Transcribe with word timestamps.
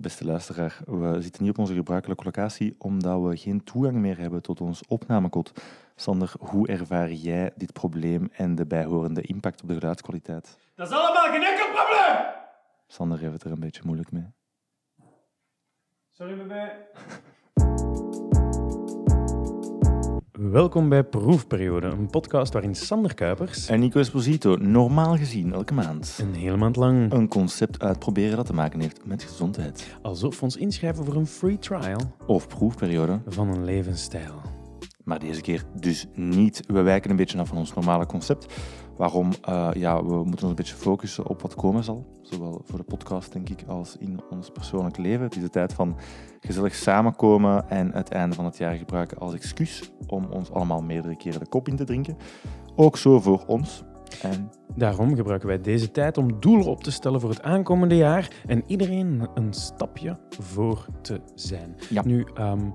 Beste 0.00 0.24
luisteraar, 0.24 0.80
we 0.86 1.22
zitten 1.22 1.42
niet 1.42 1.50
op 1.50 1.58
onze 1.58 1.74
gebruikelijke 1.74 2.24
locatie 2.24 2.74
omdat 2.78 3.22
we 3.22 3.36
geen 3.36 3.64
toegang 3.64 3.96
meer 3.96 4.18
hebben 4.18 4.42
tot 4.42 4.60
ons 4.60 4.86
opnamekot. 4.88 5.52
Sander, 5.94 6.32
hoe 6.38 6.68
ervaar 6.68 7.12
jij 7.12 7.52
dit 7.56 7.72
probleem 7.72 8.28
en 8.32 8.54
de 8.54 8.66
bijhorende 8.66 9.22
impact 9.22 9.62
op 9.62 9.68
de 9.68 9.74
geluidskwaliteit? 9.74 10.58
Dat 10.74 10.90
is 10.90 10.96
allemaal 10.96 11.30
geen 11.30 11.42
enkel 11.42 11.66
probleem! 11.66 12.26
Sander 12.86 13.18
heeft 13.18 13.32
het 13.32 13.44
er 13.44 13.52
een 13.52 13.60
beetje 13.60 13.82
moeilijk 13.84 14.12
mee. 14.12 14.26
Sorry, 16.10 16.36
bebé. 16.36 16.72
Welkom 20.48 20.88
bij 20.88 21.04
Proefperiode, 21.04 21.86
een 21.86 22.10
podcast 22.10 22.52
waarin 22.52 22.74
Sander 22.74 23.14
Kuipers 23.14 23.68
En 23.68 23.80
Nico 23.80 24.00
Esposito, 24.00 24.56
normaal 24.56 25.16
gezien 25.16 25.52
elke 25.52 25.74
maand, 25.74 26.18
een 26.20 26.34
hele 26.34 26.56
maand 26.56 26.76
lang, 26.76 27.12
een 27.12 27.28
concept 27.28 27.82
uitproberen 27.82 28.36
dat 28.36 28.46
te 28.46 28.52
maken 28.52 28.80
heeft 28.80 29.04
met 29.04 29.22
gezondheid. 29.22 29.96
alsof 30.02 30.36
we 30.38 30.42
ons 30.42 30.56
inschrijven 30.56 31.04
voor 31.04 31.14
een 31.14 31.26
free 31.26 31.58
trial 31.58 32.00
Of 32.26 32.48
proefperiode, 32.48 33.20
van 33.26 33.48
een 33.48 33.64
levensstijl. 33.64 34.34
maar 35.04 35.18
deze 35.18 35.40
keer 35.40 35.64
dus 35.80 36.06
niet. 36.14 36.62
We 36.66 36.82
wijken 36.82 37.10
een 37.10 37.16
beetje 37.16 37.38
af 37.38 37.48
van 37.48 37.58
ons 37.58 37.74
normale 37.74 38.06
concept. 38.06 38.54
Waarom? 39.00 39.30
Eh, 39.42 39.68
ja, 39.72 40.04
we 40.04 40.14
moeten 40.14 40.30
ons 40.32 40.42
een 40.42 40.54
beetje 40.54 40.74
focussen 40.74 41.26
op 41.26 41.42
wat 41.42 41.54
komen 41.54 41.84
zal. 41.84 42.06
Zowel 42.22 42.62
voor 42.64 42.78
de 42.78 42.84
podcast, 42.84 43.32
denk 43.32 43.48
ik, 43.48 43.64
als 43.66 43.96
in 43.96 44.20
ons 44.30 44.50
persoonlijk 44.50 44.96
leven. 44.96 45.22
Het 45.22 45.36
is 45.36 45.42
de 45.42 45.50
tijd 45.50 45.72
van 45.72 45.96
gezellig 46.40 46.74
samenkomen 46.74 47.70
en 47.70 47.92
het 47.92 48.10
einde 48.10 48.34
van 48.34 48.44
het 48.44 48.56
jaar 48.56 48.74
gebruiken 48.74 49.18
als 49.18 49.34
excuus 49.34 49.92
om 50.06 50.24
ons 50.24 50.50
allemaal 50.50 50.82
meerdere 50.82 51.16
keren 51.16 51.40
de 51.40 51.48
kop 51.48 51.68
in 51.68 51.76
te 51.76 51.84
drinken. 51.84 52.16
Ook 52.76 52.96
zo 52.96 53.20
voor 53.20 53.44
ons. 53.46 53.84
En 54.22 54.50
Daarom 54.74 55.16
gebruiken 55.16 55.48
wij 55.48 55.60
deze 55.60 55.90
tijd 55.90 56.18
om 56.18 56.40
doelen 56.40 56.66
op 56.66 56.82
te 56.82 56.90
stellen 56.90 57.20
voor 57.20 57.30
het 57.30 57.42
aankomende 57.42 57.96
jaar 57.96 58.30
en 58.46 58.62
iedereen 58.66 59.28
een 59.34 59.52
stapje 59.52 60.18
voor 60.38 60.86
te 61.02 61.20
zijn. 61.34 61.76
Ja. 61.88 62.02
Nu, 62.04 62.26
ehm, 62.34 62.70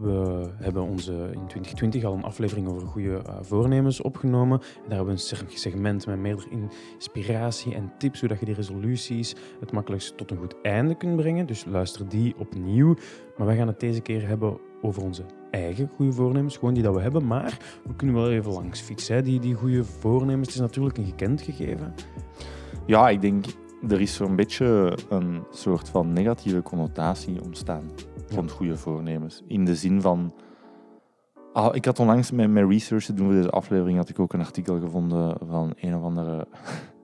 we 0.00 0.46
hebben 0.56 0.82
onze, 0.82 1.12
in 1.12 1.46
2020 1.46 2.04
al 2.04 2.14
een 2.14 2.24
aflevering 2.24 2.68
over 2.68 2.86
goede 2.86 3.16
eh, 3.16 3.34
voornemens 3.40 4.00
opgenomen. 4.00 4.60
En 4.60 4.66
daar 4.88 4.96
hebben 4.96 5.06
we 5.06 5.12
een 5.12 5.18
se- 5.18 5.44
segment 5.48 6.06
met 6.06 6.18
meerdere 6.18 6.48
inspiratie 6.96 7.74
en 7.74 7.92
tips 7.98 8.20
hoe 8.20 8.28
je 8.38 8.44
die 8.44 8.54
resoluties 8.54 9.34
het 9.60 9.72
makkelijkst 9.72 10.16
tot 10.16 10.30
een 10.30 10.36
goed 10.36 10.54
einde 10.62 10.94
kunt 10.94 11.16
brengen. 11.16 11.46
Dus 11.46 11.64
luister 11.64 12.08
die 12.08 12.34
opnieuw. 12.38 12.94
Maar 13.36 13.46
wij 13.46 13.56
gaan 13.56 13.66
het 13.66 13.80
deze 13.80 14.00
keer 14.00 14.28
hebben 14.28 14.58
over 14.82 15.02
onze 15.02 15.22
eigen 15.50 15.90
goede 15.96 16.12
voornemens, 16.12 16.56
gewoon 16.56 16.74
die 16.74 16.82
dat 16.82 16.94
we 16.94 17.00
hebben. 17.00 17.26
Maar 17.26 17.80
we 17.86 17.94
kunnen 17.94 18.16
wel 18.16 18.30
even 18.30 18.52
langs 18.52 18.80
fietsen. 18.80 19.24
Die, 19.24 19.40
die 19.40 19.54
goede 19.54 19.84
voornemens, 19.84 20.46
het 20.46 20.54
is 20.56 20.60
natuurlijk 20.60 20.98
een 20.98 21.04
gekend 21.04 21.42
gegeven. 21.42 21.94
ja, 22.86 23.08
ik 23.08 23.20
denk, 23.20 23.44
er 23.88 24.00
is 24.00 24.14
zo'n 24.14 24.36
beetje 24.36 24.98
een 25.08 25.44
soort 25.50 25.88
van 25.88 26.12
negatieve 26.12 26.62
connotatie 26.62 27.42
ontstaan 27.42 27.90
van 28.26 28.50
goede 28.50 28.76
voornemens. 28.76 29.42
In 29.46 29.64
de 29.64 29.74
zin 29.74 30.00
van... 30.00 30.34
Ah, 31.52 31.74
ik 31.74 31.84
had 31.84 31.98
onlangs 31.98 32.30
met 32.30 32.50
mijn 32.50 32.68
research 32.68 33.04
te 33.04 33.14
doen 33.14 33.26
voor 33.26 33.34
deze 33.34 33.50
aflevering, 33.50 33.98
had 33.98 34.08
ik 34.08 34.18
ook 34.18 34.32
een 34.32 34.40
artikel 34.40 34.80
gevonden 34.80 35.38
van 35.48 35.72
een 35.80 35.96
of 35.96 36.02
andere... 36.02 36.46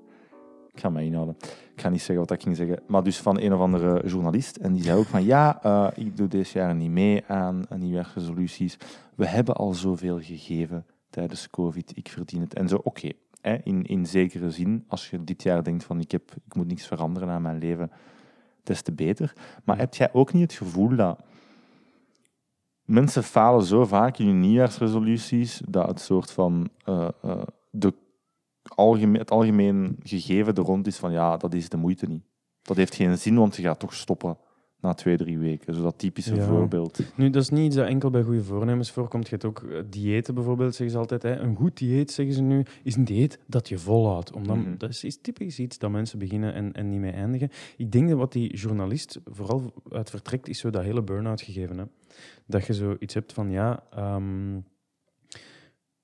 ik 0.75 0.81
ga 0.81 0.91
mij 0.91 1.05
inhouden. 1.05 1.37
Ik 1.75 1.81
ga 1.81 1.89
niet 1.89 2.03
zeggen 2.03 2.27
wat 2.27 2.31
ik 2.31 2.43
ging 2.43 2.57
zeggen. 2.57 2.83
Maar 2.87 3.03
dus 3.03 3.19
van 3.19 3.41
een 3.41 3.55
of 3.55 3.61
andere 3.61 4.09
journalist. 4.09 4.57
En 4.57 4.73
die 4.73 4.83
zei 4.83 4.99
ook 4.99 5.07
van, 5.07 5.25
ja, 5.25 5.63
eh, 5.63 5.89
ik 5.95 6.17
doe 6.17 6.29
deze 6.29 6.59
jaar 6.59 6.75
niet 6.75 6.91
mee 6.91 7.25
aan 7.27 7.65
aan 7.69 7.79
nieuwjaarsresoluties. 7.79 8.77
We 9.15 9.27
hebben 9.27 9.55
al 9.55 9.75
zoveel 9.75 10.21
gegeven 10.21 10.87
tijdens 11.11 11.51
COVID. 11.51 11.97
Ik 11.97 12.09
verdien 12.09 12.41
het. 12.41 12.55
En 12.55 12.69
zo, 12.69 12.81
oké. 12.83 13.11
Hè, 13.43 13.57
in, 13.63 13.83
in 13.83 14.07
zekere 14.07 14.51
zin, 14.51 14.85
als 14.89 15.11
je 15.11 15.25
dit 15.25 15.43
jaar 15.43 15.63
denkt 15.63 15.85
van, 15.85 16.01
ik, 16.01 16.11
heb, 16.11 16.31
ik 16.47 16.55
moet 16.55 16.67
niks 16.67 16.87
veranderen 16.87 17.29
aan 17.29 17.43
mijn 17.43 17.59
leven, 17.59 17.91
des 18.63 18.83
te 18.83 18.93
beter. 18.93 19.33
Maar 19.65 19.79
heb 19.79 19.95
jij 19.95 20.13
ook 20.13 20.33
niet 20.33 20.43
het 20.43 20.53
gevoel 20.53 20.97
dat 20.97 21.21
mensen 22.85 23.23
falen 23.23 23.65
zo 23.65 23.85
vaak 23.85 24.19
in 24.19 24.27
hun 24.27 24.41
nieuwjaarsresoluties 24.41 25.63
dat 25.69 25.89
het 25.89 26.01
soort 26.01 26.31
van 26.31 26.69
eh, 26.85 27.09
eh, 27.23 27.43
de 27.71 27.95
algemeen, 28.63 29.21
het 29.21 29.31
algemeen 29.31 29.97
gegeven 30.03 30.55
er 30.55 30.63
rond 30.63 30.87
is 30.87 30.97
van 30.97 31.13
ja, 31.13 31.37
dat 31.37 31.55
is 31.55 31.69
de 31.69 31.77
moeite 31.77 32.07
niet. 32.07 32.25
Dat 32.63 32.77
heeft 32.77 32.95
geen 32.95 33.19
zin, 33.19 33.37
want 33.37 33.57
je 33.57 33.63
gaat 33.63 33.79
toch 33.79 33.95
stoppen 33.95 34.39
na 34.83 34.95
twee, 34.95 35.17
drie 35.17 35.39
weken. 35.39 35.75
Zo 35.75 35.83
dat 35.83 35.99
typische 35.99 36.35
Ja. 36.35 36.47
voorbeeld. 36.47 37.01
Nu, 37.17 37.31
dat 37.31 37.43
is 37.43 37.49
niet 37.49 37.65
iets 37.67 37.77
dat 37.77 37.87
enkel 37.87 38.11
bij 38.11 38.23
goede 38.23 38.43
voornemens 38.45 38.91
voorkomt. 38.91 39.25
Je 39.25 39.31
hebt 39.31 39.45
ook 39.45 39.63
eh, 39.63 39.79
diëten 39.91 40.35
bijvoorbeeld, 40.35 40.71
zeggen 40.75 40.91
ze 40.91 40.99
altijd. 40.99 41.23
Hè. 41.23 41.37
Een 41.37 41.57
goed 41.57 41.77
dieet, 41.79 42.11
zeggen 42.11 42.35
ze 42.35 42.43
nu, 42.43 42.63
is 42.83 42.97
een 42.97 43.05
dieet 43.05 43.39
dat 43.47 43.69
je 43.69 43.79
volhoudt. 43.79 44.33
Omdat, 44.33 44.57
Mhm. 44.57 44.77
Dat 44.79 44.91
is, 44.91 45.05
is 45.05 45.19
typisch 45.21 45.59
iets 45.59 45.79
dat 45.79 45.91
mensen 45.91 46.19
beginnen 46.19 46.55
en, 46.55 46.73
en 46.73 46.89
niet 46.89 47.01
mee 47.01 47.13
eindigen. 47.13 47.51
Ik 47.77 47.93
denk 47.93 48.09
dat 48.09 48.19
wat 48.19 48.33
die 48.33 48.57
journalist 48.57 49.21
vooral 49.25 49.73
uit 49.91 50.11
vertrekt, 50.11 50.49
is 50.49 50.59
zo 50.59 50.71
dat 50.71 50.83
hele 50.83 51.03
burn-out 51.03 51.41
gegeven. 51.43 51.79
Hè. 51.79 51.85
Dat 52.47 52.67
je 52.67 52.73
zoiets 52.75 53.15
hebt 53.15 53.33
van, 53.33 53.51
ja, 53.51 53.83
ehm, 53.91 54.59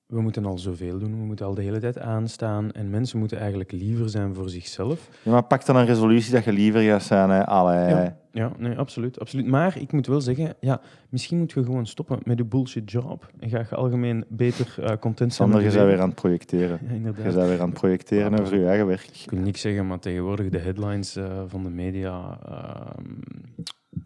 we 0.09 0.21
moeten 0.21 0.45
al 0.45 0.57
zoveel 0.57 0.99
doen, 0.99 1.11
we 1.19 1.25
moeten 1.25 1.45
al 1.45 1.53
de 1.53 1.61
hele 1.61 1.79
tijd 1.79 1.99
aanstaan. 1.99 2.71
En 2.71 2.89
mensen 2.89 3.19
moeten 3.19 3.37
eigenlijk 3.39 3.71
liever 3.71 4.09
zijn 4.09 4.35
voor 4.35 4.49
zichzelf. 4.49 5.09
Ja, 5.23 5.31
maar 5.31 5.43
pak 5.43 5.65
dan 5.65 5.75
een 5.75 5.85
resolutie 5.85 6.31
dat 6.31 6.43
je 6.43 6.51
liever 6.51 6.81
gaat 6.81 7.03
zijn. 7.03 7.29
Hè. 7.29 7.45
Allee. 7.45 7.89
Ja. 7.89 8.17
Ja, 8.31 8.51
nee, 8.57 8.77
absoluut, 8.77 9.19
absoluut. 9.19 9.47
Maar 9.47 9.77
ik 9.81 9.91
moet 9.91 10.07
wel 10.07 10.21
zeggen, 10.21 10.53
ja, 10.59 10.81
misschien 11.09 11.37
moet 11.37 11.51
je 11.51 11.63
gewoon 11.63 11.85
stoppen 11.87 12.19
met 12.23 12.37
je 12.37 12.45
bullshit 12.45 12.91
job. 12.91 13.31
En 13.39 13.49
ga 13.49 13.59
je 13.59 13.75
algemeen 13.75 14.25
beter 14.27 14.75
eh, 14.77 14.85
content 14.99 15.33
zijn. 15.33 15.49
Sander, 15.51 15.71
je 15.71 15.85
weer 15.85 15.99
aan 16.01 16.07
het 16.07 16.15
projecteren. 16.15 16.79
Ja, 16.87 16.93
inderdaad. 16.93 17.25
Je 17.25 17.31
bent 17.37 17.47
weer 17.49 17.61
aan 17.61 17.69
het 17.69 17.79
projecteren 17.79 18.31
Ja. 18.31 18.41
over 18.41 18.59
je 18.59 18.65
eigen 18.67 18.87
werk. 18.87 19.09
Ik 19.23 19.29
wil 19.31 19.39
niks 19.39 19.61
zeggen, 19.61 19.87
maar 19.87 19.99
tegenwoordig 19.99 20.49
de 20.49 20.57
headlines 20.57 21.15
eh, 21.15 21.41
van 21.47 21.63
de 21.63 21.69
media, 21.69 22.39
ehm, 22.45 23.05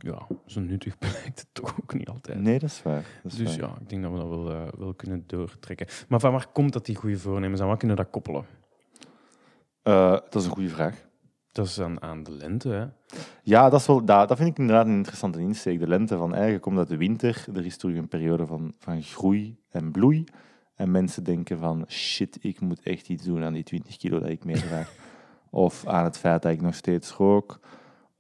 ja, 0.04 0.28
zo 0.46 0.60
nuttig 0.60 0.98
blijkt 1.06 1.40
het 1.40 1.48
toch 1.52 1.76
ook 1.82 1.94
niet 1.94 2.08
altijd. 2.08 2.40
Nee, 2.40 2.60
dat 2.60 2.70
is 2.70 2.82
waar. 2.84 3.06
Dat 3.24 3.32
is 3.32 3.38
Dus 3.38 3.58
waar. 3.58 3.70
ja, 3.70 3.76
ik 3.82 3.90
denk 3.90 4.02
dat 4.02 4.12
we 4.12 4.18
dat 4.18 4.28
wel, 4.28 4.52
eh, 4.52 4.68
wel 4.78 4.94
kunnen 4.94 5.24
doortrekken. 5.28 5.88
Maar 6.08 6.20
van 6.20 6.32
waar 6.32 6.48
komt 6.48 6.74
dat, 6.74 6.86
die 6.86 6.96
goede 6.96 7.18
voornemens? 7.18 7.60
En 7.60 7.68
wat 7.68 7.78
kunnen 7.78 7.98
we 7.98 8.04
dat 8.04 8.12
koppelen? 8.12 8.46
Eh, 9.82 10.12
dat 10.12 10.36
is 10.36 10.46
een 10.46 10.52
goede 10.52 10.70
vraag. 10.70 11.06
Dat 11.52 11.66
is 11.66 11.80
aan, 11.82 12.02
aan 12.02 12.24
de 12.24 12.32
lente, 12.32 12.70
hè. 12.70 12.86
Ja, 13.44 13.70
dat, 13.70 13.80
is 13.80 13.88
wel, 13.88 14.06
dat, 14.06 14.28
dat 14.28 14.38
vind 14.38 14.50
ik 14.50 14.58
inderdaad 14.58 14.86
een 14.86 14.96
interessante 14.96 15.40
insteek. 15.40 15.80
De 15.80 15.88
lente 15.88 16.18
van 16.18 16.34
eigenlijk 16.34 16.64
komt 16.64 16.78
uit 16.78 16.88
de 16.88 16.98
winter. 16.98 17.46
Er 17.54 17.66
is 17.66 17.78
terug 17.78 17.98
een 17.98 18.08
periode 18.08 18.46
van, 18.46 18.74
van 18.80 19.04
groei 19.04 19.58
en 19.70 19.92
bloei. 19.92 20.24
En 20.76 20.92
mensen 20.92 21.24
denken 21.24 21.58
van, 21.58 21.86
shit, 21.88 22.38
ik 22.42 22.60
moet 22.60 22.82
echt 22.82 23.10
iets 23.10 23.24
doen 23.24 23.44
aan 23.44 23.54
die 23.54 23.64
20 23.64 23.98
kilo 23.98 24.20
dat 24.20 24.30
ik 24.30 24.46
meedraag. 24.46 24.94
of 25.50 25.88
aan 25.88 26.04
het 26.04 26.18
feit 26.18 26.42
dat 26.42 26.52
ik 26.52 26.62
nog 26.62 26.76
steeds 26.76 27.12
rook. 27.12 27.60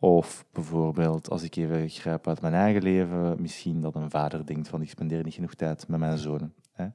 Of 0.04 0.46
bijvoorbeeld, 0.52 1.30
als 1.30 1.44
ik 1.44 1.56
even 1.56 1.90
grijp 1.90 2.28
uit 2.28 2.42
mijn 2.42 2.54
eigen 2.54 2.84
leven, 2.84 3.42
misschien 3.42 3.82
dat 3.82 3.96
een 3.96 4.10
vader 4.10 4.46
denkt 4.46 4.68
van, 4.68 4.82
ik 4.82 4.90
spendeer 4.90 5.24
niet 5.24 5.34
genoeg 5.34 5.54
tijd 5.54 5.88
met 5.88 6.00
mijn 6.00 6.18
zonen. 6.18 6.54
Hè? 6.72 6.88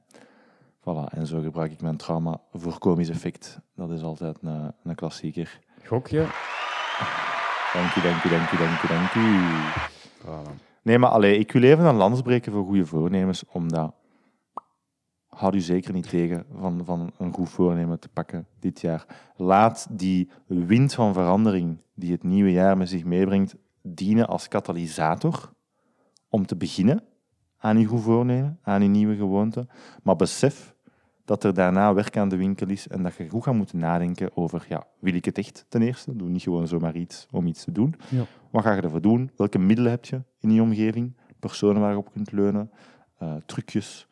Voilà, 0.79 1.13
en 1.13 1.27
zo 1.27 1.41
gebruik 1.41 1.71
ik 1.71 1.81
mijn 1.81 1.97
trauma 1.97 2.41
voor 2.53 2.77
komisch 2.77 3.09
effect. 3.09 3.59
Dat 3.75 3.91
is 3.91 4.01
altijd 4.01 4.37
een, 4.41 4.73
een 4.83 4.95
klassieker. 4.95 5.59
Gokje. 5.85 6.25
Dank 7.73 7.95
u, 7.95 8.01
dank 8.01 8.23
u, 8.23 8.29
dank 8.29 8.51
u, 8.51 8.57
dank 8.57 8.81
u, 8.81 8.87
dank 8.87 9.13
u. 9.13 9.41
Voilà. 10.21 10.61
Nee, 10.81 10.99
maar 10.99 11.09
allee, 11.09 11.37
ik 11.37 11.51
wil 11.51 11.63
even 11.63 11.85
een 11.85 11.95
lans 11.95 12.21
breken 12.21 12.51
voor 12.51 12.65
goede 12.65 12.85
voornemens, 12.85 13.43
omdat... 13.45 13.93
Houd 15.39 15.55
u 15.55 15.59
zeker 15.59 15.93
niet 15.93 16.09
tegen 16.09 16.45
van, 16.59 16.81
van 16.85 17.11
een 17.17 17.33
goed 17.33 17.49
voornemen 17.49 17.99
te 17.99 18.09
pakken 18.09 18.47
dit 18.59 18.81
jaar. 18.81 19.05
Laat 19.35 19.87
die 19.89 20.29
wind 20.45 20.93
van 20.93 21.13
verandering 21.13 21.77
die 21.93 22.11
het 22.11 22.23
nieuwe 22.23 22.51
jaar 22.51 22.77
met 22.77 22.89
zich 22.89 23.03
meebrengt, 23.03 23.55
dienen 23.81 24.27
als 24.27 24.47
katalysator 24.47 25.53
om 26.29 26.45
te 26.45 26.55
beginnen 26.55 27.03
aan 27.57 27.77
uw 27.77 27.87
goed 27.87 28.01
voornemen, 28.01 28.59
aan 28.61 28.81
uw 28.81 28.87
nieuwe 28.87 29.15
gewoonte. 29.15 29.67
Maar 30.03 30.15
besef 30.15 30.75
dat 31.25 31.43
er 31.43 31.53
daarna 31.53 31.93
werk 31.93 32.17
aan 32.17 32.29
de 32.29 32.37
winkel 32.37 32.67
is 32.67 32.87
en 32.87 33.03
dat 33.03 33.15
je 33.15 33.29
goed 33.29 33.43
gaat 33.43 33.53
moeten 33.53 33.79
nadenken 33.79 34.37
over, 34.37 34.65
ja, 34.69 34.87
wil 34.99 35.13
ik 35.13 35.25
het 35.25 35.37
echt 35.37 35.65
ten 35.69 35.81
eerste? 35.81 36.15
Doe 36.15 36.29
niet 36.29 36.41
gewoon 36.41 36.67
zomaar 36.67 36.95
iets 36.95 37.27
om 37.31 37.47
iets 37.47 37.63
te 37.63 37.71
doen. 37.71 37.95
Ja. 38.09 38.23
Wat 38.49 38.63
ga 38.63 38.73
je 38.73 38.81
ervoor 38.81 39.01
doen? 39.01 39.31
Welke 39.35 39.59
middelen 39.59 39.91
heb 39.91 40.05
je 40.05 40.21
in 40.39 40.51
je 40.51 40.61
omgeving? 40.61 41.17
Personen 41.39 41.81
waar 41.81 41.91
je 41.91 41.97
op 41.97 42.11
kunt 42.11 42.31
leunen? 42.31 42.71
eh, 43.19 43.35
trucjes, 43.45 44.07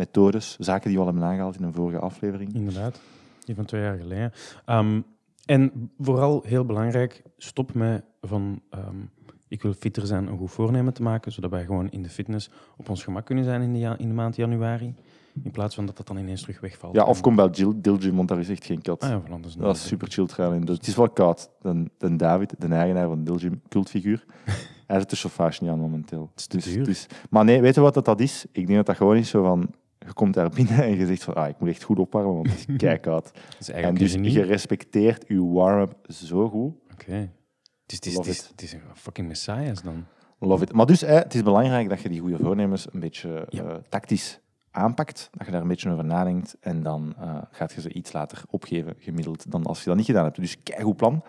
methodes, 0.00 0.56
zaken 0.58 0.84
die 0.88 0.94
we 0.98 1.00
al 1.04 1.06
hebben 1.10 1.24
aangehaald 1.28 1.56
in 1.56 1.62
een 1.62 1.72
vorige 1.72 1.98
aflevering. 1.98 2.54
Inderdaad, 2.54 3.00
die 3.44 3.54
van 3.54 3.64
twee 3.64 3.82
jaar 3.82 3.98
geleden. 3.98 4.32
Ehm, 4.64 5.00
en 5.46 5.90
vooral 5.98 6.42
heel 6.46 6.64
belangrijk, 6.64 7.22
stop 7.36 7.74
met 7.74 8.04
van 8.20 8.60
ehm, 8.70 8.96
ik 9.48 9.62
wil 9.62 9.72
fitter 9.72 10.06
zijn, 10.06 10.26
een 10.26 10.38
goed 10.38 10.50
voornemen 10.50 10.92
te 10.92 11.02
maken, 11.02 11.32
zodat 11.32 11.50
wij 11.50 11.64
gewoon 11.64 11.90
in 11.90 12.02
de 12.02 12.08
fitness 12.08 12.50
op 12.76 12.88
ons 12.88 13.04
gemak 13.04 13.24
kunnen 13.26 13.44
zijn 13.44 13.62
in 13.62 13.72
de, 13.72 13.78
ja- 13.78 13.98
in 13.98 14.08
de 14.08 14.14
maand 14.14 14.36
januari. 14.36 14.94
In 15.42 15.50
plaats 15.50 15.74
van 15.74 15.86
dat 15.86 15.96
dat 15.96 16.06
dan 16.06 16.16
ineens 16.16 16.40
terug 16.40 16.60
wegvalt. 16.60 16.94
Ja, 16.94 17.04
of 17.04 17.20
kom 17.20 17.36
bij 17.36 17.50
Dilgym, 17.76 18.16
want 18.16 18.28
daar 18.28 18.38
is 18.38 18.48
echt 18.48 18.64
geen 18.64 18.82
kat. 18.82 19.00
Ah 19.02 19.08
ja, 19.10 19.20
van 19.20 19.40
dat 19.42 19.50
is 19.50 19.56
Dat 19.56 19.76
is 19.76 19.86
super 19.86 20.08
chill 20.10 20.26
trouwens. 20.26 20.66
Dus 20.66 20.76
het 20.76 20.86
is 20.86 20.96
wel 20.96 21.08
koud. 21.10 21.50
De, 21.60 21.90
de 21.98 22.16
David, 22.16 22.54
de 22.58 22.66
eigenaar 22.66 23.06
van 23.08 23.24
Dilgym, 23.24 23.62
cultfiguur, 23.68 24.24
hij 24.86 24.98
zet 24.98 25.10
de 25.10 25.16
chauffage 25.16 25.62
niet 25.62 25.72
aan 25.72 25.78
momenteel. 25.78 26.30
is 26.36 26.46
te 26.46 26.56
Dus, 26.56 26.64
duur. 26.72 26.84
dus, 26.84 27.06
maar 27.30 27.44
nee, 27.44 27.60
weet 27.60 27.74
je 27.74 27.80
wat 27.80 27.94
dat, 27.94 28.04
dat 28.04 28.20
is? 28.20 28.44
Ik 28.52 28.64
denk 28.66 28.76
dat 28.78 28.86
dat 28.86 28.96
gewoon 28.96 29.16
is 29.16 29.28
zo 29.28 29.42
van... 29.44 29.70
Je 30.06 30.12
komt 30.12 30.34
daar 30.34 30.48
binnen 30.48 30.82
en 30.82 30.96
je 30.96 31.06
zegt 31.06 31.24
van, 31.24 31.34
ah, 31.34 31.48
ik 31.48 31.58
moet 31.58 31.68
echt 31.68 31.82
goed 31.82 31.98
opwarmen, 31.98 32.34
want 32.34 32.50
het 32.50 32.58
is 32.68 32.76
keikoud. 32.86 33.30
Is 33.58 33.70
En 33.70 33.94
dus 33.94 34.12
je 34.12 34.42
respecteert 34.42 35.24
je 35.28 35.44
warm-up 35.44 35.94
zo 36.08 36.48
goed. 36.48 36.74
Oké. 36.92 37.30
Het 37.82 37.92
is, 37.92 37.96
het 37.96 38.06
is, 38.06 38.14
Love 38.14 38.28
het 38.28 38.38
is, 38.38 38.44
it. 38.44 38.50
het 38.50 38.62
is 38.62 38.72
een 38.72 38.80
fucking 38.94 39.28
messiahs 39.28 39.82
dan. 39.82 40.06
Love 40.38 40.62
it. 40.62 40.72
Maar 40.72 40.86
dus, 40.86 41.00
het 41.00 41.34
is 41.34 41.42
belangrijk 41.42 41.88
dat 41.88 42.00
je 42.00 42.08
die 42.08 42.20
goede 42.20 42.36
voornemens 42.38 42.86
een 42.92 43.00
beetje 43.00 43.46
Ja. 43.48 43.64
eh, 43.64 43.74
tactisch 43.88 44.40
aanpakt. 44.70 45.28
Dat 45.32 45.46
je 45.46 45.52
daar 45.52 45.60
een 45.62 45.68
beetje 45.68 45.90
over 45.90 46.04
nadenkt. 46.04 46.56
En 46.60 46.82
dan 46.82 47.14
eh, 47.18 47.36
gaat 47.50 47.72
je 47.72 47.80
ze 47.80 47.92
iets 47.92 48.12
later 48.12 48.42
opgeven, 48.50 48.94
gemiddeld, 48.98 49.50
dan 49.50 49.64
als 49.64 49.78
je 49.82 49.84
dat 49.88 49.96
niet 49.96 50.06
gedaan 50.06 50.24
hebt. 50.24 50.36
Dus 50.36 50.62
kijk 50.62 50.80
goed 50.82 50.96
plan. 50.96 51.22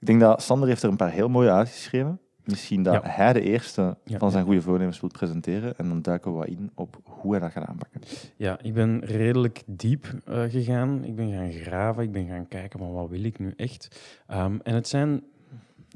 Ik 0.00 0.06
denk 0.06 0.20
dat 0.20 0.42
Sander 0.42 0.68
heeft 0.68 0.82
er 0.82 0.88
een 0.88 0.96
paar 0.96 1.10
heel 1.10 1.28
mooie 1.28 1.50
uitgeschreven. 1.50 2.20
Misschien 2.44 2.82
dat 2.82 2.94
Ja. 2.94 3.00
hij 3.10 3.32
de 3.32 3.40
eerste 3.40 3.96
Ja, 4.04 4.18
van 4.18 4.30
zijn 4.30 4.44
goede 4.44 4.62
voornemens 4.62 5.00
wil 5.00 5.10
presenteren. 5.12 5.78
En 5.78 5.88
dan 5.88 6.02
duiken 6.02 6.32
we 6.32 6.38
wat 6.38 6.46
in 6.48 6.70
op 6.74 7.00
hoe 7.04 7.30
hij 7.30 7.40
dat 7.40 7.50
gaat 7.52 7.66
aanpakken. 7.66 8.00
Ja, 8.36 8.58
ik 8.62 8.74
ben 8.74 9.00
redelijk 9.04 9.62
diep 9.66 10.14
eh, 10.24 10.42
gegaan. 10.42 11.04
Ik 11.04 11.14
ben 11.16 11.32
gaan 11.32 11.52
graven. 11.52 12.02
Ik 12.02 12.12
ben 12.12 12.26
gaan 12.26 12.48
kijken 12.48 12.78
van 12.78 12.92
wat 12.92 13.08
wil 13.08 13.24
ik 13.24 13.38
nu 13.38 13.52
echt. 13.56 14.00
Ehm, 14.26 14.56
en 14.62 14.74
het 14.74 14.88
zijn 14.88 15.22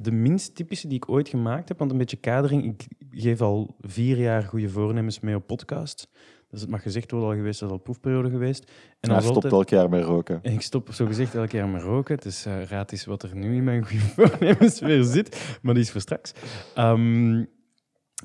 de 0.00 0.12
minst 0.12 0.54
typische 0.54 0.88
die 0.88 0.96
ik 0.96 1.08
ooit 1.08 1.28
gemaakt 1.28 1.68
heb. 1.68 1.78
Want 1.78 1.90
een 1.90 1.98
beetje 1.98 2.16
kadering. 2.16 2.64
Ik 2.64 2.86
geef 3.10 3.40
al 3.40 3.74
vier 3.80 4.16
jaar 4.18 4.42
goede 4.42 4.68
voornemens 4.68 5.20
mee 5.20 5.34
op 5.36 5.46
podcast. 5.46 6.08
Dus 6.54 6.62
het 6.62 6.72
mag 6.72 6.82
gezegd 6.82 7.10
worden 7.10 7.28
al 7.30 7.34
geweest, 7.36 7.60
dat 7.60 7.68
is 7.68 7.74
al 7.74 7.80
proefperiode 7.82 8.30
geweest. 8.30 8.70
En 9.00 9.10
hij 9.10 9.20
stopt 9.20 9.44
elk 9.44 9.68
jaar 9.68 9.88
met 9.88 10.04
roken. 10.04 10.38
En 10.42 10.52
ik 10.52 10.60
stop 10.60 10.92
zo 10.92 11.06
gezegd 11.06 11.34
elke 11.34 11.56
jaar 11.56 11.68
met 11.68 11.82
roken. 11.82 12.18
Dus 12.20 12.46
eh, 12.46 12.62
raad 12.62 12.92
eens 12.92 13.04
wat 13.04 13.22
er 13.22 13.36
nu 13.36 13.56
in 13.56 13.64
mijn 13.64 13.86
goede 13.86 14.04
voornemens 14.16 14.80
weer 14.80 15.02
zit. 15.02 15.58
Maar 15.62 15.74
die 15.74 15.82
is 15.82 15.90
voor 15.90 16.00
straks. 16.00 16.32
Ehm, 16.74 17.44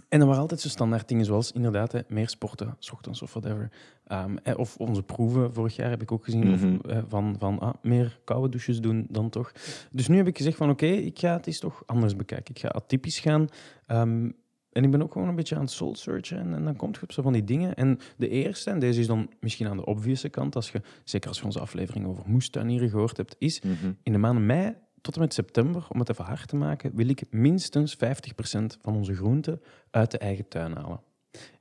en 0.09 0.19
dan 0.19 0.27
waren 0.27 0.41
altijd 0.41 0.59
zo 0.61 0.67
standaard 0.69 1.07
dingen 1.07 1.25
zoals 1.25 1.51
inderdaad 1.51 1.91
hè, 1.91 1.99
meer 2.07 2.29
sporten, 2.29 2.75
s 2.79 2.91
ochtends 2.91 3.21
of 3.21 3.33
whatever. 3.33 3.71
Ehm, 4.05 4.37
eh, 4.43 4.57
of 4.57 4.77
onze 4.77 5.03
proeven 5.03 5.53
vorig 5.53 5.75
jaar 5.75 5.89
heb 5.89 6.01
ik 6.01 6.11
ook 6.11 6.23
gezien 6.23 6.47
Mhm. 6.47 6.53
of, 6.53 6.81
eh, 6.85 6.97
van, 7.07 7.35
van 7.39 7.59
ah, 7.59 7.73
meer 7.81 8.19
koude 8.23 8.49
douches 8.49 8.79
doen 8.81 9.07
dan 9.09 9.29
toch. 9.29 9.51
Dus 9.91 10.07
nu 10.07 10.17
heb 10.17 10.27
ik 10.27 10.37
gezegd 10.37 10.57
van 10.57 10.69
oké, 10.69 10.85
ik 10.85 11.19
ga 11.19 11.33
het 11.33 11.47
eens 11.47 11.59
toch 11.59 11.83
anders 11.85 12.15
bekijken. 12.15 12.55
Ik 12.55 12.61
ga 12.61 12.67
atypisch 12.67 13.19
gaan. 13.19 13.47
Ehm, 13.85 14.29
en 14.71 14.83
ik 14.83 14.91
ben 14.91 15.01
ook 15.01 15.11
gewoon 15.11 15.27
een 15.27 15.35
beetje 15.35 15.55
aan 15.55 15.61
het 15.61 15.71
soul 15.71 15.95
searchen. 15.95 16.37
En, 16.39 16.53
en 16.53 16.63
dan 16.63 16.75
komt 16.75 16.95
je 16.95 17.01
op 17.03 17.11
zo 17.11 17.21
van 17.21 17.33
die 17.33 17.43
dingen. 17.43 17.75
En 17.75 17.99
de 18.17 18.29
eerste, 18.29 18.69
en 18.69 18.79
deze 18.79 18.99
is 18.99 19.07
dan 19.07 19.29
misschien 19.39 19.67
aan 19.67 19.77
de 19.77 19.85
obvious 19.85 20.29
kant, 20.29 20.55
als 20.55 20.71
je, 20.71 20.81
zeker 21.03 21.29
als 21.29 21.37
je 21.39 21.45
onze 21.45 21.59
aflevering 21.59 22.05
over 22.05 22.23
moestuinieren 22.27 22.89
gehoord 22.89 23.17
hebt, 23.17 23.35
is 23.39 23.61
Mhm. 23.61 23.91
in 24.03 24.11
de 24.11 24.17
maanden 24.17 24.45
mei 24.45 24.73
tot 25.01 25.15
en 25.15 25.21
met 25.21 25.33
september, 25.33 25.87
om 25.89 25.99
het 25.99 26.09
even 26.09 26.25
hard 26.25 26.47
te 26.47 26.55
maken, 26.55 26.95
wil 26.95 27.09
ik 27.09 27.23
minstens 27.31 27.95
50% 27.95 28.77
van 28.81 28.95
onze 28.95 29.15
groenten 29.15 29.61
uit 29.91 30.11
de 30.11 30.17
eigen 30.17 30.47
tuin 30.47 30.75
halen. 30.75 31.01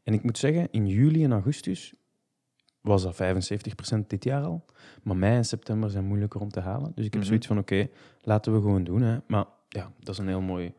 En 0.03 0.15
ik 0.15 0.23
moet 0.23 0.39
zeggen, 0.39 0.69
in 0.71 0.87
juli 0.87 1.25
en 1.25 1.33
augustus 1.33 1.95
was 2.81 3.03
dat 3.03 3.15
75% 3.17 4.09
dit 4.11 4.25
jaar 4.25 4.43
al. 4.45 4.65
Maar 5.03 5.17
mei 5.17 5.37
en 5.37 5.45
september 5.45 5.91
zijn 5.91 6.05
moeilijker 6.05 6.41
om 6.41 6.49
te 6.49 6.61
halen. 6.61 6.93
Dus 6.95 7.05
ik 7.05 7.13
heb 7.13 7.21
Mhm. 7.21 7.25
zoiets 7.31 7.47
van, 7.47 7.59
oké, 7.59 7.89
laten 8.23 8.53
we 8.53 8.61
gewoon 8.61 8.85
doen. 8.85 9.03
Hè. 9.03 9.19
Maar 9.27 9.45
ja, 9.69 9.93
dat 10.01 10.09
is 10.15 10.19
een 10.19 10.29
heel 10.29 10.41
mooi 10.41 10.73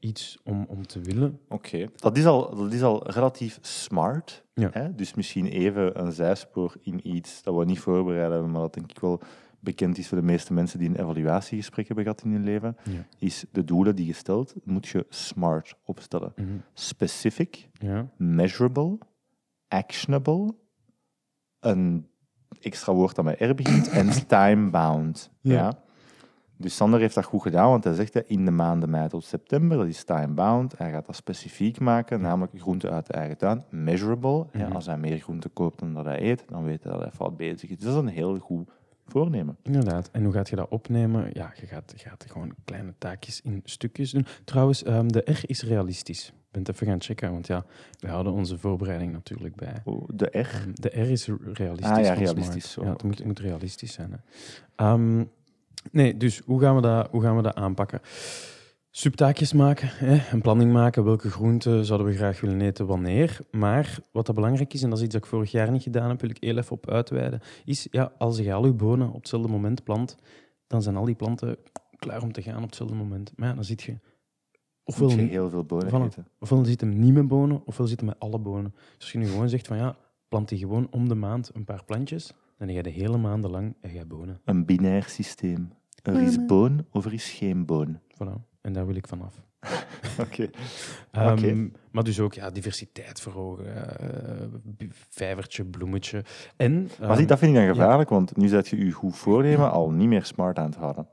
iets 0.00 0.38
om, 0.44 0.64
om 0.68 0.86
te 0.86 1.00
willen. 1.00 1.40
Oké, 1.48 1.86
dat, 1.96 2.16
is 2.16 2.26
al- 2.26 2.56
dat 2.56 2.72
is 2.72 2.82
al 2.82 3.10
relatief 3.10 3.58
smart. 3.60 4.44
Ja. 4.54 4.68
Hè? 4.72 4.94
Dus 4.94 5.14
misschien 5.14 5.46
even 5.46 6.00
een 6.00 6.12
zijspoor 6.12 6.74
in 6.82 7.08
iets 7.16 7.42
dat 7.42 7.54
we 7.56 7.64
niet 7.64 7.78
voorbereid 7.80 8.30
hebben, 8.30 8.50
maar 8.50 8.60
dat 8.60 8.74
denk 8.74 8.90
ik 8.90 8.98
wel 8.98 9.20
bekend 9.62 9.98
is 9.98 10.08
voor 10.08 10.18
de 10.18 10.24
meeste 10.24 10.52
mensen 10.52 10.78
die 10.78 10.88
een 10.88 11.00
evaluatiegesprek 11.00 11.86
hebben 11.86 12.04
gehad 12.04 12.22
in 12.22 12.30
hun 12.32 12.44
leven, 12.44 12.76
Ja. 12.84 13.06
is 13.18 13.44
de 13.52 13.64
doelen 13.64 13.96
die 13.96 14.06
je 14.06 14.12
stelt, 14.12 14.54
moet 14.64 14.88
je 14.88 15.06
smart 15.08 15.74
opstellen. 15.84 16.32
Mhm. 16.36 16.48
Specific, 16.74 17.68
Ja. 17.72 18.10
measurable, 18.16 18.98
actionable, 19.68 20.54
een 21.60 22.08
extra 22.60 22.92
woord 22.94 23.14
dat 23.16 23.24
met 23.24 23.40
R 23.40 23.54
begint, 23.54 23.88
en 23.88 24.08
time-bound. 24.26 25.30
Ja. 25.40 25.52
Ja. 25.54 25.82
Dus 26.60 26.76
Sander 26.76 27.00
heeft 27.00 27.14
dat 27.14 27.24
goed 27.24 27.42
gedaan, 27.42 27.68
want 27.68 27.84
hij 27.84 27.94
zegt 27.94 28.14
hè, 28.14 28.20
in 28.26 28.44
de 28.44 28.50
maanden 28.50 28.90
mei 28.90 29.08
tot 29.08 29.24
september, 29.24 29.76
dat 29.76 29.86
is 29.86 30.04
time-bound. 30.04 30.78
Hij 30.78 30.90
gaat 30.90 31.06
dat 31.06 31.16
specifiek 31.16 31.80
maken, 31.80 32.20
namelijk 32.20 32.52
groenten 32.60 32.90
uit 32.90 33.06
de 33.06 33.12
eigen 33.12 33.36
tuin. 33.38 33.64
Measurable, 33.70 34.46
Mhm. 34.52 34.72
als 34.72 34.86
hij 34.86 34.96
meer 34.98 35.18
groenten 35.18 35.52
koopt 35.52 35.78
dan 35.78 35.94
dat 35.94 36.04
hij 36.04 36.22
eet, 36.22 36.44
dan 36.48 36.64
weet 36.64 36.82
hij 36.82 36.92
dat 36.92 37.00
hij 37.00 37.10
fout 37.10 37.36
bezig 37.36 37.70
is. 37.70 37.76
Dus 37.76 37.84
dat 37.84 37.94
is 37.94 38.00
een 38.00 38.14
heel 38.16 38.38
goed 38.38 38.68
voornemen. 39.06 39.56
Inderdaad. 39.62 40.08
En 40.12 40.24
hoe 40.24 40.32
gaat 40.32 40.48
je 40.48 40.56
dat 40.56 40.68
opnemen? 40.68 41.30
Ja, 41.32 41.52
je 41.60 41.66
gaat, 41.66 41.92
je 41.96 42.08
gaat 42.08 42.24
gewoon 42.28 42.54
kleine 42.64 42.94
taakjes 42.98 43.40
in 43.40 43.60
stukjes 43.64 44.10
doen. 44.10 44.26
Trouwens, 44.44 44.82
ehm, 44.82 45.08
de 45.08 45.22
R 45.24 45.40
is 45.46 45.62
realistisch. 45.62 46.26
Ik 46.28 46.56
ben 46.56 46.62
het 46.62 46.70
even 46.74 46.86
gaan 46.86 47.00
checken, 47.00 47.32
want 47.32 47.46
ja, 47.46 47.64
we 47.98 48.08
houden 48.08 48.32
onze 48.32 48.58
voorbereiding 48.58 49.12
natuurlijk 49.12 49.54
bij. 49.56 49.80
Oh, 49.84 50.08
De 50.14 50.26
R. 50.26 50.36
Ehm, 50.36 50.70
de 50.74 50.88
R 50.88 51.10
is 51.10 51.28
realistisch. 51.52 51.90
Ah 51.90 52.04
ja, 52.04 52.12
realistisch, 52.12 52.70
zo, 52.72 52.84
Ja, 52.84 52.90
het 52.92 53.02
moet, 53.02 53.24
moet 53.24 53.38
realistisch 53.38 53.92
zijn. 53.92 54.10
Hè. 54.12 54.18
Ehm, 54.76 55.24
nee, 55.92 56.16
dus 56.16 56.42
hoe 56.44 56.60
gaan, 56.60 56.74
we 56.74 56.80
dat, 56.80 57.08
hoe 57.10 57.22
gaan 57.22 57.36
we 57.36 57.42
dat 57.42 57.54
aanpakken? 57.54 58.00
Subtaakjes 58.90 59.52
maken, 59.52 59.88
hè? 59.92 60.32
een 60.32 60.40
planning 60.40 60.72
maken. 60.72 61.04
Welke 61.04 61.30
groenten 61.30 61.84
zouden 61.84 62.06
we 62.06 62.16
graag 62.16 62.40
willen 62.40 62.60
eten, 62.60 62.86
wanneer. 62.86 63.38
Maar 63.50 63.98
wat 64.12 64.26
dat 64.26 64.34
belangrijk 64.34 64.74
is, 64.74 64.82
en 64.82 64.88
dat 64.88 64.98
is 64.98 65.04
iets 65.04 65.14
dat 65.14 65.22
ik 65.22 65.30
vorig 65.30 65.50
jaar 65.50 65.70
niet 65.70 65.82
gedaan 65.82 66.08
heb, 66.08 66.20
wil 66.20 66.30
ik 66.30 66.36
heel 66.40 66.58
even 66.58 66.72
op 66.72 66.90
uitweiden, 66.90 67.40
is 67.64 67.86
ja, 67.90 68.12
als 68.18 68.38
je 68.38 68.52
al 68.52 68.66
je 68.66 68.72
bonen 68.72 69.08
op 69.08 69.14
hetzelfde 69.14 69.48
moment 69.48 69.84
plant, 69.84 70.16
dan 70.66 70.82
zijn 70.82 70.96
al 70.96 71.04
die 71.04 71.14
planten 71.14 71.56
klaar 71.96 72.22
om 72.22 72.32
te 72.32 72.42
gaan 72.42 72.56
op 72.56 72.62
hetzelfde 72.62 72.96
moment. 72.96 73.32
Maar 73.36 73.48
ja, 73.48 73.54
dan 73.54 73.64
zit 73.64 73.82
je... 73.82 73.98
Ofwel, 74.84 75.10
je 75.10 75.16
niet- 75.16 75.30
heel 75.30 75.50
veel 75.50 75.64
bonen 75.64 76.02
eten. 76.04 76.26
ofwel 76.38 76.64
zit 76.64 76.80
hem 76.80 76.98
niet 76.98 77.14
met 77.14 77.28
bonen, 77.28 77.62
ofwel 77.64 77.86
zit 77.86 77.98
hem 78.00 78.08
met 78.08 78.18
alle 78.18 78.38
bonen. 78.38 78.72
Dus 78.74 79.00
als 79.00 79.12
je 79.12 79.18
nu 79.18 79.26
gewoon 79.26 79.48
zegt 79.48 79.66
van 79.66 79.76
ja, 79.76 79.96
plant 80.28 80.48
die 80.48 80.58
gewoon 80.58 80.88
om 80.90 81.08
de 81.08 81.14
maand 81.14 81.50
een 81.54 81.64
paar 81.64 81.84
plantjes, 81.84 82.32
dan 82.60 82.68
heb 82.68 82.84
je 82.84 82.92
de 82.92 82.98
hele 82.98 83.16
maanden 83.16 83.50
lang 83.50 83.74
je 83.92 84.04
bonen. 84.06 84.40
Een 84.44 84.64
binair 84.64 85.04
systeem. 85.08 85.72
Er 86.02 86.22
is 86.22 86.46
boon 86.46 86.86
of 86.90 87.04
er 87.04 87.12
is 87.12 87.30
geen 87.30 87.66
boon. 87.66 87.98
Voilà. 88.14 88.60
En 88.60 88.72
daar 88.72 88.86
wil 88.86 88.94
ik 88.94 89.06
vanaf. 89.08 89.42
Oké. 90.26 90.50
Ehm, 91.10 91.32
Oké. 91.32 91.70
Maar 91.90 92.04
dus 92.04 92.20
ook 92.20 92.34
ja, 92.34 92.50
diversiteit 92.50 93.20
verhogen, 93.20 93.76
eh, 93.76 94.46
vijvertje, 95.08 95.64
bloemetje. 95.64 96.24
En, 96.56 96.82
Maar 96.82 97.08
ehm, 97.08 97.16
zie, 97.16 97.26
dat 97.26 97.38
vind 97.38 97.56
ik 97.56 97.64
dan 97.64 97.74
gevaarlijk, 97.74 98.08
want 98.08 98.36
nu 98.36 98.48
zet 98.48 98.68
je 98.68 98.84
je 98.84 98.92
goed 98.92 99.16
voornemen 99.16 99.70
al 99.70 99.90
niet 99.90 100.08
meer 100.08 100.24
smart 100.24 100.58
aan 100.58 100.66
het 100.66 100.76
houden. 100.76 101.06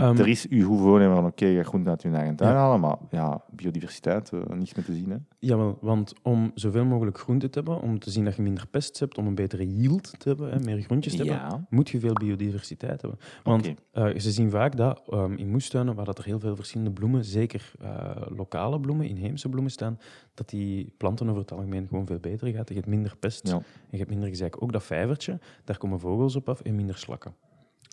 Want 0.00 0.18
Ehm, 0.18 0.20
er 0.24 0.28
is 0.30 0.46
je 0.50 0.62
goed 0.62 0.78
voornemen 0.78 1.14
van 1.16 1.26
oké, 1.26 1.46
je 1.46 1.56
gaat 1.56 1.66
groenten 1.66 1.90
uit 1.90 2.02
je 2.02 2.10
eigen 2.10 2.36
tuin 2.36 2.52
Ja. 2.52 2.56
halen, 2.58 2.80
maar 2.80 2.96
ja, 3.10 3.42
biodiversiteit, 3.50 4.30
eh, 4.32 4.40
niets 4.56 4.74
meer 4.74 4.84
te 4.84 4.94
zien. 4.94 5.10
Hè. 5.10 5.16
Jawel, 5.38 5.78
want 5.80 6.12
om 6.22 6.50
zoveel 6.54 6.84
mogelijk 6.84 7.18
groente 7.18 7.50
te 7.50 7.58
hebben, 7.58 7.80
om 7.80 7.98
te 7.98 8.10
zien 8.10 8.24
dat 8.24 8.36
je 8.36 8.42
minder 8.42 8.66
pests 8.66 9.00
hebt, 9.00 9.18
om 9.18 9.26
een 9.26 9.34
betere 9.34 9.66
yield 9.76 10.14
te 10.20 10.28
hebben, 10.28 10.50
hè, 10.52 10.58
meer 10.60 10.80
groentjes 10.82 11.16
te 11.16 11.24
hebben, 11.24 11.66
moet 11.70 11.88
je 11.88 12.00
veel 12.00 12.12
biodiversiteit 12.12 13.00
hebben. 13.00 13.18
Want 13.42 13.72
eh, 13.92 14.06
ze 14.18 14.30
zien 14.32 14.50
vaak 14.50 14.76
dat 14.76 15.02
ehm, 15.08 15.32
in 15.32 15.50
moestuinen, 15.50 15.94
waar 15.94 16.04
dat 16.04 16.18
er 16.18 16.24
heel 16.24 16.40
veel 16.40 16.56
verschillende 16.56 16.92
bloemen, 16.92 17.24
zeker 17.24 17.72
eh, 17.80 18.10
lokale 18.28 18.80
bloemen, 18.80 19.06
inheemse 19.08 19.48
bloemen 19.48 19.70
staan, 19.72 19.98
dat 20.34 20.48
die 20.48 20.94
planten 20.96 21.28
over 21.28 21.40
het 21.40 21.52
algemeen 21.52 21.86
gewoon 21.88 22.06
veel 22.06 22.18
beter 22.18 22.48
gaat. 22.52 22.68
Je 22.68 22.74
hebt 22.74 22.86
minder 22.86 23.16
pest 23.20 23.48
Ja. 23.48 23.54
en 23.54 23.62
je 23.90 23.96
hebt 23.98 24.10
minder 24.10 24.28
gezeik. 24.28 24.62
Ook 24.62 24.72
dat 24.72 24.82
vijvertje, 24.82 25.38
daar 25.64 25.78
komen 25.78 26.00
vogels 26.00 26.36
op 26.36 26.48
af 26.48 26.60
en 26.60 26.74
minder 26.74 26.96
slakken. 26.98 27.34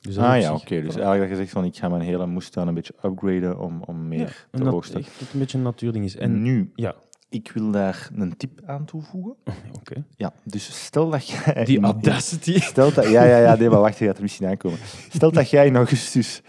Dus 0.02 0.18
Ah 0.18 0.40
ja, 0.42 0.54
oké. 0.54 0.82
Dus 0.82 0.96
eigenlijk 0.96 1.20
dat 1.20 1.30
je 1.30 1.36
zegt 1.36 1.52
van 1.52 1.66
ik 1.66 1.76
ga 1.78 1.90
mijn 1.90 2.02
hele 2.02 2.26
moestuin 2.26 2.68
een 2.68 2.74
beetje 2.74 2.94
upgraden 3.06 3.60
om, 3.60 3.82
om 3.86 4.08
meer 4.08 4.48
Ja, 4.52 4.60
te 4.60 4.72
oogsten. 4.72 5.00
echt 5.00 5.20
dat 5.20 5.28
een 5.34 5.40
beetje 5.40 5.58
een 5.58 5.64
natuurding 5.64 6.06
is. 6.06 6.16
En 6.16 6.42
nu, 6.42 6.72
ja, 6.76 6.96
ik 7.30 7.52
wil 7.54 7.72
daar 7.72 8.10
een 8.16 8.38
tip 8.38 8.62
aan 8.66 8.86
toevoegen. 8.86 9.36
oké. 9.80 10.04
Ja, 10.16 10.34
dus 10.44 10.84
stel 10.86 11.10
dat 11.10 11.28
jij... 11.28 11.66
Die 11.66 11.80
audacity. 11.92 12.60
Stel 12.60 12.94
dat, 12.94 13.10
ja, 13.10 13.24
ja, 13.24 13.38
ja, 13.38 13.56
nee, 13.56 13.70
maar 13.70 13.80
wacht, 13.80 13.98
je 13.98 14.06
gaat 14.06 14.16
er 14.16 14.22
misschien 14.22 14.48
aankomen. 14.48 14.80
Stel 15.10 15.32
dat 15.32 15.50
jij 15.50 15.66
in 15.66 15.76
augustus 15.76 16.42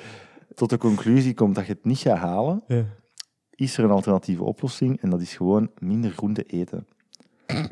tot 0.55 0.71
de 0.71 0.79
conclusie 0.79 1.35
komt 1.35 1.55
dat 1.55 1.67
je 1.67 1.73
het 1.73 1.85
niet 1.85 1.99
gaat 1.99 2.19
halen, 2.19 2.63
Ja. 2.67 2.85
is 3.51 3.79
er 3.79 3.85
een 3.85 3.91
alternatieve 3.91 4.45
oplossing 4.45 5.01
en 5.01 5.11
dat 5.11 5.21
is 5.21 5.35
gewoon 5.37 5.71
minder 5.79 6.11
groente 6.11 6.43
eten. 6.43 6.87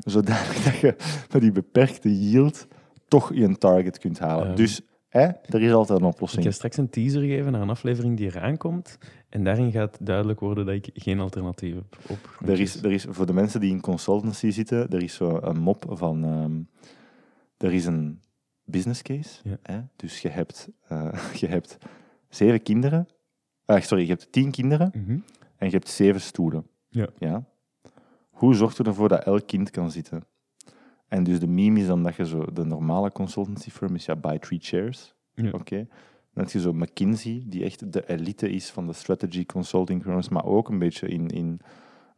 Zodanig 0.05 0.63
dat 0.65 0.77
je 0.79 0.95
met 1.33 1.41
die 1.41 1.53
beperkte 1.53 2.29
yield 2.29 2.67
toch 3.09 3.35
je 3.35 3.59
target 3.59 3.99
kunt 3.99 4.19
halen. 4.19 4.57
Dus 4.57 4.81
hè, 5.11 5.23
er 5.27 5.63
is 5.63 5.73
altijd 5.73 6.01
een 6.01 6.07
Ik 6.07 6.13
oplossing. 6.13 6.45
ga 6.45 6.51
straks 6.51 6.77
een 6.77 6.91
teaser 6.91 7.23
geven 7.23 7.53
naar 7.53 7.61
een 7.61 7.71
aflevering 7.71 8.17
die 8.17 8.27
eraan 8.27 8.57
komt. 8.57 8.99
En 9.29 9.45
daarin 9.45 9.73
gaat 9.73 9.97
duidelijk 10.01 10.41
worden 10.41 10.67
dat 10.67 10.75
ik 10.75 10.91
geen 10.95 11.21
alternatief 11.21 11.75
heb 11.75 11.99
op 12.09 12.49
Er 12.49 12.61
is, 12.61 12.83
er 12.83 12.93
is, 12.93 13.07
voor 13.09 13.27
de 13.27 13.33
mensen 13.33 13.61
die 13.61 13.71
in 13.71 13.81
consultancy 13.81 14.51
zitten, 14.51 14.89
er 14.89 15.03
is 15.03 15.15
zo 15.15 15.39
een 15.43 15.59
mop 15.61 15.85
van... 15.89 16.25
ehm, 16.25 16.61
er 17.67 17.73
is 17.75 17.87
een 17.87 18.21
business 18.65 19.03
case. 19.03 19.41
Ja. 19.43 19.59
Hè? 19.63 19.81
Dus 19.97 20.23
je 20.23 20.29
hebt, 20.29 20.69
eh, 20.89 21.13
je 21.41 21.47
hebt 21.47 21.79
zeven 22.29 22.63
kinderen. 22.63 23.09
Ah, 23.65 23.81
sorry, 23.83 24.03
je 24.03 24.09
hebt 24.11 24.33
tien 24.33 24.51
kinderen 24.51 24.91
Mhm. 24.95 25.11
en 25.57 25.67
je 25.67 25.71
hebt 25.73 25.89
zeven 25.89 26.21
stoelen. 26.21 26.67
Ja. 27.19 27.45
Hoe 28.31 28.55
zorgt 28.55 28.77
je 28.77 28.83
ervoor 28.85 29.09
dat 29.09 29.25
elk 29.25 29.47
kind 29.47 29.71
kan 29.71 29.91
zitten? 29.91 30.23
En 31.11 31.25
dus 31.25 31.41
de 31.41 31.47
meme 31.47 31.81
is 31.81 31.87
dan 31.87 32.03
dat 32.03 32.17
je 32.17 32.27
zo... 32.27 32.45
De 32.53 32.65
normale 32.65 33.13
consultancy 33.13 33.71
firm 33.71 33.95
is 33.95 34.05
ja, 34.05 34.17
buy 34.17 34.39
three 34.39 34.59
chairs. 34.63 35.15
Ja. 35.35 35.51
Oké. 35.51 35.77
Dan 36.35 36.45
heb 36.45 36.51
je 36.51 36.61
zo 36.61 36.73
McKinsey, 36.73 37.43
die 37.47 37.65
echt 37.65 37.93
de 37.93 38.09
elite 38.09 38.51
is 38.51 38.71
van 38.71 38.87
de 38.87 38.93
strategy 38.93 39.47
consulting 39.47 40.03
firms, 40.03 40.29
maar 40.29 40.45
ook 40.45 40.69
een 40.69 40.79
beetje 40.79 41.09
in, 41.09 41.29
in 41.29 41.61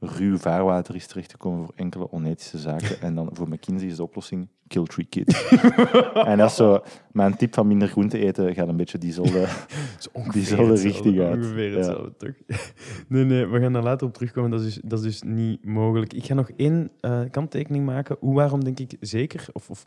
ruw 0.05 0.37
vaarwater 0.37 0.95
is 0.95 1.07
terecht 1.07 1.29
te 1.29 1.37
komen 1.37 1.65
voor 1.65 1.75
enkele 1.77 2.13
onethische 2.13 2.59
zaken. 2.59 3.01
En 3.01 3.15
dan 3.15 3.29
voor 3.33 3.49
McKinsey 3.49 3.89
is 3.89 3.97
de 3.97 4.03
oplossing 4.03 4.49
kill 4.69 4.85
three 4.85 5.07
kids. 5.09 5.49
en 6.31 6.39
dat 6.39 6.51
is 6.51 6.57
zo, 6.57 6.83
mijn 7.13 7.37
tip 7.37 7.55
van 7.55 7.67
minder 7.67 7.89
groente 7.89 8.19
eten 8.19 8.55
gaat 8.55 8.69
een 8.69 8.77
beetje 8.77 8.99
diezelfde... 8.99 9.47
diezelfde 10.33 10.75
richting 10.75 11.21
uit. 11.21 11.37
Ongeveer 11.37 11.71
Ja. 11.71 11.77
hetzelfde, 11.77 12.13
toch? 12.17 12.35
Nee, 13.09 13.25
nee, 13.25 13.47
we 13.47 13.61
gaan 13.61 13.73
daar 13.73 13.83
later 13.83 14.07
op 14.07 14.13
terugkomen. 14.15 14.51
Dat 14.51 14.61
is, 14.61 14.75
dus- 14.75 14.83
dat 14.85 14.99
is 15.05 15.21
dus 15.21 15.23
niet 15.33 15.65
mogelijk. 15.65 16.13
Ik 16.13 16.25
ga 16.25 16.35
nog 16.35 16.51
één 16.57 16.91
eh, 17.01 17.21
kanttekening 17.31 17.85
maken. 17.87 18.17
Hoe, 18.21 18.35
waarom 18.35 18.65
denk 18.65 18.79
ik 18.79 18.97
zeker? 19.01 19.47
Of, 19.53 19.71
of 19.71 19.85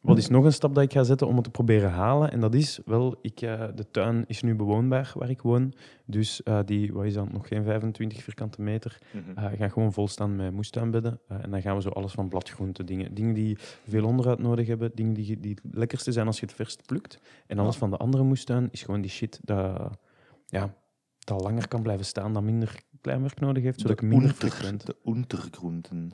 wat 0.00 0.18
is 0.18 0.28
nog 0.28 0.44
een 0.44 0.52
stap 0.52 0.74
dat 0.74 0.84
ik 0.84 0.92
ga 0.92 1.02
zetten 1.02 1.26
om 1.26 1.34
het 1.34 1.44
te 1.44 1.50
proberen 1.50 1.90
halen? 1.90 2.32
En 2.32 2.40
dat 2.40 2.54
is 2.54 2.80
wel, 2.84 3.18
ik, 3.22 3.40
eh, 3.40 3.64
de 3.74 3.90
tuin 3.90 4.24
is 4.26 4.42
nu 4.42 4.54
bewoonbaar 4.54 5.12
waar 5.14 5.30
ik 5.30 5.42
woon. 5.42 5.72
Dus 6.04 6.42
eh, 6.42 6.58
die, 6.64 6.92
wat 6.92 7.04
is 7.04 7.14
dat, 7.14 7.32
nog 7.32 7.48
geen 7.48 7.64
25 7.64 8.22
vierkante 8.22 8.62
meter. 8.62 8.98
Uh, 9.38 9.44
gaat 9.58 9.72
gewoon 9.72 9.92
volstaan 9.92 10.36
met 10.36 10.52
moestuinbedden. 10.52 11.20
En 11.28 11.50
dan 11.50 11.62
gaan 11.62 11.76
we 11.76 11.82
zo 11.82 11.88
alles 11.88 12.12
van 12.12 12.28
bladgroenten, 12.28 12.86
dingen, 12.86 13.14
dingen 13.14 13.34
die 13.34 13.58
veel 13.88 14.04
onderhoud 14.04 14.38
nodig 14.38 14.66
hebben, 14.66 14.90
dingen 14.94 15.14
die, 15.14 15.40
die 15.40 15.58
het 15.62 15.74
lekkerste 15.74 16.12
zijn 16.12 16.26
als 16.26 16.40
je 16.40 16.46
het 16.46 16.54
verst 16.54 16.86
plukt. 16.86 17.20
En 17.46 17.58
alles 17.58 17.76
van 17.76 17.90
de 17.90 17.96
andere 17.96 18.22
moestuin 18.22 18.68
is 18.70 18.82
gewoon 18.82 19.00
die 19.00 19.10
shit 19.10 19.40
dat, 19.42 19.98
ja, 20.46 20.74
dat 21.18 21.40
langer 21.40 21.68
kan 21.68 21.82
blijven 21.82 22.06
staan, 22.06 22.32
dat 22.32 22.42
minder 22.42 22.82
kleinwerk 23.00 23.40
nodig 23.40 23.62
heeft, 23.62 23.80
zodat 23.80 24.02
ik 24.02 24.08
minder 24.08 24.28
Unter- 24.28 24.48
frequent... 24.50 24.86
de 24.86 24.96
untergroenten. 25.04 26.12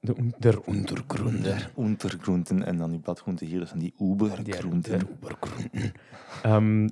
De 0.00 0.14
un- 0.18 0.34
der 0.38 0.60
en 2.64 2.76
dan 2.76 2.90
die 2.90 3.00
bladgroenten 3.00 3.46
hier, 3.46 3.58
dat 3.58 3.68
zijn 3.68 3.80
die 3.80 3.94
ubergroenten. 3.98 5.08
Ehm, 6.42 6.88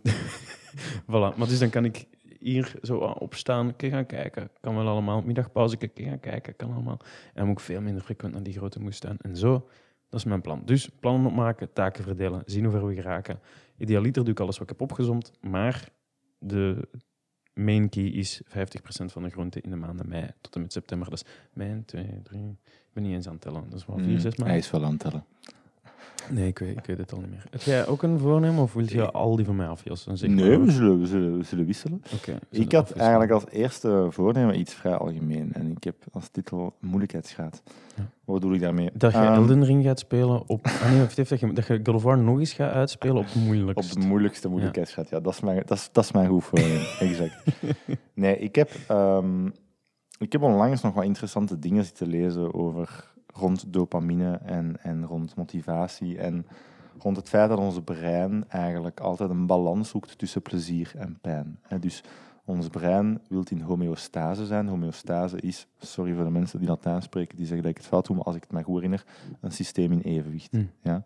voilà, 1.10 1.36
maar 1.36 1.48
dus 1.48 1.58
dan 1.58 1.70
kan 1.70 1.84
ik 1.84 2.06
hier 2.38 2.74
zo 2.82 2.98
opstaan, 2.98 3.76
kan 3.76 3.90
gaan 3.90 4.06
kijken, 4.06 4.50
kan 4.60 4.74
wel 4.74 4.88
allemaal. 4.88 5.22
Middagpauze, 5.22 5.76
kan 5.76 5.90
gaan 5.94 6.20
kijken, 6.20 6.56
kan 6.56 6.72
allemaal. 6.72 6.98
En 7.00 7.34
dan 7.34 7.46
moet 7.46 7.58
ik 7.58 7.64
veel 7.64 7.80
minder 7.80 8.02
frequent 8.02 8.34
naar 8.34 8.42
die 8.42 8.52
grote 8.52 8.80
moestuin. 8.80 9.16
En 9.20 9.36
zo, 9.36 9.68
dat 10.08 10.20
is 10.20 10.24
mijn 10.24 10.40
plan. 10.40 10.62
Dus 10.64 10.88
plannen 10.88 11.30
opmaken, 11.30 11.72
taken 11.72 12.04
verdelen, 12.04 12.42
zien 12.46 12.64
hoe 12.64 12.72
ver 12.72 12.86
we 12.86 12.94
geraken. 12.94 13.40
Idealiter 13.76 14.22
doe 14.22 14.32
ik 14.32 14.40
alles 14.40 14.58
wat 14.58 14.70
ik 14.70 14.78
heb 14.78 14.90
opgezomd, 14.90 15.32
maar 15.40 15.88
de 16.38 16.88
main 17.54 17.88
key 17.88 18.04
is 18.04 18.42
50% 18.44 18.50
van 19.12 19.22
de 19.22 19.30
groente 19.30 19.60
in 19.60 19.70
de 19.70 19.76
maanden 19.76 20.08
mei 20.08 20.30
tot 20.40 20.54
en 20.54 20.60
met 20.60 20.72
september. 20.72 21.10
Dat 21.10 21.22
is 21.24 21.32
mei, 21.52 21.82
2, 21.84 22.20
3, 22.22 22.58
ik 22.87 22.87
ben 22.98 23.06
niet 23.06 23.16
eens 23.16 23.26
aan 23.26 23.32
het 23.32 23.42
tellen. 23.42 23.62
Dat 23.68 23.78
is 23.78 23.86
wel 23.86 23.98
4, 23.98 24.06
6 24.06 24.14
Mm, 24.14 24.22
maanden. 24.22 24.46
Hij 24.46 24.58
is 24.58 24.70
wel 24.70 24.84
aan 24.84 24.90
het 24.90 25.00
tellen. 25.00 25.24
Nee, 26.30 26.46
ik 26.46 26.58
weet, 26.58 26.76
ik 26.76 26.84
weet 26.86 26.98
het 26.98 27.12
al 27.12 27.18
niet 27.20 27.30
meer. 27.30 27.44
Heb 27.50 27.60
jij 27.60 27.86
ook 27.86 28.02
een 28.02 28.18
voornemen 28.18 28.62
of 28.62 28.72
wil 28.72 28.84
je 28.88 29.10
al 29.10 29.36
die 29.36 29.44
van 29.44 29.56
mij 29.56 29.66
afjassen? 29.68 30.16
Zeg 30.18 30.30
Nee, 30.30 30.56
maar. 30.58 30.66
we 30.66 30.72
zullen, 30.72 31.00
we, 31.00 31.06
zullen, 31.06 31.38
we 31.38 31.44
zullen 31.44 31.66
wisselen. 31.66 32.02
Oké, 32.14 32.38
Ik 32.50 32.72
had 32.72 32.80
afwisselen. 32.82 33.00
eigenlijk 33.00 33.30
als 33.32 33.44
eerste 33.50 34.06
voornemen 34.10 34.58
iets 34.58 34.74
vrij 34.74 34.94
algemeen. 34.96 35.52
En 35.52 35.70
ik 35.70 35.84
heb 35.84 35.94
als 36.12 36.28
titel 36.28 36.74
moeilijkheidsgraad. 36.80 37.62
Ja. 37.96 38.02
Wat 38.24 38.40
bedoel 38.40 38.54
ik 38.54 38.60
daarmee? 38.60 38.90
Dat 38.94 39.12
je 39.12 39.18
Ehm, 39.18 39.32
Elden 39.32 39.64
Ring 39.64 39.84
gaat 39.84 39.98
spelen 39.98 40.42
op... 40.48 40.64
Ah 40.66 40.90
nee, 40.92 41.02
of 41.02 41.16
heeft 41.16 41.30
dat, 41.30 41.40
je, 41.40 41.52
dat 41.52 41.66
je 41.66 41.80
God 41.84 41.94
of 41.94 42.02
War 42.02 42.18
nog 42.18 42.38
eens 42.38 42.52
gaat 42.52 42.72
uitspelen 42.72 43.16
op 43.16 43.26
Op 43.26 43.34
moeilijkst. 43.34 44.00
de 44.00 44.06
moeilijkste 44.06 44.48
moeilijkheidsgraad. 44.48 45.08
Ja, 45.08 45.20
dat, 45.20 45.32
is 45.32 45.40
mijn, 45.40 45.62
dat, 45.66 45.78
is, 45.78 45.88
dat 45.92 46.04
is 46.04 46.12
mijn 46.12 46.28
goed 46.28 46.44
voornemen. 46.44 46.86
exact. 47.08 47.34
Nee, 48.14 48.38
ik 48.38 48.54
heb, 48.54 48.70
ehm, 48.88 49.48
ik 50.18 50.32
heb 50.32 50.42
onlangs 50.42 50.82
nog 50.82 50.94
wat 50.94 51.04
interessante 51.04 51.58
dingen 51.58 51.84
zitten 51.84 52.06
lezen 52.06 52.54
over 52.54 53.12
rond 53.34 53.72
dopamine 53.72 54.32
en, 54.36 54.76
en 54.82 55.06
rond 55.06 55.36
motivatie. 55.36 56.18
En 56.18 56.46
rond 56.98 57.16
het 57.16 57.28
feit 57.28 57.48
dat 57.48 57.58
ons 57.58 57.80
brein 57.84 58.44
eigenlijk 58.48 59.00
altijd 59.00 59.30
een 59.30 59.46
balans 59.46 59.88
zoekt 59.88 60.18
tussen 60.18 60.42
plezier 60.42 60.92
en 60.96 61.18
pijn. 61.20 61.58
Dus 61.80 62.02
ons 62.44 62.68
brein 62.68 63.20
wil 63.28 63.44
in 63.48 63.60
homeostase 63.60 64.46
zijn. 64.46 64.68
Homeostase 64.68 65.40
is, 65.40 65.66
sorry 65.78 66.14
voor 66.14 66.24
de 66.24 66.30
mensen 66.30 66.58
die 66.58 66.68
Latijn 66.68 67.02
spreken, 67.02 67.36
die 67.36 67.46
zeggen 67.46 67.62
dat 67.62 67.70
ik 67.70 67.78
het 67.78 67.86
fout 67.86 68.06
doe, 68.06 68.16
maar 68.16 68.24
als 68.24 68.36
ik 68.36 68.42
het 68.42 68.52
me 68.52 68.62
goed 68.62 68.74
herinner, 68.74 69.04
een 69.40 69.52
systeem 69.52 69.92
in 69.92 70.00
evenwicht. 70.00 70.50
Hmm. 70.50 70.70
Ja? 70.80 71.04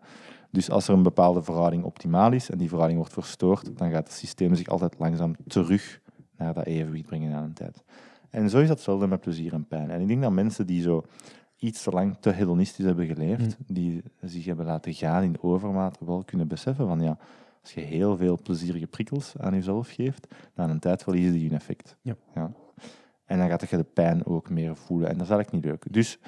Dus 0.49 0.69
als 0.69 0.87
er 0.87 0.93
een 0.93 1.03
bepaalde 1.03 1.43
verhouding 1.43 1.83
optimaal 1.83 2.31
is 2.31 2.49
en 2.49 2.57
die 2.57 2.67
verhouding 2.67 2.99
wordt 2.99 3.13
verstoord, 3.13 3.77
dan 3.77 3.91
gaat 3.91 4.07
het 4.07 4.17
systeem 4.17 4.55
zich 4.55 4.67
altijd 4.67 4.95
langzaam 4.99 5.35
terug 5.47 6.01
naar 6.37 6.53
dat 6.53 6.65
evenwicht 6.65 7.05
brengen 7.05 7.35
aan 7.35 7.43
een 7.43 7.53
tijd. 7.53 7.83
En 8.33 8.49
zo 8.49 8.59
is 8.59 8.67
dat 8.67 8.75
hetzelfde 8.75 9.07
met 9.07 9.21
plezier 9.21 9.53
en 9.53 9.67
pijn. 9.67 9.89
En 9.89 10.01
ik 10.01 10.07
denk 10.07 10.21
dat 10.21 10.31
mensen 10.31 10.67
die 10.67 10.81
zo 10.81 11.03
iets 11.57 11.83
te 11.83 11.89
lang 11.91 12.17
te 12.19 12.29
hedonistisch 12.29 12.85
hebben 12.85 13.05
geleefd, 13.05 13.57
die 13.67 14.03
zich 14.21 14.45
hebben 14.45 14.65
laten 14.65 14.93
gaan 14.93 15.23
in 15.23 15.41
overmaat, 15.41 15.97
wel 15.99 16.23
kunnen 16.23 16.47
beseffen 16.47 16.87
van 16.87 17.01
ja, 17.01 17.17
als 17.61 17.73
je 17.73 17.81
heel 17.81 18.17
veel 18.17 18.39
plezierige 18.43 18.87
prikkels 18.87 19.33
aan 19.37 19.53
jezelf 19.53 19.89
geeft, 19.89 20.27
na 20.55 20.69
een 20.69 20.79
tijd 20.79 21.03
verliezen 21.03 21.33
die 21.33 21.47
hun 21.47 21.57
effect. 21.57 21.97
Ja. 22.01 22.15
En 23.25 23.37
dan 23.37 23.49
gaat 23.49 23.69
je 23.69 23.77
de 23.77 23.83
pijn 23.83 24.25
ook 24.25 24.49
meer 24.49 24.75
voelen. 24.75 25.09
En 25.09 25.17
dat 25.17 25.27
is 25.27 25.33
eigenlijk 25.33 25.63
niet 25.63 25.71
leuk. 25.71 25.93
Dus 25.93 26.19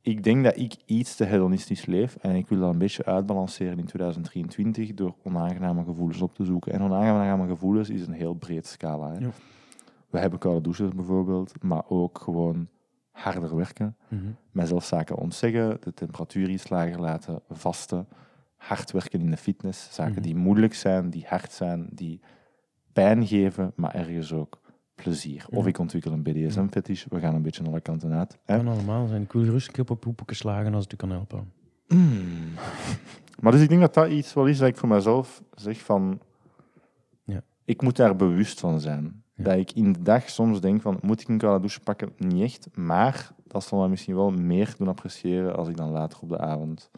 ik 0.00 0.24
denk 0.24 0.44
dat 0.44 0.56
ik 0.56 0.74
iets 0.84 1.16
te 1.16 1.24
hedonistisch 1.24 1.86
leef 1.86 2.16
en 2.16 2.34
ik 2.34 2.48
wil 2.48 2.60
dat 2.60 2.72
een 2.72 2.78
beetje 2.78 3.04
uitbalanceren 3.04 3.78
in 3.78 3.84
2023 3.84 4.94
door 4.94 5.14
onaangename 5.22 5.84
gevoelens 5.84 6.22
op 6.22 6.34
te 6.34 6.44
zoeken. 6.44 6.72
En 6.72 6.82
onaangename 6.82 7.46
gevoelens 7.46 7.90
is 7.90 8.06
een 8.06 8.12
heel 8.12 8.34
breed 8.34 8.66
scala. 8.66 9.12
Hè. 9.12 9.18
Ja. 9.18 9.30
We 10.10 10.18
hebben 10.18 10.38
koude 10.38 10.60
douches 10.60 10.94
bijvoorbeeld, 10.94 11.62
maar 11.62 11.82
ook 11.88 12.18
gewoon 12.18 12.68
harder 13.10 13.56
werken, 13.56 13.96
Mhm. 14.08 14.22
mijzelf 14.50 14.84
zaken 14.84 15.16
ontzeggen, 15.16 15.76
de 15.80 15.94
temperatuur 15.94 16.48
iets 16.48 16.68
lager 16.68 17.00
laten, 17.00 17.40
vasten, 17.50 18.08
hard 18.56 18.90
werken 18.90 19.20
in 19.20 19.30
de 19.30 19.36
fitness, 19.36 19.94
zaken 19.94 20.12
Mhm. 20.12 20.22
die 20.22 20.36
moeilijk 20.36 20.74
zijn, 20.74 21.10
die 21.10 21.24
hard 21.28 21.52
zijn, 21.52 21.88
die 21.92 22.20
pijn 22.92 23.26
geven, 23.26 23.72
maar 23.76 23.94
ergens 23.94 24.32
ook 24.32 24.60
plezier. 24.94 25.46
Of 25.50 25.66
ik 25.66 25.78
ontwikkel 25.78 26.12
een 26.12 26.22
BDSM-fetish, 26.22 27.04
we 27.08 27.20
gaan 27.20 27.34
een 27.34 27.42
beetje 27.42 27.64
alle 27.64 27.80
kanten 27.80 28.12
uit. 28.12 28.38
Hè? 28.44 28.56
Kan 28.56 28.68
allemaal 28.68 29.06
zijn. 29.06 29.22
Ik 29.22 29.32
wil 29.32 29.44
gerust 29.44 29.66
een 29.66 29.72
keer 29.72 29.84
op 29.88 30.00
poepeken 30.00 30.36
slagen 30.36 30.74
als 30.74 30.82
het 30.84 30.92
u 30.92 30.96
kan 30.96 31.10
helpen. 31.10 31.52
Mm. 31.88 32.54
Maar 33.40 33.52
dus 33.52 33.60
ik 33.62 33.68
denk 33.68 33.80
dat 33.80 33.94
dat 33.94 34.08
iets 34.10 34.34
wel 34.34 34.46
is 34.46 34.58
dat 34.58 34.68
ik 34.68 34.76
voor 34.76 34.88
mezelf 34.88 35.42
zeg 35.54 35.78
van... 35.80 36.20
Ja. 37.24 37.42
Ik 37.64 37.82
moet 37.82 37.96
daar 37.96 38.16
bewust 38.16 38.60
van 38.60 38.80
zijn. 38.80 39.22
Dat 39.42 39.56
ik 39.56 39.72
in 39.72 39.92
de 39.92 40.02
dag 40.02 40.28
soms 40.30 40.60
denk 40.60 40.82
van, 40.82 40.98
moet 41.02 41.20
ik 41.20 41.28
een 41.28 41.38
koude 41.38 41.58
douche 41.60 41.80
pakken? 41.80 42.12
Niet 42.16 42.42
echt, 42.42 42.68
maar 42.76 43.32
dat 43.46 43.64
zal 43.64 43.80
me 43.82 43.88
misschien 43.88 44.14
wel 44.14 44.30
meer 44.30 44.74
doen 44.78 44.88
appreciëren 44.88 45.56
als 45.56 45.68
ik 45.68 45.76
dan 45.76 45.90
later 45.90 46.18
op 46.22 46.28
de 46.28 46.38
avond... 46.38 46.90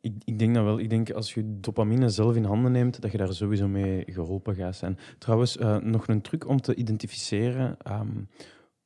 Ik, 0.00 0.12
ik 0.24 0.38
denk 0.38 0.54
dat 0.54 0.64
wel. 0.64 0.78
Ik 0.78 0.90
denk 0.90 1.10
als 1.10 1.34
je 1.34 1.60
dopamine 1.60 2.08
zelf 2.08 2.36
in 2.36 2.44
handen 2.44 2.72
neemt, 2.72 3.00
dat 3.00 3.12
je 3.12 3.18
daar 3.18 3.32
sowieso 3.32 3.68
mee 3.68 4.02
geholpen 4.06 4.54
gaat 4.54 4.76
zijn. 4.76 4.98
Trouwens, 5.18 5.56
eh, 5.56 5.76
nog 5.76 6.08
een 6.08 6.20
truc 6.20 6.48
om 6.48 6.60
te 6.60 6.74
identificeren 6.74 7.76
ehm, 7.82 8.22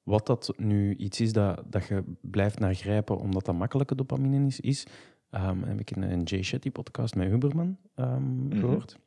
wat 0.03 0.27
dat 0.27 0.53
nu 0.57 0.95
iets 0.97 1.21
is 1.21 1.33
dat, 1.33 1.63
dat 1.67 1.87
je 1.87 2.05
blijft 2.21 2.59
naar 2.59 2.75
grijpen 2.75 3.19
omdat 3.19 3.45
dat 3.45 3.55
makkelijke 3.55 3.95
dopamine 3.95 4.47
is. 4.47 4.61
is 4.61 4.87
ehm, 5.31 5.63
heb 5.63 5.81
ik 5.81 5.91
in 5.91 6.03
een 6.03 6.23
Jay 6.23 6.43
Shetty 6.43 6.71
podcast 6.71 7.15
met 7.15 7.29
Huberman 7.29 7.77
ehm, 7.95 8.47
Mhm. 8.47 8.59
gehoord. 8.59 8.99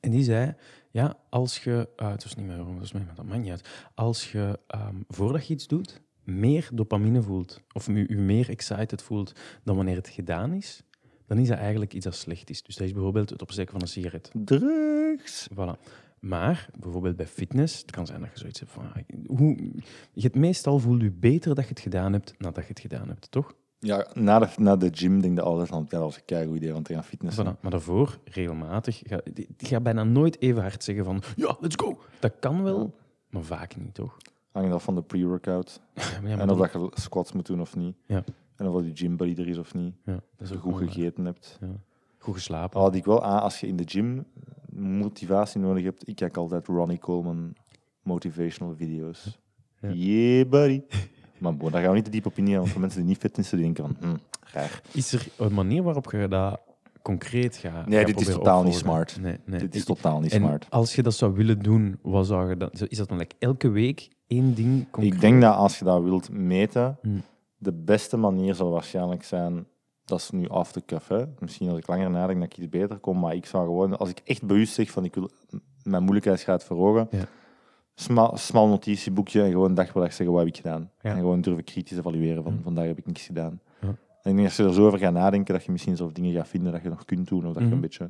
En 0.00 0.10
die 0.10 0.24
zei, 0.24 0.54
ja, 0.90 1.16
als 1.28 1.64
je... 1.64 1.88
eh, 1.96 2.10
het 2.10 2.22
was 2.22 2.34
niet 2.34 2.46
meer 2.46 2.64
mij, 2.64 3.02
maar 3.04 3.14
dat 3.14 3.24
maakt 3.24 3.40
niet 3.42 3.50
uit. 3.50 3.68
Als 3.94 4.32
je, 4.32 4.58
ehm, 4.66 4.96
voordat 5.08 5.46
je 5.46 5.54
iets 5.54 5.66
doet, 5.66 6.00
meer 6.24 6.68
dopamine 6.72 7.22
voelt, 7.22 7.60
of 7.72 7.86
je 7.86 8.04
je 8.08 8.16
meer 8.16 8.48
excited 8.48 9.02
voelt 9.02 9.32
dan 9.64 9.76
wanneer 9.76 9.96
het 9.96 10.08
gedaan 10.08 10.52
is, 10.52 10.82
dan 11.26 11.38
is 11.38 11.48
dat 11.48 11.58
eigenlijk 11.58 11.94
iets 11.94 12.04
dat 12.04 12.14
slecht 12.14 12.50
is. 12.50 12.62
Dus 12.62 12.76
dat 12.76 12.86
is 12.86 12.92
bijvoorbeeld 12.92 13.30
het 13.30 13.42
opsteken 13.42 13.72
van 13.72 13.80
een 13.82 13.88
sigaret. 13.88 14.30
Drugs! 14.34 15.48
Voilà. 15.52 15.80
Maar 16.20 16.68
bijvoorbeeld 16.78 17.16
bij 17.16 17.26
fitness, 17.26 17.80
het 17.80 17.90
kan 17.90 18.06
zijn 18.06 18.20
dat 18.20 18.30
je 18.32 18.38
zoiets 18.38 18.60
hebt 18.60 18.72
van... 18.72 18.92
ah, 18.92 19.02
Hoe, 19.26 19.56
je 20.12 20.22
het 20.22 20.34
meestal 20.34 20.78
voelt 20.78 21.02
je 21.02 21.10
beter 21.10 21.54
dat 21.54 21.64
je 21.64 21.70
het 21.70 21.80
gedaan 21.80 22.12
hebt 22.12 22.34
nadat 22.38 22.62
je 22.62 22.68
het 22.68 22.80
gedaan 22.80 23.08
hebt, 23.08 23.30
toch? 23.30 23.54
Ja, 23.80 24.06
na 24.14 24.38
de, 24.38 24.48
na 24.56 24.76
de 24.76 24.88
gym 24.92 25.20
denk 25.20 25.36
je 25.36 25.42
altijd 25.42 25.68
van, 25.68 25.82
ja, 25.82 25.86
dat 25.88 26.00
was 26.00 26.16
een 26.16 26.24
keigoed 26.24 26.56
idee 26.56 26.74
om 26.74 26.82
te 26.82 26.92
gaan 26.94 27.04
fitnessen. 27.04 27.44
Voilà. 27.44 27.60
Maar 27.60 27.70
daarvoor, 27.70 28.18
regelmatig, 28.24 29.02
ga, 29.04 29.20
die, 29.32 29.48
die 29.56 29.68
gaat 29.68 29.82
bijna 29.82 30.04
nooit 30.04 30.40
even 30.40 30.62
hard 30.62 30.84
zeggen 30.84 31.04
van... 31.04 31.22
Ja, 31.36 31.56
let's 31.60 31.76
go! 31.76 31.98
Dat 32.20 32.32
kan 32.40 32.62
wel, 32.62 32.94
maar 33.30 33.42
vaak 33.42 33.76
niet, 33.76 33.94
toch? 33.94 34.16
Hangt 34.52 34.72
af 34.72 34.82
van 34.82 34.94
de 34.94 35.02
pre-workout. 35.02 35.80
Ja, 36.24 36.38
en 36.38 36.50
of 36.50 36.58
dat, 36.58 36.72
je 36.72 36.90
squats 36.94 37.32
moet 37.32 37.46
doen 37.46 37.60
of 37.60 37.76
niet. 37.76 37.96
Ja. 38.06 38.24
En 38.56 38.68
of 38.68 38.84
je 38.84 38.90
gym 38.94 39.16
buddy 39.16 39.40
er 39.40 39.48
is 39.48 39.58
of 39.58 39.74
niet. 39.74 39.94
ja, 40.04 40.12
dat 40.12 40.22
is 40.38 40.48
je 40.48 40.54
ook 40.54 40.62
goed 40.62 40.76
gegeten 40.76 41.24
hebt. 41.24 41.58
Ja. 41.60 41.66
Goed 42.18 42.34
geslapen. 42.34 42.80
Had 42.80 42.94
ik 42.94 43.04
wel 43.04 43.24
aan, 43.24 43.40
als 43.42 43.60
je 43.60 43.66
in 43.66 43.76
de 43.76 43.84
gym 43.86 44.24
motivatie 44.72 45.60
nodig 45.60 45.84
hebt, 45.84 46.08
ik 46.08 46.16
kijk 46.16 46.36
altijd 46.36 46.66
Ronnie 46.66 46.98
Coleman 46.98 47.54
motivational 48.02 48.74
video's. 48.74 49.38
Yeah, 49.80 50.48
buddy. 50.48 50.82
Maar 51.40 51.56
daar 51.58 51.70
gaan 51.80 51.88
we 51.90 51.94
niet 51.96 52.04
te 52.04 52.10
diep 52.10 52.26
op 52.26 52.36
in, 52.38 52.56
want 52.56 52.68
voor 52.68 52.80
mensen 52.80 53.00
die 53.00 53.08
niet 53.08 53.18
fitnessen, 53.18 53.56
die 53.58 53.66
denken 53.72 53.84
van, 54.00 54.08
hm, 54.10 54.16
raar. 54.52 54.80
Is 54.92 55.12
er 55.12 55.26
een 55.36 55.54
manier 55.54 55.82
waarop 55.82 56.10
je 56.10 56.28
dat 56.28 56.60
concreet 57.02 57.56
gaat 57.56 57.86
Nee, 57.86 58.04
dit 58.04 58.20
is 58.20 58.26
totaal 58.26 58.62
niet 58.62 58.74
smart. 58.74 59.18
Nee, 59.20 59.36
nee. 59.44 59.60
Dit 59.60 59.74
is 59.74 59.84
totaal 59.84 60.20
niet 60.20 60.32
en 60.32 60.40
smart. 60.40 60.66
als 60.70 60.94
je 60.94 61.02
dat 61.02 61.14
zou 61.14 61.32
willen 61.32 61.58
doen, 61.58 61.98
wat 62.02 62.26
zou 62.26 62.48
je 62.48 62.56
dan, 62.56 62.70
is 62.88 62.98
dat 62.98 63.08
dan 63.08 63.18
like 63.18 63.34
elke 63.38 63.68
week 63.68 64.08
één 64.26 64.54
ding 64.54 64.90
concreet? 64.90 65.14
Ik 65.14 65.20
denk 65.20 65.40
dat 65.42 65.54
als 65.54 65.78
je 65.78 65.84
dat 65.84 66.02
wilt 66.02 66.30
meten, 66.30 66.98
Hm. 67.02 67.08
de 67.56 67.72
beste 67.72 68.16
manier 68.16 68.54
zal 68.54 68.70
waarschijnlijk 68.70 69.24
zijn, 69.24 69.66
dat 70.04 70.18
is 70.18 70.30
nu 70.30 70.44
off 70.44 70.72
the 70.72 70.82
cuff, 70.86 71.08
hè. 71.08 71.24
Misschien 71.38 71.68
als 71.68 71.78
ik 71.78 71.86
langer 71.86 72.10
nadenk 72.10 72.40
dat 72.40 72.52
ik 72.52 72.58
iets 72.58 72.68
beter 72.68 72.96
kom, 72.98 73.18
maar 73.18 73.34
ik 73.34 73.46
zou 73.46 73.64
gewoon, 73.64 73.98
als 73.98 74.08
ik 74.10 74.20
echt 74.24 74.42
bewust 74.46 74.74
zeg 74.74 74.90
van 74.90 75.04
ik 75.04 75.14
wil 75.14 75.30
mijn 75.82 76.02
moeilijkheidsgraad 76.02 76.64
verhogen, 76.64 77.08
Ja. 77.10 77.24
Smal, 78.00 78.36
smal 78.36 78.68
notitieboekje 78.68 79.42
en 79.42 79.50
gewoon 79.50 79.74
dag 79.74 79.92
per 79.92 80.00
dag 80.00 80.12
zeggen 80.12 80.34
wat 80.34 80.38
heb 80.44 80.48
ik 80.48 80.56
gedaan. 80.56 80.90
Ja. 81.00 81.10
En 81.10 81.16
gewoon 81.16 81.40
durven 81.40 81.64
kritisch 81.64 81.98
evalueren 81.98 82.42
van 82.42 82.60
vandaag 82.62 82.86
heb 82.86 82.98
ik 82.98 83.06
niks 83.06 83.26
gedaan. 83.26 83.60
Ja. 83.80 83.88
En 84.22 84.30
ik 84.30 84.34
denk 84.36 84.44
als 84.44 84.56
je 84.56 84.64
er 84.64 84.72
zo 84.74 84.86
over 84.86 84.98
gaat 84.98 85.12
nadenken, 85.12 85.54
dat 85.54 85.64
je 85.64 85.72
misschien 85.72 85.96
zelf 85.96 86.12
dingen 86.12 86.32
gaat 86.34 86.48
vinden 86.48 86.72
dat 86.72 86.82
je 86.82 86.88
nog 86.88 87.04
kunt 87.04 87.28
doen. 87.28 87.46
Of 87.46 87.52
dat 87.52 87.56
je 87.56 87.62
Mhm. 87.64 87.72
een 87.74 87.80
beetje... 87.80 88.08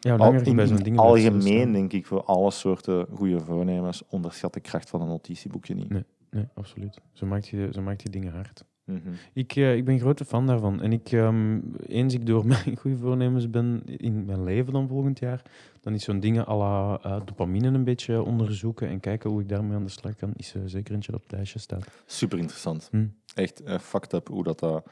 Ja, 0.00 0.16
Al, 0.16 0.32
in, 0.32 0.56
bij 0.56 0.66
zo'n 0.66 0.76
ding 0.76 0.98
algemeen 0.98 1.72
denk 1.72 1.92
ik 1.92 2.06
voor 2.06 2.24
alle 2.24 2.50
soorten 2.50 3.06
goede 3.14 3.40
voornemens, 3.40 4.02
onderschat 4.08 4.54
de 4.54 4.60
kracht 4.60 4.90
van 4.90 5.00
een 5.00 5.08
notitieboekje 5.08 5.74
niet. 5.74 5.88
Nee. 5.90 6.04
Nee, 6.30 6.44
absoluut. 6.54 7.00
Zo 7.12 7.26
maakt 7.26 7.48
je, 7.48 7.68
zo 7.72 7.82
maakt 7.82 8.02
je 8.02 8.10
dingen 8.10 8.32
hard. 8.32 8.64
Mhm. 8.84 8.98
Ik, 9.32 9.56
eh, 9.56 9.76
ik 9.76 9.84
ben 9.84 9.98
grote 9.98 10.24
fan 10.24 10.46
daarvan. 10.46 10.80
En 10.82 10.92
ik, 10.92 11.12
ehm, 11.12 11.58
eens 11.86 12.14
ik 12.14 12.26
door 12.26 12.46
mijn 12.52 12.76
goede 12.76 12.96
voornemens 12.96 13.50
ben 13.50 13.82
in 13.84 14.24
mijn 14.24 14.44
leven 14.44 14.72
dan 14.72 14.88
volgend 14.88 15.18
jaar, 15.18 15.42
dan 15.80 15.94
is 15.94 16.04
zo'n 16.04 16.20
dingen 16.20 16.46
à 16.46 16.56
la 16.56 16.98
eh, 17.02 17.20
dopamine 17.24 17.66
een 17.66 17.84
beetje 17.84 18.22
onderzoeken 18.22 18.88
en 18.88 19.00
kijken 19.00 19.30
hoe 19.30 19.40
ik 19.40 19.48
daarmee 19.48 19.76
aan 19.76 19.84
de 19.84 19.90
slag 19.90 20.14
kan, 20.14 20.32
is 20.36 20.54
eh, 20.54 20.62
zeker 20.64 20.94
eentje 20.94 21.12
dat 21.12 21.20
op 21.20 21.26
het 21.26 21.36
lijstje 21.36 21.58
staat. 21.58 21.86
Super 22.06 22.38
interessant. 22.38 22.88
Hm. 22.90 23.06
Echt 23.34 23.62
eh, 23.62 23.78
fucked 23.78 24.12
up 24.12 24.28
hoe, 24.28 24.42
dat, 24.42 24.60
hoe 24.60 24.82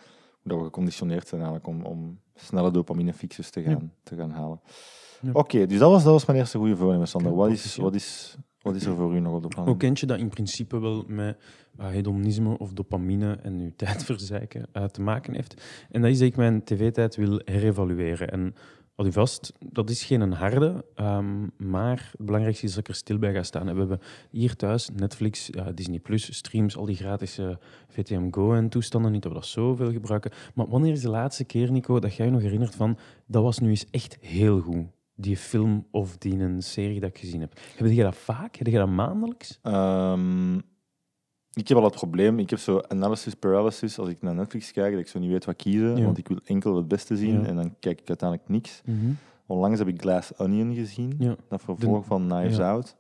dat 0.43 0.59
we 0.59 0.65
geconditioneerd 0.65 1.29
zijn 1.29 1.41
eigenlijk 1.41 1.69
om, 1.69 1.85
om 1.85 2.21
snelle 2.35 2.71
dopamine-fixes 2.71 3.51
te 3.51 3.63
gaan, 3.63 3.93
te 4.03 4.17
gaan 4.17 4.31
halen. 4.31 4.61
Ja. 5.21 5.31
Oké, 5.33 5.67
dus 5.67 5.79
dat 5.79 5.91
was, 5.91 6.03
dat 6.05 6.13
was 6.13 6.25
mijn 6.25 6.39
eerste 6.39 6.59
goede 6.59 6.77
voornemen, 6.77 7.09
Sander. 7.09 7.35
Wat, 7.35 7.51
is, 7.51 7.77
wat, 7.77 7.95
is, 7.95 8.37
wat 8.63 8.75
is 8.75 8.85
er 8.85 8.95
voor 8.95 9.15
u 9.15 9.21
nog 9.21 9.35
op 9.35 9.43
de 9.43 9.49
plan? 9.49 9.67
Hoe 9.67 9.77
kent 9.77 10.01
je 10.01 10.07
dat 10.07 10.19
in 10.19 10.29
principe 10.29 10.79
wel 10.81 11.05
met 11.07 11.39
hedonisme 11.77 12.59
of 12.59 12.73
dopamine 12.73 13.39
en 13.43 13.61
je 13.61 13.75
tijd 13.77 14.05
verzeiken 14.05 14.69
te 14.91 15.01
maken 15.01 15.35
heeft? 15.35 15.63
En 15.91 16.03
dat 16.03 16.11
is 16.11 16.19
dat 16.19 16.29
ik 16.29 16.37
mijn 16.37 16.65
tv-tijd 16.65 17.17
wil 17.17 17.41
herevalueren. 17.45 18.31
En 18.31 18.55
houd 18.99 19.11
u 19.11 19.13
vast, 19.13 19.53
dat 19.73 19.91
is 19.91 20.05
geen 20.05 20.21
een 20.21 20.33
harde, 20.33 20.85
ehm, 20.95 21.47
maar 21.57 22.09
het 22.17 22.27
belangrijkste 22.27 22.67
is 22.67 22.71
dat 22.71 22.81
ik 22.81 22.89
er 22.89 22.95
stil 22.95 23.19
bij 23.19 23.33
ga 23.33 23.43
staan. 23.43 23.73
We 23.73 23.79
hebben 23.79 24.01
hier 24.31 24.57
thuis 24.57 24.89
Netflix, 24.95 25.51
Disney+, 25.75 25.99
Plus, 25.99 26.37
streams, 26.37 26.77
al 26.77 26.85
die 26.85 26.97
gratis 26.97 27.39
VTM 27.89 28.31
Go 28.31 28.55
en 28.55 28.69
toestanden. 28.69 29.13
Niet 29.13 29.23
dat 29.23 29.33
we 29.33 29.39
dat 29.39 29.47
zoveel 29.47 29.93
gebruiken. 29.93 30.31
Maar 30.55 30.69
wanneer 30.69 30.93
is 30.93 31.01
de 31.01 31.11
laatste 31.11 31.45
keer, 31.45 31.73
Nico, 31.73 31.99
dat 31.99 32.15
jij 32.15 32.27
je 32.27 32.33
nog 32.33 32.43
herinnert 32.43 32.75
van 32.75 32.99
dat 33.27 33.43
was 33.43 33.59
nu 33.59 33.69
eens 33.69 33.91
echt 33.91 34.19
heel 34.21 34.61
goed? 34.61 34.87
Die 35.15 35.37
film 35.37 35.87
of 35.91 36.17
die 36.17 36.39
een 36.39 36.63
serie 36.63 37.01
dat 37.01 37.11
ik 37.11 37.19
gezien 37.19 37.41
heb. 37.41 37.59
Heb 37.77 37.87
je 37.87 38.03
dat 38.03 38.17
vaak? 38.17 38.57
Heb 38.57 38.67
je 38.67 38.79
dat 38.79 38.89
maandelijks? 38.89 39.59
Ehm, 39.63 40.59
ik 41.59 41.69
heb 41.69 41.79
al 41.79 41.85
het 41.85 41.95
probleem, 41.95 42.39
ik 42.39 42.51
heb 42.51 42.59
zo 42.59 42.81
analysis 42.89 43.35
paralysis 43.35 43.99
als 43.99 44.09
ik 44.09 44.23
naar 44.23 44.35
Netflix 44.35 44.73
kijk, 44.73 44.91
dat 44.93 45.01
ik 45.01 45.09
zo 45.09 45.19
niet 45.19 45.31
weet 45.31 45.45
wat 45.45 45.57
kiezen, 45.57 45.97
Ja. 45.97 46.05
want 46.05 46.19
ik 46.19 46.29
wil 46.29 46.39
enkel 46.45 46.77
het 46.77 46.89
beste 46.89 47.17
zien 47.17 47.41
Ja. 47.41 47.47
en 47.47 47.57
dan 47.57 47.75
kijk 47.81 48.01
ik 48.01 48.09
uiteindelijk 48.09 48.49
niks. 48.49 48.83
Onlangs 49.47 49.79
heb 49.79 49.89
ik 49.89 50.01
Glass 50.01 50.37
Onion 50.37 50.75
gezien, 50.75 51.15
Ja. 51.19 51.37
dat 51.49 51.63
vervolg 51.63 52.05
van 52.07 52.29
Knives. 52.29 52.59
Out. 52.59 52.97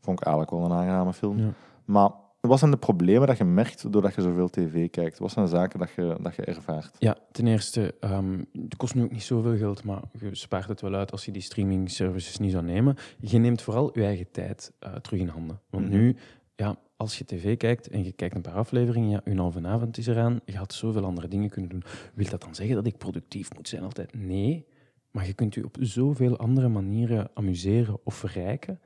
Vond 0.00 0.20
ik 0.20 0.26
eigenlijk 0.26 0.56
wel 0.56 0.64
een 0.64 0.76
aangename 0.78 1.12
film. 1.12 1.54
Maar 1.84 2.10
wat 2.40 2.58
zijn 2.58 2.70
de 2.70 2.76
problemen 2.76 3.26
dat 3.28 3.36
je 3.38 3.44
merkt 3.44 3.92
doordat 3.92 4.14
je 4.14 4.20
zoveel 4.22 4.48
tv 4.48 4.90
kijkt? 4.90 5.18
Wat 5.18 5.30
zijn 5.30 5.48
zaken 5.48 5.78
dat 5.78 5.90
je, 5.96 6.16
dat 6.20 6.34
je 6.34 6.42
ervaart? 6.44 6.96
Ja, 6.98 7.16
ten 7.32 7.46
eerste, 7.46 7.94
ehm, 8.00 8.38
het 8.62 8.76
kost 8.76 8.94
nu 8.94 9.02
ook 9.02 9.10
niet 9.10 9.22
zoveel 9.22 9.56
geld, 9.56 9.84
maar 9.84 10.00
je 10.20 10.34
spaart 10.34 10.68
het 10.68 10.80
wel 10.80 10.94
uit 10.94 11.12
als 11.12 11.24
je 11.24 11.32
die 11.32 11.42
streaming 11.42 11.90
services 11.90 12.38
niet 12.38 12.52
zou 12.52 12.64
nemen. 12.64 12.96
Je 13.20 13.38
neemt 13.38 13.62
vooral 13.62 13.90
je 13.98 14.04
eigen 14.04 14.30
tijd 14.30 14.72
eh, 14.78 14.92
terug 14.94 15.20
in 15.20 15.28
handen. 15.28 15.60
Want 15.70 15.84
Mhm. 15.88 15.94
nu, 15.96 16.16
ja, 16.56 16.76
als 17.02 17.18
je 17.18 17.24
tv 17.24 17.56
kijkt 17.56 17.88
en 17.88 18.04
je 18.04 18.12
kijkt 18.12 18.34
een 18.34 18.42
paar 18.42 18.54
afleveringen, 18.54 19.10
ja, 19.10 19.20
een 19.24 19.38
halve 19.38 19.66
avond 19.66 19.98
is 19.98 20.06
eraan, 20.06 20.40
je 20.44 20.56
had 20.56 20.72
zoveel 20.72 21.04
andere 21.04 21.28
dingen 21.28 21.50
kunnen 21.50 21.70
doen. 21.70 21.82
Wil 22.14 22.28
dat 22.30 22.40
dan 22.40 22.54
zeggen 22.54 22.74
dat 22.74 22.86
ik 22.86 22.98
productief 22.98 23.54
moet 23.54 23.68
zijn 23.68 23.82
altijd? 23.82 24.14
Nee, 24.14 24.66
maar 25.10 25.26
je 25.26 25.32
kunt 25.32 25.54
je 25.54 25.64
op 25.64 25.76
zoveel 25.80 26.38
andere 26.38 26.68
manieren 26.68 27.30
amuseren 27.34 28.00
of 28.04 28.14
verrijken. 28.14 28.80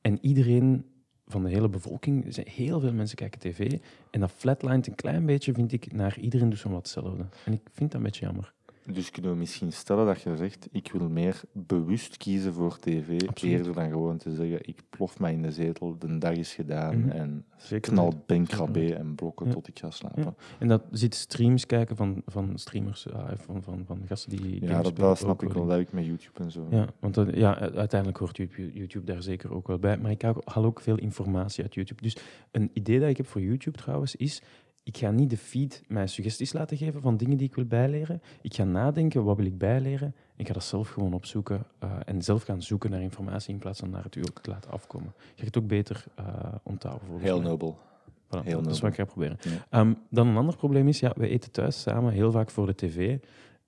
En 0.00 0.18
iedereen 0.20 0.84
van 1.26 1.42
de 1.42 1.50
hele 1.50 1.68
bevolking, 1.68 2.34
zijn 2.34 2.48
heel 2.48 2.80
veel 2.80 2.92
mensen 2.92 3.16
kijken 3.16 3.40
tv. 3.40 3.78
En 4.10 4.20
dat 4.20 4.30
flatlined 4.30 4.86
een 4.86 4.94
klein 4.94 5.26
beetje, 5.26 5.52
vind 5.52 5.72
ik, 5.72 5.92
naar 5.92 6.18
iedereen 6.18 6.48
doet 6.50 6.58
zo 6.58 6.68
wat 6.68 6.78
hetzelfde. 6.78 7.26
En 7.44 7.52
ik 7.52 7.60
vind 7.72 7.90
dat 7.90 8.00
een 8.00 8.06
beetje 8.06 8.24
jammer. 8.24 8.54
Dus 8.92 9.10
kunnen 9.10 9.30
we 9.30 9.36
misschien 9.36 9.72
stellen 9.72 10.06
dat 10.06 10.20
je 10.22 10.36
zegt, 10.36 10.68
ik 10.72 10.92
wil 10.92 11.08
meer 11.08 11.40
bewust 11.52 12.16
kiezen 12.16 12.52
voor 12.52 12.78
tv, 12.78 13.20
Absoluut. 13.28 13.56
eerder 13.58 13.74
dan 13.74 13.88
gewoon 13.90 14.16
te 14.16 14.34
zeggen, 14.34 14.58
ik 14.68 14.82
plof 14.90 15.18
mij 15.18 15.32
in 15.32 15.42
de 15.42 15.52
zetel, 15.52 15.98
de 15.98 16.18
dag 16.18 16.32
is 16.32 16.54
gedaan 16.54 16.98
Mhm. 16.98 17.08
en 17.10 17.44
Zeker. 17.56 17.92
knal 17.92 18.04
weten. 18.10 18.22
bankrabé 18.26 18.86
en 18.94 19.14
blokken 19.14 19.46
Ja. 19.46 19.52
tot 19.52 19.68
ik 19.68 19.78
ga 19.78 19.90
slapen. 19.90 20.22
Ja. 20.22 20.34
En 20.58 20.68
dat 20.68 20.82
zit 20.90 21.14
streams 21.14 21.66
kijken 21.66 21.96
van, 21.96 22.22
van 22.26 22.58
streamers, 22.58 23.06
eh, 23.06 23.28
van, 23.34 23.62
van, 23.62 23.82
van 23.86 24.00
gasten 24.06 24.30
die 24.36 24.64
Ja, 24.66 24.82
dat, 24.82 25.18
snap 25.18 25.42
ik 25.42 25.52
wel, 25.52 25.66
dat 25.66 25.78
ik 25.78 25.92
met 25.92 26.04
YouTube 26.06 26.38
en 26.42 26.50
zo. 26.50 26.66
Ja, 26.70 26.86
want 27.00 27.14
dat- 27.14 27.34
ja, 27.36 27.58
uiteindelijk 27.58 28.18
hoort 28.18 28.36
YouTube, 28.36 28.72
YouTube 28.72 29.04
daar 29.12 29.22
zeker 29.22 29.54
ook 29.54 29.66
wel 29.66 29.78
bij. 29.78 29.98
Maar 29.98 30.10
ik 30.10 30.22
haal 30.44 30.64
ook 30.64 30.80
veel 30.80 30.96
informatie 30.98 31.62
uit 31.62 31.74
YouTube. 31.74 32.02
Dus 32.02 32.16
een 32.50 32.70
idee 32.72 33.00
dat 33.00 33.08
ik 33.08 33.16
heb 33.16 33.26
voor 33.26 33.40
YouTube 33.40 33.78
trouwens 33.78 34.16
is... 34.16 34.42
Ik 34.86 34.96
ga 34.96 35.10
niet 35.10 35.30
de 35.30 35.36
feed 35.36 35.82
mij 35.88 36.06
suggesties 36.06 36.52
laten 36.52 36.76
geven 36.76 37.00
van 37.00 37.16
dingen 37.16 37.36
die 37.36 37.46
ik 37.46 37.54
wil 37.54 37.64
bijleren. 37.64 38.22
Ik 38.42 38.54
ga 38.54 38.64
nadenken, 38.64 39.24
wat 39.24 39.36
wil 39.36 39.46
ik 39.46 39.58
bijleren? 39.58 40.14
Ik 40.36 40.46
ga 40.46 40.52
dat 40.52 40.64
zelf 40.64 40.88
gewoon 40.88 41.12
opzoeken 41.14 41.64
eh, 41.78 41.90
en 42.04 42.22
zelf 42.22 42.42
gaan 42.42 42.62
zoeken 42.62 42.90
naar 42.90 43.00
informatie 43.00 43.52
in 43.52 43.58
plaats 43.58 43.78
van 43.80 43.90
naar 43.90 44.02
het 44.04 44.14
u 44.16 44.20
ook 44.20 44.40
te 44.40 44.50
laten 44.50 44.70
afkomen. 44.70 45.12
Je 45.16 45.32
gaat 45.36 45.44
het 45.54 45.58
ook 45.58 45.66
beter 45.68 46.04
eh 46.14 46.24
onthouden 46.62 47.04
volgens 47.06 47.26
Heel 47.26 47.40
mij. 47.40 47.48
nobel. 47.50 47.78
Voilà, 48.26 48.42
heel 48.42 48.62
dat 48.62 48.72
is 48.72 48.80
wat 48.80 48.90
ik 48.90 48.96
ga 48.96 49.04
proberen. 49.04 49.36
Ja. 49.40 49.66
Ehm, 49.70 49.94
dan 50.10 50.26
een 50.26 50.36
ander 50.36 50.56
probleem 50.56 50.88
is, 50.88 51.00
ja, 51.00 51.12
we 51.16 51.28
eten 51.28 51.50
thuis 51.52 51.82
samen 51.82 52.12
heel 52.12 52.30
vaak 52.30 52.50
voor 52.50 52.66
de 52.66 52.74
tv. 52.74 53.18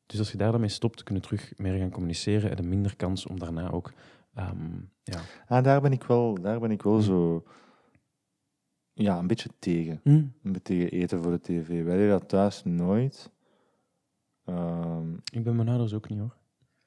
Dus 0.06 0.18
als 0.18 0.30
je 0.30 0.36
daar 0.38 0.50
dan 0.52 0.60
mee 0.60 0.68
stopt, 0.68 1.02
kunnen 1.02 1.22
we 1.22 1.28
terug 1.28 1.52
meer 1.56 1.78
gaan 1.78 1.90
communiceren 1.90 2.50
en 2.50 2.58
een 2.58 2.68
minder 2.68 2.96
kans 2.96 3.26
om 3.26 3.38
daarna 3.38 3.70
ook... 3.70 3.92
ehm, 4.34 4.56
ja. 5.02 5.20
Ah, 5.48 5.64
daar 5.64 5.80
ben 5.80 5.92
ik 5.92 6.02
wel, 6.02 6.34
daar 6.40 6.60
ben 6.60 6.70
ik 6.70 6.82
wel 6.82 6.96
Hm. 6.96 7.02
zo... 7.02 7.44
Ja, 9.04 9.18
een 9.18 9.26
beetje 9.26 9.48
tegen. 9.58 10.00
Hm, 10.02 10.10
Een 10.10 10.32
beetje 10.42 10.60
tegen 10.60 10.90
eten 10.90 11.22
voor 11.22 11.30
de 11.32 11.40
tv. 11.40 11.84
Wij 11.84 11.96
deden 11.96 12.10
dat 12.10 12.28
thuis 12.28 12.64
nooit. 12.64 13.30
Ehm, 14.44 15.12
ik 15.32 15.44
ben 15.44 15.56
mijn 15.56 15.68
ouders 15.68 15.94
ook 15.94 16.08
niet, 16.08 16.18
hoor. 16.18 16.36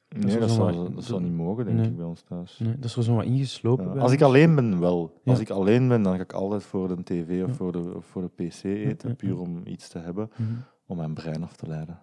nee, 0.07 0.39
dat, 0.39 0.49
zo 0.49 0.55
zal, 0.55 0.83
wat- 0.83 0.95
dat 0.95 1.03
zal 1.03 1.19
niet 1.19 1.33
mogen, 1.33 1.65
denk 1.65 1.77
Nee. 1.77 1.87
ik, 1.87 1.95
bij 1.95 2.05
ons 2.05 2.21
thuis. 2.21 2.59
Nee, 2.59 2.75
dat 2.75 2.85
is 2.85 2.95
er 2.95 3.03
zo 3.03 3.15
wat 3.15 3.25
ingeslopen. 3.25 3.85
Ja, 3.85 3.91
bij 3.93 4.01
als 4.01 4.11
ik 4.11 4.21
alleen 4.21 4.55
ben, 4.55 4.79
wel. 4.79 5.19
Ja. 5.23 5.31
Als 5.31 5.39
ik 5.41 5.49
alleen 5.49 5.87
ben, 5.87 6.01
dan 6.03 6.15
ga 6.15 6.21
ik 6.21 6.33
altijd 6.33 6.63
voor 6.63 6.87
de 6.95 7.03
tv 7.03 7.43
of 7.43 7.49
Ja. 7.49 7.53
voor, 7.53 7.71
de, 7.71 7.95
of 7.95 8.05
voor 8.05 8.21
de 8.21 8.27
pc 8.45 8.63
eten, 8.63 9.09
ja, 9.09 9.15
puur 9.15 9.33
ja. 9.33 9.39
om 9.39 9.61
iets 9.65 9.87
te 9.89 9.99
hebben, 9.99 10.29
Mhm, 10.37 10.49
om 10.87 10.97
mijn 10.97 11.13
brein 11.13 11.43
af 11.43 11.55
te 11.55 11.67
leiden. 11.67 11.99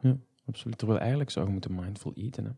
absoluut. 0.47 0.79
Terwijl 0.79 0.99
eigenlijk 1.01 1.31
zou 1.31 1.47
je 1.47 1.53
moeten 1.53 1.75
mindful 1.75 2.13
eten. 2.15 2.45
Hè. 2.45 2.51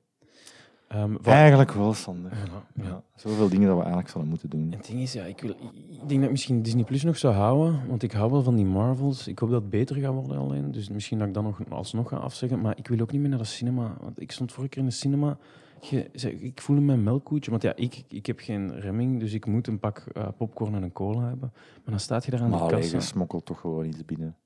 Ehm, 0.90 1.12
wat- 1.12 1.26
Eigenlijk 1.26 1.72
wel, 1.72 1.92
Sander. 1.94 2.30
Ja, 2.32 2.82
ja. 2.82 2.88
Ja, 2.88 3.02
zoveel 3.14 3.48
dingen 3.48 3.66
dat 3.66 3.74
we 3.76 3.80
eigenlijk 3.82 4.10
zouden 4.10 4.30
moeten 4.30 4.50
doen. 4.50 4.72
En 4.72 4.76
Het 4.78 4.86
ding 4.86 5.00
is, 5.00 5.12
ja, 5.12 5.24
ik, 5.24 5.40
wil, 5.40 5.50
ik 5.50 5.98
denk 5.98 6.10
dat 6.10 6.22
ik 6.22 6.30
misschien 6.30 6.62
Disney 6.62 6.84
Plus 6.84 7.02
nog 7.02 7.18
zou 7.18 7.34
houden, 7.34 7.80
want 7.88 8.02
ik 8.02 8.12
hou 8.12 8.30
wel 8.30 8.42
van 8.42 8.54
die 8.56 8.64
Marvels. 8.64 9.26
Ik 9.28 9.38
hoop 9.38 9.50
dat 9.50 9.60
het 9.60 9.70
beter 9.70 9.96
gaat 9.96 10.14
worden 10.14 10.36
alleen, 10.38 10.72
dus 10.72 10.88
misschien 10.88 11.18
dat 11.18 11.28
ik 11.28 11.34
dan 11.34 11.44
nog 11.44 11.60
alsnog 11.68 12.08
ga 12.08 12.16
afzeggen. 12.16 12.60
Maar 12.60 12.78
ik 12.78 12.88
wil 12.88 13.00
ook 13.00 13.12
niet 13.12 13.20
meer 13.20 13.30
naar 13.30 13.38
de 13.38 13.44
cinema, 13.44 13.96
want 14.00 14.20
ik 14.20 14.32
stond 14.32 14.52
vorige 14.52 14.70
keer 14.72 14.82
in 14.82 14.88
de 14.88 14.94
cinema. 14.94 15.38
Je, 15.80 16.10
zeg, 16.12 16.32
ik 16.32 16.60
voelde 16.60 16.82
mijn 16.82 17.02
melkkoetje, 17.02 17.50
want 17.50 17.62
ja, 17.62 17.72
ik, 17.76 18.04
ik 18.08 18.26
heb 18.26 18.38
geen 18.38 18.80
remming, 18.80 19.20
dus 19.20 19.32
ik 19.32 19.46
moet 19.46 19.66
een 19.66 19.78
pak 19.78 19.98
eh, 20.12 20.28
popcorn 20.36 20.74
en 20.74 20.82
een 20.82 20.92
cola 20.92 21.20
hebben. 21.28 21.50
Maar 21.54 21.80
dan 21.90 22.00
staat 22.00 22.24
je 22.24 22.30
daar 22.30 22.40
aan 22.42 22.50
Maar 22.50 22.68
de 22.68 22.74
kassa. 22.74 22.96
je 22.96 23.02
smokkelt 23.02 23.44
toch 23.46 23.60
gewoon 23.60 23.84
iets 23.84 24.04
binnen. 24.04 24.36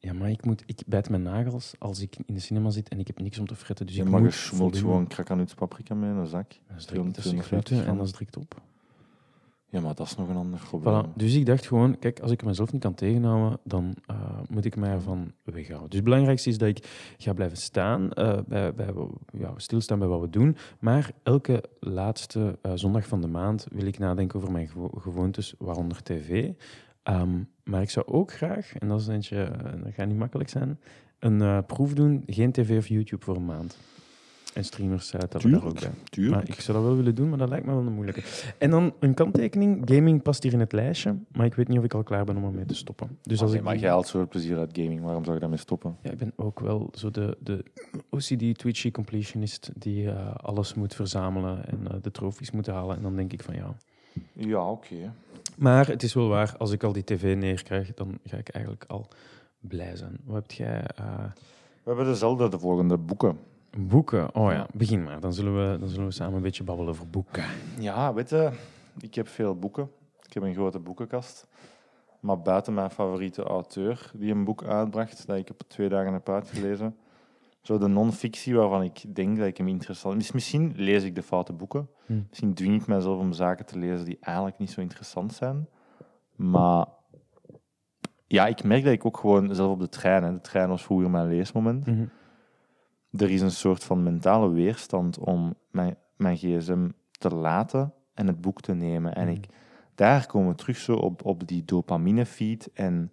Ja, 0.00 0.12
maar 0.12 0.30
ik, 0.30 0.44
moet, 0.44 0.62
ik 0.66 0.82
bijt 0.86 1.08
mijn 1.10 1.22
nagels 1.22 1.74
als 1.78 2.00
ik 2.00 2.16
in 2.26 2.34
de 2.34 2.40
cinema 2.40 2.70
zit 2.70 2.88
en 2.88 2.98
ik 2.98 3.06
heb 3.06 3.20
niks 3.20 3.38
om 3.38 3.46
te 3.46 3.54
fretten, 3.54 3.86
dus 3.86 3.94
je 3.96 4.02
ik 4.02 4.08
mag 4.08 4.20
moet 4.20 4.34
smolt 4.34 4.76
gewoon 4.76 5.06
krakanuts 5.06 5.54
paprika 5.54 5.94
mee 5.94 6.10
in 6.10 6.16
een 6.16 6.26
zak. 6.26 6.48
Dat 6.68 6.76
is 6.78 6.86
direct, 6.86 7.04
dat 7.06 7.16
is 7.16 7.22
250 7.30 7.46
groente 7.46 7.90
en 7.90 7.96
dat 7.96 8.06
is 8.06 8.12
direct 8.12 8.36
op. 8.36 8.60
Ja, 9.70 9.80
maar 9.80 9.94
dat 9.94 10.06
is 10.06 10.16
nog 10.16 10.28
een 10.28 10.36
ander 10.36 10.60
probleem. 10.68 11.04
Voilà. 11.04 11.14
Dus 11.14 11.34
ik 11.34 11.46
dacht 11.46 11.66
gewoon, 11.66 11.98
kijk, 11.98 12.20
als 12.20 12.30
ik 12.30 12.44
mezelf 12.44 12.72
niet 12.72 12.82
kan 12.82 12.94
tegenhouden, 12.94 13.58
dan 13.64 13.94
eh, 14.06 14.16
moet 14.48 14.64
ik 14.64 14.76
mij 14.76 14.90
ervan 14.90 15.32
weghouden. 15.44 15.88
Dus 15.88 15.98
het 15.98 16.04
belangrijkste 16.08 16.48
is 16.48 16.58
dat 16.58 16.68
ik 16.68 17.14
ga 17.18 17.32
blijven 17.32 17.56
staan, 17.56 18.12
eh, 18.12 18.38
bij, 18.46 18.74
bij, 18.74 18.94
ja, 19.32 19.52
stilstaan 19.56 19.98
bij 19.98 20.08
wat 20.08 20.20
we 20.20 20.30
doen. 20.30 20.56
Maar 20.78 21.10
elke 21.22 21.64
laatste 21.80 22.58
eh, 22.62 22.72
zondag 22.74 23.06
van 23.06 23.20
de 23.20 23.26
maand 23.28 23.66
wil 23.72 23.86
ik 23.86 23.98
nadenken 23.98 24.38
over 24.38 24.52
mijn 24.52 24.68
gewo- 24.68 24.92
gewoontes, 24.98 25.54
waaronder 25.58 26.02
tv. 26.02 26.50
Ehm, 27.08 27.42
maar 27.64 27.82
ik 27.82 27.90
zou 27.90 28.06
ook 28.06 28.32
graag, 28.32 28.72
en 28.78 28.88
dat 28.88 29.00
is 29.00 29.08
eentje, 29.08 29.42
eh, 29.42 29.82
dat 29.82 29.94
gaat 29.94 30.06
niet 30.06 30.16
makkelijk 30.16 30.48
zijn, 30.48 30.78
een 31.18 31.40
eh, 31.42 31.58
proef 31.66 31.94
doen, 31.94 32.22
geen 32.26 32.52
tv 32.52 32.78
of 32.78 32.88
YouTube 32.88 33.24
voor 33.24 33.36
een 33.36 33.44
maand. 33.44 33.78
En 34.54 34.64
streamers 34.64 35.12
uh, 35.12 35.20
tellen 35.20 35.50
daar 35.50 35.64
ook 35.64 35.80
bij. 35.80 35.90
Tuurlijk. 36.10 36.34
Maar 36.34 36.48
ik 36.56 36.60
zou 36.60 36.78
dat 36.78 36.86
wel 36.86 36.96
willen 36.96 37.14
doen, 37.14 37.28
maar 37.28 37.38
dat 37.38 37.48
lijkt 37.48 37.66
me 37.66 37.72
wel 37.72 37.86
een 37.86 37.92
moeilijke. 37.92 38.22
En 38.58 38.70
dan 38.70 38.94
een 39.00 39.14
kanttekening. 39.14 39.82
Gaming 39.84 40.22
past 40.22 40.42
hier 40.42 40.52
in 40.52 40.60
het 40.60 40.72
lijstje, 40.72 41.16
maar 41.32 41.46
ik 41.46 41.54
weet 41.54 41.68
niet 41.68 41.78
of 41.78 41.84
ik 41.84 41.94
al 41.94 42.02
klaar 42.02 42.24
ben 42.24 42.36
om 42.36 42.44
ermee 42.44 42.64
te 42.64 42.74
stoppen. 42.74 43.18
Dus 43.22 43.40
als 43.40 43.40
Allee, 43.40 43.56
ik 43.56 43.64
maar 43.64 43.76
jij 43.76 43.90
haalt 43.90 44.06
zoveel 44.06 44.28
plezier 44.28 44.58
uit 44.58 44.70
gaming, 44.72 45.02
waarom 45.02 45.22
zou 45.22 45.34
je 45.34 45.40
daarmee 45.40 45.58
stoppen? 45.58 45.96
ja, 46.02 46.10
ik 46.10 46.18
ben 46.18 46.32
ook 46.36 46.60
wel 46.60 46.88
zo 46.92 47.10
de, 47.10 47.36
de 47.40 47.64
OCD 48.10 48.58
Twitchy 48.58 48.90
completionist 48.90 49.70
die 49.74 50.10
eh, 50.10 50.34
alles 50.34 50.74
moet 50.74 50.94
verzamelen 50.94 51.66
en 51.66 52.00
de 52.02 52.10
trofies 52.10 52.50
moet 52.50 52.66
halen. 52.66 52.96
En 52.96 53.02
dan 53.02 53.16
denk 53.16 53.32
ik 53.32 53.42
van 53.42 53.54
ja. 53.54 53.76
Ja, 54.32 54.70
oké. 54.70 55.12
Maar 55.56 55.86
het 55.86 56.02
is 56.02 56.14
wel 56.14 56.28
waar, 56.28 56.54
als 56.58 56.72
ik 56.72 56.82
al 56.82 56.92
die 56.92 57.04
tv 57.04 57.36
neerkrijg, 57.36 57.94
dan 57.94 58.18
ga 58.24 58.36
ik 58.36 58.48
eigenlijk 58.48 58.84
al 58.88 59.08
blij 59.60 59.96
zijn. 59.96 60.18
Wat 60.24 60.36
heb 60.36 60.50
jij? 60.50 60.82
eh, 60.96 61.24
We 61.82 61.94
hebben 61.94 62.04
dezelfde, 62.04 62.48
de 62.48 62.58
volgende 62.58 62.96
boeken. 62.96 63.38
boeken. 63.78 64.34
Oh 64.34 64.52
ja, 64.52 64.66
begin 64.74 65.02
maar. 65.02 65.20
Dan 65.20 65.32
zullen, 65.34 65.72
we, 65.72 65.78
dan 65.78 65.88
zullen 65.88 66.06
we 66.06 66.12
samen 66.12 66.34
een 66.36 66.42
beetje 66.42 66.64
babbelen 66.64 66.90
over 66.92 67.08
boeken. 67.08 67.44
Ja, 67.78 68.14
weet 68.14 68.30
je, 68.30 68.50
ik 69.00 69.14
heb 69.14 69.28
veel 69.28 69.54
boeken. 69.58 69.90
Ik 70.26 70.32
heb 70.34 70.42
een 70.42 70.54
grote 70.54 70.78
boekenkast. 70.78 71.46
Maar 72.20 72.40
buiten 72.40 72.74
mijn 72.74 72.90
favoriete 72.90 73.42
auteur 73.42 74.10
die 74.14 74.32
een 74.32 74.44
boek 74.44 74.64
uitbracht, 74.64 75.26
dat 75.26 75.36
ik 75.36 75.50
op 75.50 75.62
twee 75.66 75.88
dagen 75.88 76.12
heb 76.12 76.28
uitgelezen, 76.28 76.96
zo 77.62 77.78
de 77.78 77.86
non-fictie 77.88 78.54
waarvan 78.56 78.82
ik 78.82 79.14
denk 79.14 79.36
dat 79.38 79.46
ik 79.46 79.56
hem 79.56 79.68
interessant... 79.68 80.16
mis- 80.16 80.32
Misschien 80.32 80.72
lees 80.76 81.02
ik 81.04 81.14
de 81.14 81.22
foute 81.22 81.52
boeken. 81.52 81.88
Hm. 82.08 82.20
Misschien 82.28 82.54
dwing 82.54 82.80
ik 82.80 82.86
mezelf 82.86 83.18
om 83.18 83.32
zaken 83.32 83.66
te 83.66 83.78
lezen 83.78 84.04
die 84.04 84.18
eigenlijk 84.20 84.58
niet 84.58 84.70
zo 84.70 84.80
interessant 84.80 85.32
zijn. 85.32 85.68
Maar 86.36 86.86
ja, 88.26 88.46
ik 88.46 88.64
merk 88.64 88.84
dat 88.84 88.92
ik 88.92 89.04
ook 89.04 89.16
gewoon 89.16 89.54
zelf 89.54 89.72
op 89.72 89.80
de 89.80 89.88
trein... 89.88 90.22
Hè, 90.22 90.32
de 90.32 90.40
trein 90.40 90.68
was 90.68 90.82
vroeger 90.82 91.10
mijn 91.10 91.28
leesmoment. 91.28 91.86
Mhm. 91.86 92.06
Er 93.10 93.30
is 93.30 93.40
een 93.40 93.50
soort 93.50 93.84
van 93.84 94.02
mentale 94.02 94.50
weerstand 94.50 95.18
om 95.18 95.54
mijn, 95.70 95.96
mijn 96.16 96.36
gsm 96.36 96.88
te 97.10 97.34
laten 97.34 97.94
en 98.14 98.26
het 98.26 98.40
boek 98.40 98.60
te 98.60 98.74
nemen. 98.74 99.14
En 99.14 99.26
Mhm. 99.26 99.36
ik, 99.36 99.46
daar 99.94 100.26
komen 100.26 100.48
we 100.48 100.54
terug 100.54 100.76
zo 100.76 100.94
op, 100.94 101.24
op 101.24 101.46
die 101.46 101.64
dopamine-feed. 101.64 102.72
En 102.72 103.12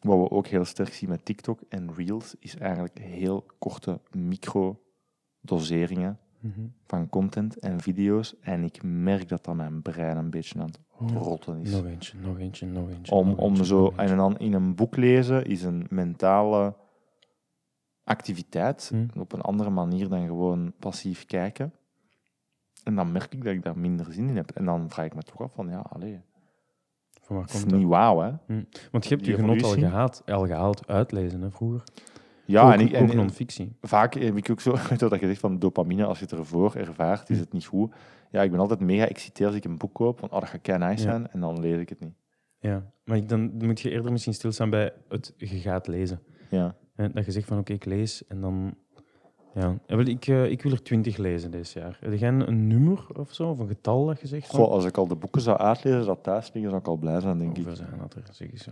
wat 0.00 0.18
we 0.18 0.30
ook 0.30 0.46
heel 0.46 0.64
sterk 0.64 0.92
zien 0.92 1.08
met 1.08 1.24
TikTok 1.24 1.60
en 1.68 1.94
Reels, 1.94 2.34
is 2.38 2.56
eigenlijk 2.56 2.98
heel 2.98 3.46
korte 3.58 4.00
microdoseringen 4.10 6.18
Mhm. 6.40 6.60
van 6.86 7.08
content 7.08 7.58
en 7.58 7.80
video's. 7.80 8.34
En 8.40 8.64
ik 8.64 8.82
merk 8.82 9.28
dat 9.28 9.44
dat 9.44 9.54
mijn 9.54 9.82
brein 9.82 10.16
een 10.16 10.30
beetje 10.30 10.60
aan 10.60 10.66
het 10.66 11.12
rotten 11.12 11.60
is. 11.60 11.70
Nog 11.72 11.84
eentje, 11.86 12.18
nog 12.18 12.38
eentje, 12.38 12.66
nog 12.66 12.90
eentje. 12.90 13.14
Om, 13.14 13.28
nog 13.28 13.36
om 13.38 13.48
eentje, 13.48 13.64
zo 13.64 13.92
en 13.96 14.16
dan 14.16 14.38
in 14.38 14.52
een 14.52 14.74
boek 14.74 14.96
lezen 14.96 15.44
is 15.44 15.62
een 15.62 15.86
mentale 15.90 16.74
activiteit 18.04 18.90
Hm. 18.92 19.20
op 19.20 19.32
een 19.32 19.40
andere 19.40 19.70
manier 19.70 20.08
dan 20.08 20.26
gewoon 20.26 20.72
passief 20.78 21.26
kijken. 21.26 21.72
En 22.84 22.94
dan 22.94 23.12
merk 23.12 23.32
ik 23.34 23.44
dat 23.44 23.52
ik 23.52 23.62
daar 23.62 23.78
minder 23.78 24.12
zin 24.12 24.28
in 24.28 24.36
heb. 24.36 24.50
En 24.50 24.64
dan 24.64 24.90
vraag 24.90 25.06
ik 25.06 25.14
me 25.14 25.22
toch 25.22 25.40
af 25.40 25.52
van, 25.54 25.68
ja, 25.68 25.78
allee, 25.78 26.20
Van 27.20 27.36
waar 27.36 27.44
het 27.44 27.54
is 27.54 27.58
komt 27.60 27.70
dat? 27.70 27.80
niet 27.80 27.88
wauw, 27.88 28.18
hè? 28.20 28.30
Want 28.90 29.04
je 29.04 29.10
hebt 29.14 29.24
die 29.24 29.30
je 29.36 29.40
genot 29.40 29.62
al 29.62 29.72
gehaald, 29.72 30.22
al 30.26 30.46
gehaald 30.46 30.86
uitlezen, 30.86 31.40
hè, 31.42 31.50
vroeger. 31.50 31.82
Ja, 32.50 32.62
ook, 32.66 32.72
en, 32.72 32.80
ik, 32.80 32.92
en 32.92 33.02
ook 33.08 33.14
non-fictie. 33.14 33.76
vaak 33.80 34.14
heb 34.14 34.36
ik 34.36 34.50
ook 34.50 34.60
zo, 34.60 34.70
weet 34.88 35.00
je 35.00 35.18
zegt 35.26 35.40
van 35.40 35.58
dopamine, 35.58 36.04
als 36.04 36.18
je 36.18 36.24
het 36.24 36.32
ervoor 36.34 36.74
ervaart, 36.74 37.30
is 37.30 37.36
Hm. 37.36 37.42
het 37.42 37.52
niet 37.52 37.66
goed. 37.66 37.94
Ja, 38.30 38.42
ik 38.42 38.50
ben 38.50 38.60
altijd 38.60 38.80
mega 38.80 39.06
exciteerd 39.06 39.48
als 39.48 39.56
ik 39.58 39.64
een 39.64 39.78
boek 39.78 39.94
koop, 39.94 40.18
van, 40.18 40.30
oh, 40.30 40.40
dat 40.40 40.48
gaat 40.48 40.60
kei 40.60 40.78
nice 40.78 41.04
Ja. 41.04 41.10
zijn, 41.10 41.30
en 41.30 41.40
dan 41.40 41.60
lees 41.60 41.78
ik 41.80 41.88
het 41.88 42.00
niet. 42.00 42.14
Ja, 42.58 42.82
maar 43.04 43.16
ik- 43.16 43.28
dan 43.28 43.52
moet 43.58 43.80
je 43.80 43.90
eerder 43.90 44.12
misschien 44.12 44.34
stilstaan 44.34 44.70
bij 44.70 44.92
het 45.08 45.34
je 45.36 45.46
gaat 45.46 45.86
lezen. 45.86 46.20
Ja. 46.50 46.74
Hè, 46.94 47.10
Dat 47.10 47.24
je 47.24 47.32
zegt 47.32 47.46
van 47.46 47.58
oké, 47.58 47.72
ik 47.72 47.84
lees 47.84 48.26
en 48.26 48.40
dan... 48.40 48.74
Ja, 49.54 49.78
ik, 49.88 50.26
eh, 50.26 50.50
ik 50.50 50.62
wil 50.62 50.72
er 50.72 50.82
twintig 50.82 51.16
lezen 51.16 51.50
dit 51.50 51.70
jaar. 51.70 51.96
Heb 52.00 52.18
jij 52.18 52.28
een, 52.28 52.66
nummer 52.66 53.06
of 53.18 53.34
zo, 53.34 53.48
of 53.50 53.58
een 53.58 53.68
getal 53.68 54.06
dat 54.06 54.20
je 54.20 54.26
zegt? 54.26 54.46
van- 54.46 54.58
Goh, 54.60 54.70
als 54.70 54.84
ik 54.84 54.96
al 54.96 55.06
de 55.06 55.14
boeken 55.16 55.40
zou 55.40 55.58
uitlezen, 55.58 56.06
dat 56.06 56.22
thuis 56.22 56.44
liggen, 56.52 56.70
zou 56.70 56.82
ik 56.82 56.88
al 56.88 56.96
blij 56.96 57.20
zijn, 57.20 57.38
denk 57.38 57.58
ik. 57.58 57.66
Zijn 57.72 57.88
dat 57.98 58.14
er? 58.14 58.22
Zeg 58.32 58.50
eens 58.50 58.62
zo. 58.62 58.70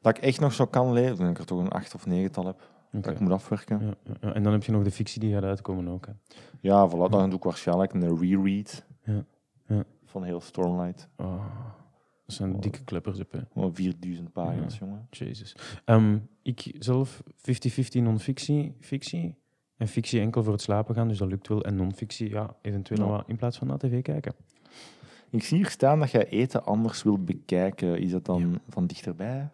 Dat 0.00 0.16
ik 0.16 0.22
echt 0.22 0.40
nog 0.40 0.52
zo 0.52 0.66
kan 0.66 0.92
lezen, 0.92 1.16
dat 1.18 1.28
ik 1.28 1.38
er 1.38 1.44
toch 1.46 1.58
een 1.60 1.68
acht 1.70 1.94
of 1.94 2.06
negental 2.06 2.46
heb. 2.46 2.60
Dat 2.90 3.06
ik 3.06 3.20
moet 3.20 3.32
afwerken. 3.32 3.96
Ja. 4.20 4.32
En 4.34 4.42
dan 4.42 4.52
heb 4.52 4.62
je 4.64 4.72
nog 4.72 4.82
de 4.82 4.90
fictie 4.90 5.20
die 5.20 5.32
gaat 5.32 5.42
uitkomen 5.42 5.88
ook. 5.88 6.06
Hè. 6.06 6.12
Ja, 6.60 6.88
voilà, 6.88 7.10
dan 7.10 7.28
doe 7.30 7.38
ik 7.38 7.44
waarschijnlijk 7.44 7.92
een 7.92 8.18
reread 8.18 8.84
Ja, 9.02 9.24
ja. 9.66 9.84
van 10.04 10.22
heel 10.22 10.40
Stormlight. 10.40 11.08
Oh, 11.16 11.44
dat 12.26 12.34
zijn 12.36 12.60
dikke 12.60 12.84
kleppers 12.84 13.20
op, 13.20 13.32
hè. 13.32 13.40
Gewoon 13.52 13.74
4000 13.74 14.32
pagina's, 14.32 14.78
jongen. 14.78 15.06
Jezus. 15.10 15.56
Ehm, 15.84 16.18
ik 16.42 16.74
zelf 16.78 17.22
50-50 17.36 18.02
non-fictie, 18.02 18.76
fictie. 18.80 19.36
En 19.76 19.88
fictie 19.88 20.20
enkel 20.20 20.42
voor 20.42 20.52
het 20.52 20.62
slapen 20.62 20.94
gaan, 20.94 21.08
dus 21.08 21.18
dat 21.18 21.28
lukt 21.28 21.48
wel. 21.48 21.64
En 21.64 21.76
non-fictie, 21.76 22.30
ja, 22.30 22.56
eventueel 22.62 23.00
nog 23.00 23.10
wat 23.10 23.28
in 23.28 23.36
plaats 23.36 23.58
van 23.58 23.66
naar 23.66 23.78
tv 23.78 24.02
kijken. 24.02 24.34
Ik 25.30 25.44
zie 25.44 25.56
hier 25.56 25.68
staan 25.68 25.98
dat 25.98 26.10
jij 26.10 26.28
eten 26.28 26.64
anders 26.64 27.02
wil 27.02 27.18
bekijken. 27.24 27.98
Is 27.98 28.10
dat 28.10 28.24
dan 28.24 28.60
van 28.68 28.86
dichterbij? 28.86 29.50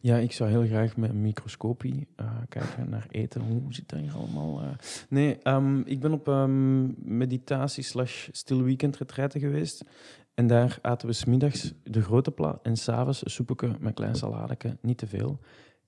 Ja, 0.00 0.16
ik 0.16 0.32
zou 0.32 0.50
heel 0.50 0.66
graag 0.66 0.96
met 0.96 1.10
een 1.10 1.20
microscopie 1.20 2.08
eh, 2.16 2.26
kijken 2.48 2.88
naar 2.90 3.06
eten. 3.10 3.40
Hoe 3.40 3.74
zit 3.74 3.88
dat 3.88 3.98
hier 3.98 4.14
allemaal? 4.14 4.60
eh? 4.60 4.68
Nee, 5.08 5.38
ehm, 5.42 5.80
ik 5.80 6.00
ben 6.00 6.12
op 6.12 6.28
ehm, 6.28 7.16
meditatie 7.16 7.84
slash 7.84 8.28
stil 8.32 8.62
weekend 8.62 8.96
retraite 8.96 9.38
geweest. 9.38 9.84
En 10.34 10.46
daar 10.46 10.78
aten 10.82 11.08
we 11.08 11.14
smiddags 11.14 11.72
de 11.82 12.02
grote 12.02 12.30
pla 12.30 12.58
en 12.62 12.76
s'avonds 12.76 13.22
soepje 13.24 13.76
met 13.80 13.94
klein 13.94 14.14
saladeke, 14.14 14.76
niet 14.80 14.98
te 14.98 15.06
veel. 15.06 15.38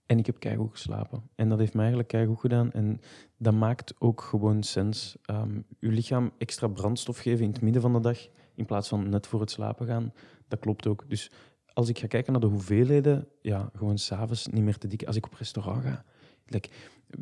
En 0.07 0.19
ik 0.19 0.27
heb 0.27 0.39
keigoed 0.39 0.71
geslapen. 0.71 1.23
En 1.35 1.49
dat 1.49 1.59
heeft 1.59 1.73
mij 1.73 1.81
eigenlijk 1.85 2.13
keigoed 2.13 2.41
gedaan. 2.41 2.73
En 2.73 3.01
dat 3.37 3.55
maakt 3.55 3.95
ook 3.99 4.21
gewoon 4.21 4.63
sens. 4.63 5.17
Ehm 5.23 5.61
uw 5.81 5.91
lichaam 5.91 6.31
extra 6.39 6.69
brandstof 6.69 7.19
geven 7.19 7.45
in 7.45 7.51
het 7.53 7.61
midden 7.61 7.83
van 7.83 7.93
de 7.93 8.01
dag, 8.01 8.19
in 8.55 8.65
plaats 8.65 8.89
van 8.89 9.09
net 9.09 9.27
voor 9.27 9.41
het 9.41 9.51
slapen 9.51 9.87
gaan. 9.87 10.13
Dat 10.49 10.59
klopt 10.59 10.87
ook. 10.87 11.05
Dus 11.09 11.31
als 11.77 11.89
ik 11.89 11.99
ga 11.99 12.07
kijken 12.07 12.33
naar 12.33 12.41
de 12.41 12.47
hoeveelheden, 12.47 13.29
ja, 13.41 13.71
gewoon 13.75 13.99
s'avonds 13.99 14.47
niet 14.47 14.63
meer 14.63 14.79
te 14.79 14.87
dik. 14.87 15.05
Als 15.05 15.17
ik 15.17 15.27
op 15.27 15.35
restaurant 15.35 15.83
ga, 15.83 16.05
like, 16.47 16.69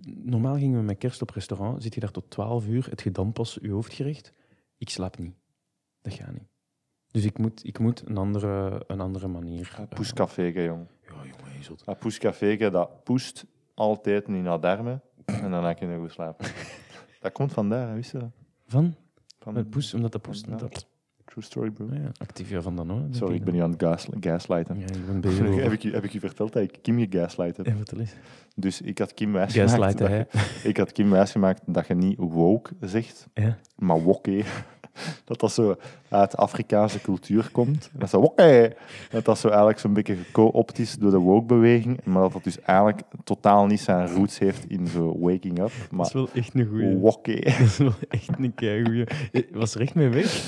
normaal 0.04 0.56
gingen 0.56 0.78
we 0.78 0.84
met 0.84 0.98
kerst 0.98 1.22
op 1.22 1.30
restaurant, 1.30 1.82
zit 1.82 1.94
je 1.94 2.00
daar 2.00 2.10
tot 2.10 2.30
12 2.30 2.66
uur, 2.66 2.86
het 2.90 3.02
je 3.02 3.10
dan 3.10 3.32
pas 3.32 3.58
je 3.62 3.70
hoofdgerecht. 3.70 4.32
Ik 4.78 4.90
slaap 4.90 5.18
niet. 5.18 5.34
Dat 6.00 6.12
gaat 6.12 6.32
niet. 6.32 6.48
Dus 7.10 7.24
ik 7.24 7.38
moet, 7.38 7.64
ik 7.64 7.78
moet 7.78 8.02
een, 8.06 8.16
andere, 8.16 8.84
een 8.86 9.00
andere 9.00 9.28
manier. 9.28 9.86
Poescafé, 9.88 10.42
jong. 10.42 10.86
ja, 11.02 11.08
jongen, 11.08 11.56
je 11.56 11.62
zult. 11.62 11.84
Dat 11.84 11.98
poescafé, 11.98 12.70
dat 12.70 13.04
poest 13.04 13.46
altijd 13.74 14.28
in 14.28 14.46
haar 14.46 14.60
darmen. 14.60 15.02
En 15.24 15.50
dan 15.50 15.74
kun 15.74 15.88
je 15.88 15.98
goed 15.98 16.12
slapen. 16.12 16.46
dat 17.20 17.32
komt 17.32 17.52
vandaar, 17.52 17.94
wist 17.94 18.12
je 18.12 18.18
dat? 18.18 18.30
Van? 18.66 18.94
Van 19.38 19.54
Met 19.54 19.70
poes, 19.70 19.94
omdat 19.94 20.12
dat 20.12 20.22
poes. 20.22 20.44
Ja. 20.48 20.56
Dat, 20.56 20.86
True 21.34 21.44
story, 21.46 21.70
bro. 21.70 21.86
ja, 21.92 22.10
Activia 22.18 22.62
van 22.62 22.76
dan 22.76 22.90
hoor. 22.90 23.00
Sorry, 23.10 23.34
ik 23.34 23.44
ben 23.44 23.54
nu 23.54 23.60
aan 23.60 23.70
het 23.70 23.82
gas, 23.82 24.06
gaslighten. 24.20 24.78
Ja, 24.78 24.84
ik 24.86 25.06
ben 25.06 25.20
bezig 25.20 25.54
heb, 25.62 25.72
ik, 25.72 25.82
heb 25.82 26.04
ik 26.04 26.14
u 26.14 26.20
verteld 26.20 26.52
dat 26.52 26.62
ik 26.62 26.78
Kim 26.82 26.98
heb? 26.98 27.12
Ja, 27.12 27.28
vertel 27.28 27.98
eens. 27.98 28.12
Dus 28.56 28.80
ik 28.80 28.98
had 28.98 29.14
Kim 29.14 29.32
wijsgemaakt, 29.32 29.98
dat, 29.98 30.10
je- 30.10 30.26
ik 30.68 30.76
had 30.76 30.92
Kim 30.92 31.10
wijsgemaakt 31.10 31.60
dat 31.66 31.86
je 31.86 31.94
niet 31.94 32.18
woke 32.18 32.70
zegt, 32.80 33.26
Ja. 33.34 33.58
maar 33.76 34.00
wokke. 34.02 34.42
Dat 35.24 35.40
dat 35.40 35.52
zo 35.52 35.76
uit 36.08 36.36
Afrikaanse 36.36 37.00
cultuur 37.00 37.48
komt. 37.52 37.90
Dat 37.92 38.10
zo 38.10 38.20
wokke. 38.20 38.76
Dat 39.10 39.24
dat 39.24 39.38
zo 39.38 39.48
eigenlijk 39.48 39.78
zo'n 39.78 39.92
beetje 39.92 40.14
geco-opt 40.16 40.78
is 40.78 40.94
door 40.98 41.10
de 41.10 41.18
woke-beweging, 41.18 42.04
maar 42.04 42.22
dat 42.22 42.32
dat 42.32 42.44
dus 42.44 42.60
eigenlijk 42.60 43.00
totaal 43.24 43.66
niet 43.66 43.80
zijn 43.80 44.08
roots 44.08 44.38
heeft 44.38 44.64
in 44.70 44.86
zo 44.86 45.18
waking 45.18 45.58
up, 45.58 45.70
Dat 45.78 45.90
maar 45.90 46.06
is 46.06 46.12
wel 46.12 46.28
echt 46.34 46.54
een 46.54 46.66
goeie. 46.66 46.96
wokke. 46.96 47.34
Dat 47.40 47.58
is 47.58 47.76
wel 47.78 47.92
echt 48.08 48.28
een 48.38 48.54
keigoeie. 48.54 49.04
Eh, 49.32 49.42
Was 49.52 49.74
er 49.74 49.80
echt 49.80 49.94
mee 49.94 50.08
weg? 50.08 50.42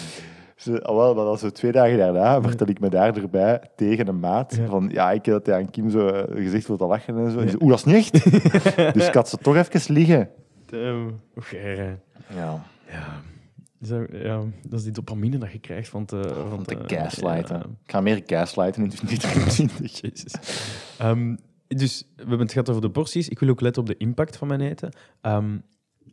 Ze, 0.57 0.83
ah, 0.83 0.97
wel, 0.97 1.15
maar 1.15 1.25
dan 1.25 1.39
zo 1.39 1.51
twee 1.51 1.73
dagen 1.73 1.99
daarna 1.99 2.43
vertel 2.43 2.67
ik 2.69 2.81
me 2.81 2.89
daar 2.89 3.17
erbij 3.17 3.61
tegen 3.77 4.09
een 4.09 4.21
maat. 4.21 4.57
Ja. 4.57 4.67
Van 4.67 4.89
ja, 4.93 5.11
ik 5.13 5.25
heb 5.27 5.45
dat 5.45 5.55
aan 5.55 5.71
Kim 5.71 5.91
zo 5.91 6.07
eh, 6.09 6.43
gezegd 6.43 6.67
voor 6.67 6.77
te 6.79 6.87
lachen 6.87 7.17
en 7.19 7.31
zo. 7.31 7.39
Zei, 7.41 7.57
Oeh, 7.61 7.71
dat 7.71 7.79
is 7.79 7.85
niet 7.85 7.95
echt. 7.95 8.25
dus 8.95 9.07
ik 9.07 9.15
had 9.15 9.29
ze 9.29 9.37
toch 9.37 9.57
even 9.57 9.93
liggen. 9.95 10.29
Damn. 10.67 11.21
Oké. 11.35 11.57
eh, 11.57 11.87
Ja, 12.37 12.63
Ja. 12.91 13.21
Ja, 14.13 14.41
dat 14.69 14.79
is 14.79 14.83
die 14.83 14.93
dopamine 14.93 15.39
dat 15.39 15.53
je 15.53 15.59
krijgt 15.59 15.89
van 15.89 16.05
te... 16.05 16.21
Van 16.35 16.49
van 16.49 16.63
te 16.65 16.79
te- 16.87 16.95
gaslighten. 16.97 17.57
ja, 17.57 17.63
Ik 17.85 17.91
ga 17.91 18.01
meer 18.01 18.23
gaslighten 18.27 18.83
in 18.83 18.89
2020. 18.89 19.79
Jezus. 20.01 20.35
Ehm, 20.99 21.37
dus 21.69 22.05
we 22.17 22.23
hebben 22.23 22.39
het 22.41 22.53
gehad 22.53 22.69
over 22.69 22.83
de 22.83 22.91
porties. 22.91 23.29
Ik 23.29 23.39
wil 23.39 23.49
ook 23.49 23.61
letten 23.61 23.83
op 23.83 23.89
de 23.89 23.97
impact 23.97 24.37
van 24.37 24.49
mijn 24.49 24.61
eten. 24.61 24.93
Ehm, 25.21 25.57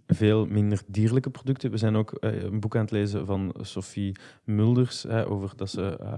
veel 0.07 0.45
minder 0.45 0.81
dierlijke 0.87 1.29
producten. 1.29 1.71
We 1.71 1.77
zijn 1.77 1.95
ook 1.95 2.11
eh, 2.13 2.43
een 2.43 2.59
boek 2.59 2.75
aan 2.75 2.81
het 2.81 2.91
lezen 2.91 3.25
van 3.25 3.55
Sophie 3.61 4.15
Mulders 4.43 5.07
over 5.07 5.53
dat 5.55 5.69
ze 5.69 5.97
eh, 5.99 6.13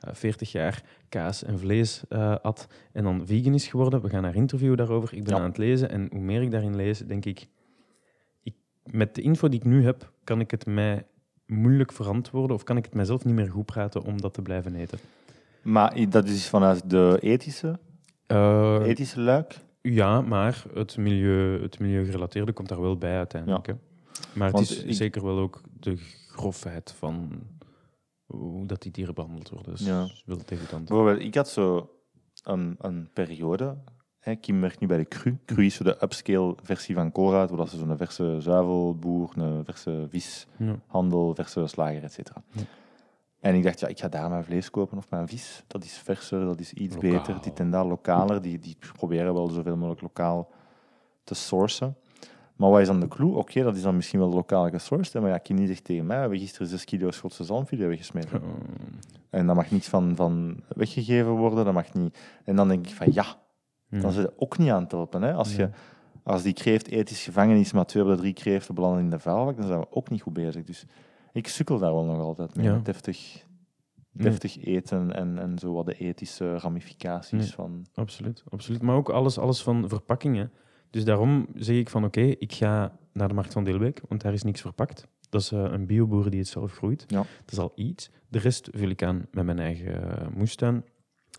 eh, 0.00 0.14
40 0.14 0.52
jaar 0.52 0.82
kaas 1.08 1.42
en 1.44 1.58
vlees 1.58 2.02
eh 2.08 2.34
at 2.42 2.68
en 2.92 3.04
dan 3.04 3.26
vegan 3.26 3.54
is 3.54 3.66
geworden. 3.66 4.00
We 4.02 4.08
gaan 4.08 4.24
haar 4.24 4.34
interviewen 4.34 4.76
daarover. 4.76 5.14
Ik 5.16 5.24
ben 5.24 5.34
Ja. 5.34 5.40
aan 5.40 5.48
het 5.48 5.58
lezen 5.58 5.90
en 5.90 6.08
hoe 6.10 6.20
meer 6.20 6.42
ik 6.42 6.50
daarin 6.50 6.76
lees, 6.76 6.98
denk 6.98 7.24
ik, 7.24 7.48
ik... 8.42 8.54
Met 8.84 9.14
de 9.14 9.22
info 9.22 9.48
die 9.48 9.58
ik 9.60 9.66
nu 9.66 9.84
heb, 9.84 10.12
kan 10.24 10.40
ik 10.40 10.50
het 10.50 10.66
mij 10.66 11.06
moeilijk 11.46 11.92
verantwoorden 11.92 12.56
of 12.56 12.62
kan 12.62 12.76
ik 12.76 12.84
het 12.84 12.94
mijzelf 12.94 13.24
niet 13.24 13.34
meer 13.34 13.50
goed 13.50 13.66
praten 13.66 14.02
om 14.02 14.20
dat 14.20 14.34
te 14.34 14.42
blijven 14.42 14.74
eten. 14.74 14.98
Maar 15.62 16.10
dat 16.10 16.26
is 16.28 16.48
vanuit 16.48 16.90
de 16.90 17.18
ethische, 17.20 17.78
Eh, 18.26 18.80
ethische 18.84 19.20
luik. 19.20 19.58
Ja, 19.80 20.20
maar 20.20 20.64
het 20.74 20.96
milieu, 20.96 21.62
het 21.62 21.78
milieugerelateerde 21.78 22.52
komt 22.52 22.68
daar 22.68 22.80
wel 22.80 22.96
bij 22.98 23.16
uiteindelijk. 23.16 23.66
Hè. 23.66 23.72
Maar 24.34 24.50
het 24.52 24.60
is 24.60 24.82
ik- 24.84 24.94
zeker 24.94 25.24
wel 25.24 25.38
ook 25.38 25.60
de 25.80 25.96
grofheid 26.28 26.92
van 26.98 27.42
hoe 28.26 28.66
dat 28.66 28.82
die 28.82 28.92
dieren 28.92 29.14
behandeld 29.14 29.48
worden. 29.50 29.72
Is 29.72 29.80
Ja. 29.86 30.08
wel 30.24 30.38
degoutant. 30.46 30.88
Bijvoorbeeld, 30.88 31.20
ik 31.20 31.34
had 31.34 31.48
zo 31.48 31.90
een, 32.42 32.76
een 32.78 33.10
periode. 33.12 33.78
Hè, 34.18 34.34
Kim 34.36 34.60
werkt 34.60 34.80
nu 34.80 34.86
bij 34.86 34.96
de 34.98 35.08
Cru. 35.08 35.38
Cru 35.44 35.64
is 35.64 35.74
zo 35.74 35.84
de 35.84 36.02
upscale 36.02 36.56
versie 36.62 36.94
van 36.94 37.12
Colruyt, 37.12 37.50
waar 37.50 37.68
ze 37.68 37.76
zo'n 37.76 37.96
verse 37.96 38.36
zuivelboer, 38.40 39.32
een 39.38 39.64
verse 39.64 40.06
vishandel, 40.10 41.34
verse 41.34 41.66
slager, 41.66 42.02
et 42.02 42.12
cetera. 42.12 42.42
Ja. 42.52 42.62
En 43.40 43.54
ik 43.54 43.62
dacht, 43.62 43.80
ja, 43.80 43.88
ik 43.88 43.98
ga 44.00 44.08
daar 44.08 44.30
mijn 44.30 44.44
vlees 44.44 44.70
kopen 44.70 44.98
of 44.98 45.10
mijn 45.10 45.28
vis. 45.28 45.64
Dat 45.66 45.84
is 45.84 45.98
verser, 45.98 46.44
dat 46.44 46.60
is 46.60 46.72
iets 46.72 46.94
Lokaal. 46.94 47.10
beter. 47.10 47.40
Dit 47.42 47.60
en 47.60 47.70
dat, 47.70 47.86
lokaler. 47.86 48.42
Die, 48.42 48.58
die 48.58 48.76
proberen 48.96 49.34
wel 49.34 49.48
zoveel 49.48 49.76
mogelijk 49.76 50.00
lokaal 50.00 50.48
te 51.24 51.34
sourcen. 51.34 51.96
Maar 52.56 52.70
wat 52.70 52.80
is 52.80 52.86
dan 52.86 53.00
de 53.00 53.08
clue? 53.08 53.34
Oké, 53.36 53.62
dat 53.62 53.76
is 53.76 53.82
dan 53.82 53.96
misschien 53.96 54.18
wel 54.18 54.28
lokaal 54.28 54.68
gesourced, 54.70 55.20
maar 55.22 55.30
ja, 55.30 55.38
Kenny 55.38 55.66
zegt 55.66 55.84
tegen 55.84 56.06
mij, 56.06 56.14
we 56.16 56.20
hebben 56.22 56.38
gisteren 56.38 56.66
6 56.68 56.84
kilo 56.84 57.10
Schotse 57.10 57.44
zalmfilet 57.44 57.88
weggesmeten. 57.88 58.40
En 59.30 59.46
dat 59.46 59.56
mag 59.56 59.70
niets 59.70 59.88
van, 59.88 60.16
van 60.16 60.62
weggegeven 60.68 61.30
worden, 61.30 61.64
dat 61.64 61.74
mag 61.74 61.92
niet... 61.94 62.18
En 62.44 62.56
dan 62.56 62.68
denk 62.68 62.86
ik 62.86 62.94
van, 62.94 63.06
ja, 63.12 63.24
Ja. 63.88 64.00
dan 64.00 64.12
zit 64.12 64.22
je 64.22 64.32
ook 64.36 64.58
niet 64.58 64.70
aan 64.70 64.82
het 64.82 64.90
helpen. 64.90 65.22
Hè? 65.22 65.32
Als, 65.32 65.52
je, 65.56 65.62
Nee. 65.62 65.70
als 66.22 66.42
die 66.42 66.52
kreeft 66.52 66.88
ethisch 66.88 67.22
gevangen 67.24 67.56
is, 67.56 67.72
maar 67.72 67.86
twee 67.86 68.02
op 68.02 68.08
de 68.08 68.16
drie 68.16 68.32
kreeften 68.32 68.74
belanden 68.74 69.02
in 69.02 69.10
de 69.10 69.18
vuilbak, 69.18 69.56
dan 69.56 69.66
zijn 69.66 69.80
we 69.80 69.86
ook 69.90 70.10
niet 70.10 70.22
goed 70.22 70.32
bezig. 70.32 70.64
Dus 70.64 70.84
ik 71.32 71.48
sukkel 71.48 71.78
daar 71.78 71.92
wel 71.92 72.04
nog 72.04 72.18
altijd 72.18 72.56
mee, 72.56 72.66
Ja. 72.66 72.74
met 72.74 72.84
deftig, 72.84 73.44
Nee. 74.12 74.26
deftig 74.28 74.64
eten 74.64 75.14
en, 75.14 75.38
en 75.38 75.58
zo 75.58 75.72
wat 75.72 75.86
de 75.86 75.94
ethische 75.94 76.58
ramificaties 76.58 77.30
Nee. 77.38 77.46
van... 77.52 77.86
Absoluut, 77.94 78.44
absoluut. 78.48 78.82
Maar 78.82 78.96
ook 78.96 79.08
alles, 79.08 79.38
alles 79.38 79.62
van 79.62 79.88
verpakkingen. 79.88 80.52
Dus 80.90 81.04
daarom 81.04 81.46
zeg 81.54 81.76
ik 81.76 81.88
van 81.88 82.04
oké, 82.04 82.20
ik 82.20 82.52
ga 82.52 82.98
naar 83.12 83.28
de 83.28 83.34
markt 83.34 83.52
van 83.52 83.64
Deelbeek, 83.64 84.00
want 84.08 84.20
daar 84.20 84.32
is 84.32 84.42
niks 84.42 84.60
verpakt. 84.60 85.06
Dat 85.28 85.40
is 85.40 85.52
eh, 85.52 85.58
een 85.70 85.86
bioboer 85.86 86.30
die 86.30 86.38
het 86.38 86.48
zelf 86.48 86.72
groeit. 86.72 87.04
Ja. 87.06 87.16
Dat 87.18 87.52
is 87.52 87.58
al 87.58 87.72
iets. 87.74 88.10
De 88.28 88.38
rest 88.38 88.68
vul 88.72 88.88
ik 88.88 89.02
aan 89.02 89.26
met 89.30 89.44
mijn 89.44 89.58
eigen 89.58 90.18
eh, 90.20 90.26
moestuin. 90.36 90.84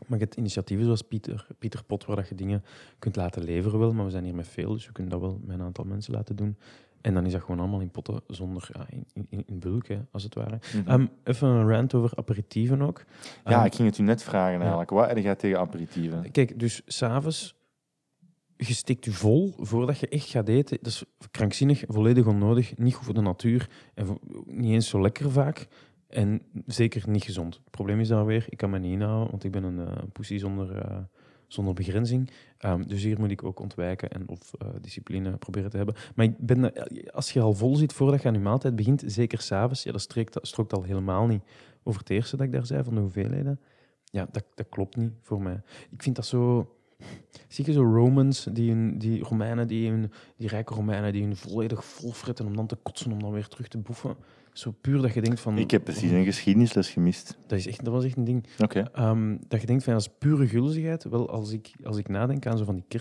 Maar 0.08 0.18
je 0.20 0.24
hebt 0.24 0.36
initiatieven 0.38 0.86
zoals 0.86 1.02
Pieter, 1.02 1.48
Pieter 1.60 1.84
Pot, 1.84 2.06
waar 2.06 2.16
dat 2.16 2.28
je 2.30 2.36
dingen 2.36 2.64
kunt 3.00 3.16
laten 3.16 3.44
leveren 3.44 3.80
wel. 3.80 3.94
Maar 3.94 4.06
we 4.06 4.12
zijn 4.12 4.24
hier 4.24 4.36
met 4.36 4.48
veel, 4.48 4.74
dus 4.74 4.86
we 4.88 4.92
kunnen 4.92 5.12
dat 5.12 5.22
wel 5.22 5.40
met 5.46 5.60
een 5.60 5.66
aantal 5.66 5.86
mensen 5.86 6.14
laten 6.14 6.36
doen. 6.36 6.58
En 7.02 7.14
dan 7.14 7.26
is 7.26 7.32
dat 7.32 7.42
gewoon 7.42 7.60
allemaal 7.60 7.80
in 7.80 7.90
potten, 7.92 8.22
zonder, 8.28 8.70
ja, 8.74 8.86
in, 8.90 9.06
in, 9.30 9.44
in 9.46 9.60
bulk, 9.60 9.88
hè, 9.88 10.00
als 10.12 10.24
het 10.24 10.36
ware. 10.36 10.60
Ehm, 10.86 11.06
even 11.24 11.48
een 11.48 11.68
rant 11.70 11.94
over 11.94 12.12
aperitieven 12.16 12.82
ook. 12.82 13.04
ja, 13.46 13.52
Ehm, 13.58 13.66
ik 13.66 13.76
ging 13.76 13.88
het 13.88 13.98
u 13.98 14.04
net 14.04 14.24
vragen 14.24 14.60
eigenlijk. 14.60 14.90
Wat 14.90 15.08
heb 15.08 15.18
jij 15.18 15.36
tegen 15.36 15.60
aperitieven? 15.60 16.32
Kijk, 16.32 16.60
dus 16.60 16.82
s'avonds, 16.86 17.56
je 18.58 18.74
stikt 18.74 19.06
je 19.06 19.12
vol 19.12 19.54
voordat 19.58 20.00
je 20.00 20.08
echt 20.08 20.30
gaat 20.30 20.48
eten. 20.48 20.78
Dat 20.82 20.92
is 20.92 21.04
krankzinnig, 21.32 21.84
volledig 21.88 22.26
onnodig, 22.26 22.78
niet 22.78 22.94
goed 22.94 23.06
voor 23.06 23.14
de 23.14 23.22
natuur 23.22 23.70
en 23.94 24.06
voor- 24.06 24.20
niet 24.46 24.72
eens 24.72 24.90
zo 24.90 25.02
lekker 25.02 25.32
vaak. 25.32 25.68
En 26.08 26.42
zeker 26.66 27.10
niet 27.10 27.24
gezond. 27.24 27.56
Het 27.56 27.72
probleem 27.72 28.00
is 28.00 28.08
dan 28.08 28.26
weer, 28.26 28.46
ik 28.50 28.58
kan 28.58 28.70
me 28.70 28.80
niet 28.80 28.92
inhouden, 28.94 29.30
want 29.32 29.44
ik 29.44 29.52
ben 29.52 29.64
een 29.64 29.80
eh 29.88 30.04
poesie 30.12 30.40
zonder, 30.40 30.76
eh, 30.78 30.98
zonder 31.54 31.74
begrenzing. 31.74 32.32
Ehm, 32.58 32.84
dus 32.88 33.04
hier 33.04 33.20
moet 33.20 33.32
ik 33.32 33.44
ook 33.44 33.60
ontwijken 33.60 34.10
en 34.10 34.28
of 34.30 34.54
eh, 34.54 34.68
discipline 34.82 35.38
proberen 35.38 35.70
te 35.70 35.78
hebben. 35.78 35.96
Maar 36.16 36.26
ik 36.26 36.38
ben, 36.38 36.76
eh, 36.76 37.08
als 37.14 37.32
je 37.32 37.42
al 37.42 37.54
vol 37.54 37.76
zit 37.76 37.94
voordat 37.94 38.22
je 38.22 38.28
aan 38.28 38.34
je 38.34 38.40
maaltijd 38.40 38.76
begint, 38.76 39.04
zeker 39.06 39.42
s'avonds, 39.42 39.84
ja, 39.84 39.92
dat 39.92 40.02
strookt, 40.02 40.38
strookt 40.42 40.74
al 40.74 40.84
helemaal 40.84 41.28
niet 41.28 41.44
over 41.84 42.00
het 42.00 42.10
eerste 42.10 42.38
dat 42.38 42.46
ik 42.46 42.52
daar 42.52 42.66
zei, 42.66 42.84
van 42.84 42.96
de 42.96 43.02
hoeveelheden. 43.02 43.60
Ja, 44.04 44.28
dat, 44.32 44.44
dat 44.56 44.70
klopt 44.70 44.96
niet 44.96 45.12
voor 45.22 45.42
mij. 45.42 45.62
Ik 45.92 46.04
vind 46.04 46.16
dat 46.16 46.26
zo... 46.26 46.76
Zie 47.48 47.66
je 47.66 47.72
zo 47.72 47.84
Romans, 47.84 48.48
die, 48.52 48.72
hun, 48.72 48.98
die 48.98 49.24
Romeinen, 49.24 49.68
die, 49.68 49.90
hun, 49.90 50.12
die 50.38 50.48
rijke 50.48 50.74
Romeinen, 50.74 51.14
die 51.14 51.24
hun 51.24 51.36
volledig 51.36 51.86
vol 51.86 52.12
fretten 52.12 52.46
om 52.46 52.56
dan 52.56 52.68
te 52.68 52.76
kotsen, 52.76 53.12
om 53.12 53.20
dan 53.20 53.32
weer 53.32 53.48
terug 53.48 53.68
te 53.68 53.78
boeven. 53.78 54.16
Zo 54.54 54.72
puur 54.82 55.02
dat 55.02 55.14
je 55.14 55.22
denkt 55.22 55.40
van... 55.40 55.58
Ik 55.58 55.72
heb 55.72 55.84
precies 55.84 56.12
een 56.12 56.24
geschiedenisles 56.24 56.90
gemist. 56.90 57.38
Dat, 57.48 57.58
is 57.58 57.68
echt, 57.68 57.84
dat 57.84 57.94
was 57.94 58.04
echt 58.04 58.18
een 58.18 58.24
ding. 58.24 58.46
Oké. 58.60 58.90
Ehm, 58.94 59.38
dat 59.48 59.62
je 59.62 59.68
denkt 59.68 59.84
van, 59.84 59.94
dat 59.94 60.02
is 60.02 60.10
pure 60.18 60.48
gulzigheid. 60.48 61.04
Wel, 61.04 61.30
als 61.30 61.52
ik, 61.52 61.72
als 61.84 61.98
ik 61.98 62.08
nadenk 62.08 62.46
aan 62.46 62.58
zo 62.58 62.64
van 62.64 62.76
die 62.76 63.00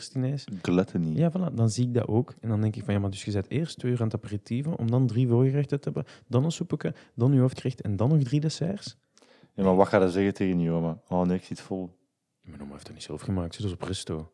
Gluttony. 0.63 1.17
ja, 1.17 1.31
voilà, 1.31 1.55
dan 1.55 1.71
zie 1.71 1.87
ik 1.87 1.95
dat 1.95 2.07
ook. 2.07 2.35
En 2.41 2.49
dan 2.49 2.61
denk 2.61 2.77
ik 2.77 2.85
van, 2.85 2.95
ja, 2.95 3.01
maar 3.01 3.11
dus 3.11 3.25
je 3.25 3.31
zet 3.31 3.51
eerst 3.51 3.79
twee 3.79 3.93
uur 3.93 3.99
aan 3.99 4.05
het 4.05 4.15
aperitieven, 4.15 4.79
om 4.79 4.91
dan 4.91 5.07
drie 5.07 5.29
voorgerechten 5.29 5.81
te 5.81 5.91
hebben, 5.93 6.13
dan 6.27 6.45
een 6.45 6.53
soepje, 6.53 6.95
dan 7.15 7.33
je 7.33 7.41
hoofdgerecht 7.41 7.81
en 7.81 7.97
dan 7.97 8.09
nog 8.09 8.23
drie 8.23 8.41
desserts. 8.41 8.97
Ja, 9.55 9.65
maar 9.65 9.77
wat 9.77 9.89
ga 9.89 10.03
je 10.03 10.11
zeggen 10.11 10.35
tegen 10.35 10.61
je 10.61 10.71
oma? 10.71 11.01
Oh 11.09 11.27
nee, 11.27 11.37
ik 11.37 11.45
zit 11.45 11.61
vol. 11.61 11.99
Mijn 12.41 12.63
oma 12.63 12.73
heeft 12.73 12.87
dat 12.87 12.95
niet 12.95 13.03
zelf 13.03 13.21
gemaakt, 13.21 13.55
ze 13.55 13.65
is 13.65 13.73
op 13.73 13.83
resto. 13.83 14.33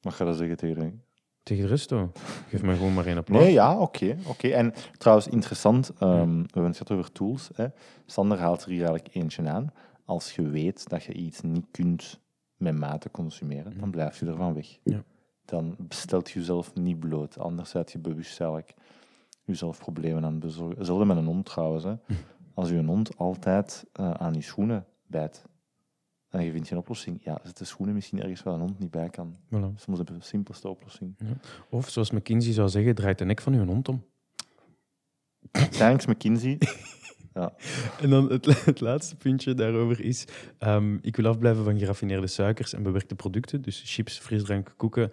Wat 0.00 0.14
ga 0.14 0.26
je 0.26 0.34
zeggen 0.34 0.56
tegen? 0.56 1.02
Tegen 1.42 1.62
de 1.62 1.68
resto. 1.68 2.12
Geef 2.48 2.62
mij 2.62 2.76
gewoon 2.76 2.94
maar 2.94 3.06
één 3.06 3.16
applaus. 3.16 3.42
Nee, 3.42 3.52
ja, 3.52 3.78
oké. 3.78 4.16
oké. 4.26 4.48
En 4.48 4.72
trouwens, 4.98 5.28
interessant, 5.28 5.92
ehm, 5.98 6.28
we 6.28 6.48
hebben 6.52 6.64
het 6.64 6.76
gehad 6.76 6.90
over 6.90 7.12
tools. 7.12 7.50
Hè. 7.54 7.66
Sander 8.06 8.38
haalt 8.38 8.62
er 8.62 8.70
hier 8.70 8.84
eigenlijk 8.84 9.14
eentje 9.14 9.48
aan. 9.48 9.72
Als 10.04 10.34
je 10.34 10.48
weet 10.48 10.88
dat 10.88 11.04
je 11.04 11.12
iets 11.12 11.40
niet 11.40 11.66
kunt 11.70 12.20
met 12.56 12.78
mate 12.78 13.10
consumeren, 13.10 13.78
dan 13.78 13.90
blijf 13.90 14.18
je 14.18 14.26
ervan 14.26 14.54
weg. 14.54 14.78
Ja. 14.82 15.02
Dan 15.44 15.74
bestelt 15.78 16.30
je 16.30 16.38
jezelf 16.38 16.74
niet 16.74 17.00
bloot. 17.00 17.38
Anders 17.38 17.70
zet 17.70 17.92
je 17.92 17.98
bewust 17.98 18.40
eigenlijk 18.40 18.74
jezelf 19.44 19.78
problemen 19.78 20.24
aan 20.24 20.32
het 20.32 20.40
bezorgen. 20.40 20.76
Hetzelfde 20.76 21.04
met 21.04 21.16
een 21.16 21.24
hond 21.24 21.44
trouwens. 21.44 21.84
Hè. 21.84 21.94
Als 22.54 22.68
je 22.68 22.76
een 22.76 22.86
hond 22.86 23.16
altijd 23.16 23.84
eh, 23.92 24.10
aan 24.10 24.34
je 24.34 24.42
schoenen 24.42 24.86
bijt 25.06 25.44
en 26.32 26.44
je 26.44 26.52
vindt 26.52 26.68
geen 26.68 26.78
oplossing, 26.78 27.20
ja, 27.24 27.40
zet 27.44 27.58
de 27.58 27.64
schoenen 27.64 27.94
misschien 27.94 28.20
ergens 28.20 28.42
waar 28.42 28.54
een 28.54 28.60
hond 28.60 28.78
niet 28.78 28.90
bij 28.90 29.08
kan. 29.08 29.36
Voilà. 29.46 29.74
Soms 29.74 29.98
de 29.98 30.16
simpelste 30.18 30.68
oplossing. 30.68 31.16
Of 31.70 31.88
zoals 31.88 32.10
McKinsey 32.10 32.52
zou 32.52 32.68
zeggen, 32.68 32.94
draait 32.94 33.18
de 33.18 33.24
nek 33.24 33.40
van 33.40 33.52
uw 33.52 33.64
hond 33.64 33.88
om. 33.88 34.04
Thanks, 35.78 36.06
McKinsey. 36.06 36.58
En 38.00 38.10
dan 38.10 38.30
het, 38.30 38.64
het 38.64 38.80
laatste 38.80 39.16
puntje 39.16 39.54
daarover 39.54 40.00
is, 40.00 40.26
ehm, 40.58 40.98
ik 41.00 41.16
wil 41.16 41.26
afblijven 41.26 41.64
van 41.64 41.78
geraffineerde 41.78 42.26
suikers 42.26 42.72
en 42.72 42.82
bewerkte 42.82 43.14
producten, 43.14 43.62
dus 43.62 43.82
chips, 43.84 44.18
frisdrank, 44.18 44.74
koeken. 44.76 45.10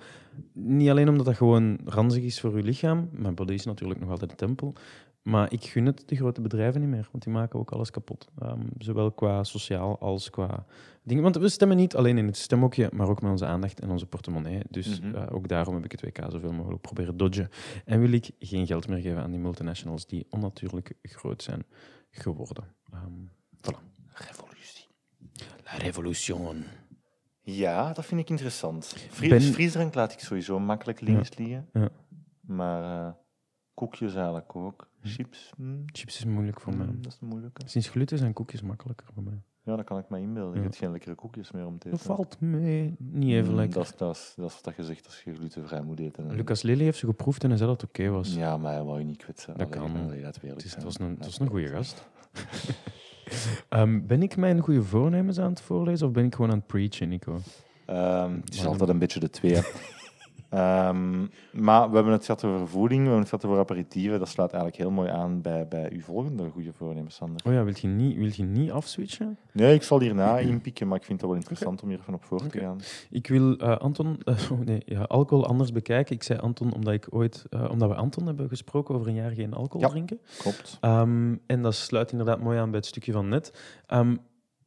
Niet 0.53 0.89
alleen 0.89 1.09
omdat 1.09 1.25
dat 1.25 1.35
gewoon 1.35 1.79
ranzig 1.85 2.23
is 2.23 2.39
voor 2.39 2.53
uw 2.53 2.63
lichaam, 2.63 3.09
mijn 3.11 3.35
body 3.35 3.53
is 3.53 3.65
natuurlijk 3.65 3.99
nog 3.99 4.09
altijd 4.09 4.29
de 4.29 4.35
tempel, 4.35 4.73
maar 5.21 5.51
ik 5.53 5.63
gun 5.63 5.85
het 5.85 6.03
de 6.07 6.15
grote 6.15 6.41
bedrijven 6.41 6.81
niet 6.81 6.89
meer, 6.89 7.07
want 7.11 7.23
die 7.23 7.33
maken 7.33 7.59
ook 7.59 7.71
alles 7.71 7.91
kapot. 7.91 8.27
Ehm, 8.39 8.61
zowel 8.77 9.11
qua 9.11 9.43
sociaal 9.43 9.99
als 9.99 10.29
qua 10.29 10.65
dingen. 11.03 11.23
Want 11.23 11.35
we 11.37 11.49
stemmen 11.49 11.77
niet 11.77 11.95
alleen 11.95 12.17
in 12.17 12.25
het 12.25 12.37
stemhokje, 12.37 12.89
maar 12.93 13.07
ook 13.09 13.21
met 13.21 13.31
onze 13.31 13.45
aandacht 13.45 13.79
en 13.79 13.89
onze 13.89 14.05
portemonnee. 14.05 14.61
Dus 14.69 14.99
Mhm. 15.01 15.15
eh, 15.15 15.35
ook 15.35 15.47
daarom 15.47 15.75
heb 15.75 15.83
ik 15.85 15.91
het 15.91 16.01
WK 16.01 16.31
zoveel 16.31 16.51
mogelijk 16.53 16.81
proberen 16.81 17.17
dodgen. 17.17 17.49
En 17.85 17.99
wil 17.99 18.11
ik 18.11 18.31
geen 18.39 18.67
geld 18.67 18.87
meer 18.87 19.01
geven 19.01 19.21
aan 19.23 19.31
die 19.31 19.39
multinationals 19.39 20.05
die 20.07 20.25
onnatuurlijk 20.29 20.93
groot 21.01 21.43
zijn 21.43 21.63
geworden. 22.09 22.63
Ehm, 22.93 23.11
Revolutie. 24.13 24.85
La 25.65 25.77
revolution. 25.77 26.63
Ja, 27.41 27.93
dat 27.93 28.05
vind 28.05 28.21
ik 28.21 28.29
interessant. 28.29 28.85
Fri 29.09 29.29
Ben- 29.29 29.89
laat 29.93 30.11
ik 30.13 30.19
sowieso 30.19 30.59
makkelijk 30.59 31.01
links 31.01 31.37
liggen. 31.37 31.69
Ja. 31.73 31.89
Maar 32.41 33.05
eh, 33.07 33.13
koekjes 33.79 34.13
eigenlijk 34.15 34.55
ook. 34.55 34.87
Chips, 35.03 35.51
hmm, 35.55 35.83
Chips 35.85 36.17
is 36.17 36.25
moeilijk 36.25 36.61
voor 36.61 36.75
mij. 36.75 36.85
hmm, 36.85 37.01
dat 37.01 37.11
is 37.11 37.19
moeilijk. 37.19 37.59
Sinds 37.65 37.89
gluten 37.89 38.17
zijn 38.17 38.33
koekjes 38.33 38.61
makkelijker 38.61 39.07
voor 39.13 39.23
mij. 39.23 39.41
Ja, 39.63 39.75
dat 39.75 39.85
kan 39.85 39.97
ik 39.97 40.09
me 40.09 40.19
inbeelden. 40.19 40.55
Je 40.55 40.61
hebt 40.61 40.75
geen 40.75 40.91
lekkere 40.91 41.15
koekjes 41.15 41.51
meer 41.51 41.65
om 41.65 41.77
te 41.79 41.89
Dat 41.89 41.99
eten. 41.99 42.15
valt 42.15 42.39
mee. 42.41 42.95
Niet 42.97 43.33
even 43.33 43.55
lekker. 43.55 43.73
Dat 43.73 43.83
is, 43.85 43.95
dat, 43.97 44.15
is, 44.15 44.33
dat 44.35 44.49
is 44.51 44.61
wat 44.63 44.75
je 44.75 44.83
zegt 44.83 45.05
als 45.05 45.21
je 45.23 45.33
glutenvrij 45.35 45.81
moet 45.81 45.99
eten. 45.99 46.35
Lucas 46.35 46.61
Lely 46.61 46.83
heeft 46.83 46.97
ze 46.97 47.05
geproefd 47.05 47.43
en 47.43 47.49
hij 47.49 47.57
zei 47.57 47.69
dat 47.69 47.81
het 47.81 47.89
oké 47.89 48.09
was. 48.09 48.35
Ja, 48.35 48.57
maar 48.57 48.73
hij 48.73 48.83
wou 48.83 48.99
je 48.99 49.05
niet 49.05 49.17
kwetsen. 49.23 49.57
Dat 49.57 49.69
kan. 49.69 49.95
Het, 49.95 50.35
is, 50.35 50.41
zijn. 50.41 50.55
het, 50.75 50.83
was 50.83 50.99
een, 50.99 51.17
het 51.19 51.39
een 51.39 51.47
goede 51.47 51.67
gast. 51.67 52.07
Ehm, 53.69 54.05
ben 54.07 54.23
ik 54.23 54.37
mijn 54.37 54.59
goede 54.59 54.83
voornemens 54.83 55.39
aan 55.39 55.49
het 55.49 55.61
voorlezen 55.61 56.07
of 56.07 56.13
ben 56.13 56.25
ik 56.25 56.35
gewoon 56.35 56.51
aan 56.51 56.57
het 56.57 56.67
preachen, 56.67 57.09
Nico? 57.09 57.39
Ehm, 57.85 58.35
het 58.45 58.53
is 58.53 58.65
altijd 58.65 58.89
een 58.89 58.99
beetje 58.99 59.19
de 59.19 59.29
twee. 59.29 59.61
Ehm, 60.49 61.19
maar 61.51 61.89
we 61.89 61.95
hebben 61.95 62.13
het 62.13 62.25
gehad 62.25 62.43
over 62.43 62.67
voeding, 62.67 62.99
we 62.99 63.05
hebben 63.09 63.19
het 63.19 63.29
gehad 63.29 63.45
over 63.45 63.59
aperitieven. 63.59 64.19
Dat 64.19 64.27
slaat 64.27 64.51
eigenlijk 64.53 64.81
heel 64.81 64.91
mooi 64.91 65.09
aan 65.09 65.41
bij, 65.41 65.67
bij 65.67 65.89
uw 65.91 66.01
volgende 66.01 66.49
goede 66.49 66.73
voornemen, 66.73 67.11
Sander. 67.11 67.41
Oh 67.45 67.53
ja, 67.53 67.63
wil 67.63 67.73
je 67.81 67.87
niet, 67.87 68.17
wil 68.17 68.29
je 68.35 68.43
niet 68.43 68.71
afswitchen? 68.71 69.37
Nee, 69.51 69.73
ik 69.73 69.83
zal 69.83 69.99
hierna 69.99 70.37
inpikken, 70.53 70.87
maar 70.87 70.97
ik 70.97 71.03
vind 71.03 71.19
het 71.21 71.29
wel 71.29 71.37
interessant 71.39 71.81
om 71.83 71.89
hier 71.89 71.99
even 71.99 72.13
op 72.13 72.23
voor 72.23 72.47
te 72.47 72.59
gaan. 72.59 72.79
Ik 73.09 73.27
wil 73.27 73.57
eh, 73.57 73.77
Anton, 73.77 74.17
eh, 74.25 74.51
oh 74.51 74.59
nee, 74.59 74.81
ja, 74.85 75.01
alcohol 75.01 75.45
anders 75.47 75.71
bekijken. 75.71 76.15
Ik 76.15 76.23
zei 76.23 76.39
Anton 76.39 76.73
omdat, 76.73 76.93
ik 76.93 77.07
ooit, 77.09 77.45
eh, 77.49 77.69
omdat 77.71 77.89
we 77.89 77.95
Anton 77.95 78.25
hebben 78.25 78.49
gesproken 78.49 78.95
over 78.95 79.07
een 79.07 79.13
jaar 79.13 79.31
geen 79.31 79.53
alcohol 79.53 79.81
Ja. 79.81 79.87
drinken. 79.87 80.19
Klopt. 80.37 80.77
Ehm, 80.81 81.35
en 81.45 81.61
dat 81.61 81.75
sluit 81.75 82.11
inderdaad 82.11 82.39
mooi 82.41 82.57
aan 82.59 82.69
bij 82.69 82.79
het 82.79 82.87
stukje 82.87 83.11
van 83.11 83.27
net. 83.29 83.53
Ehm, 83.87 84.15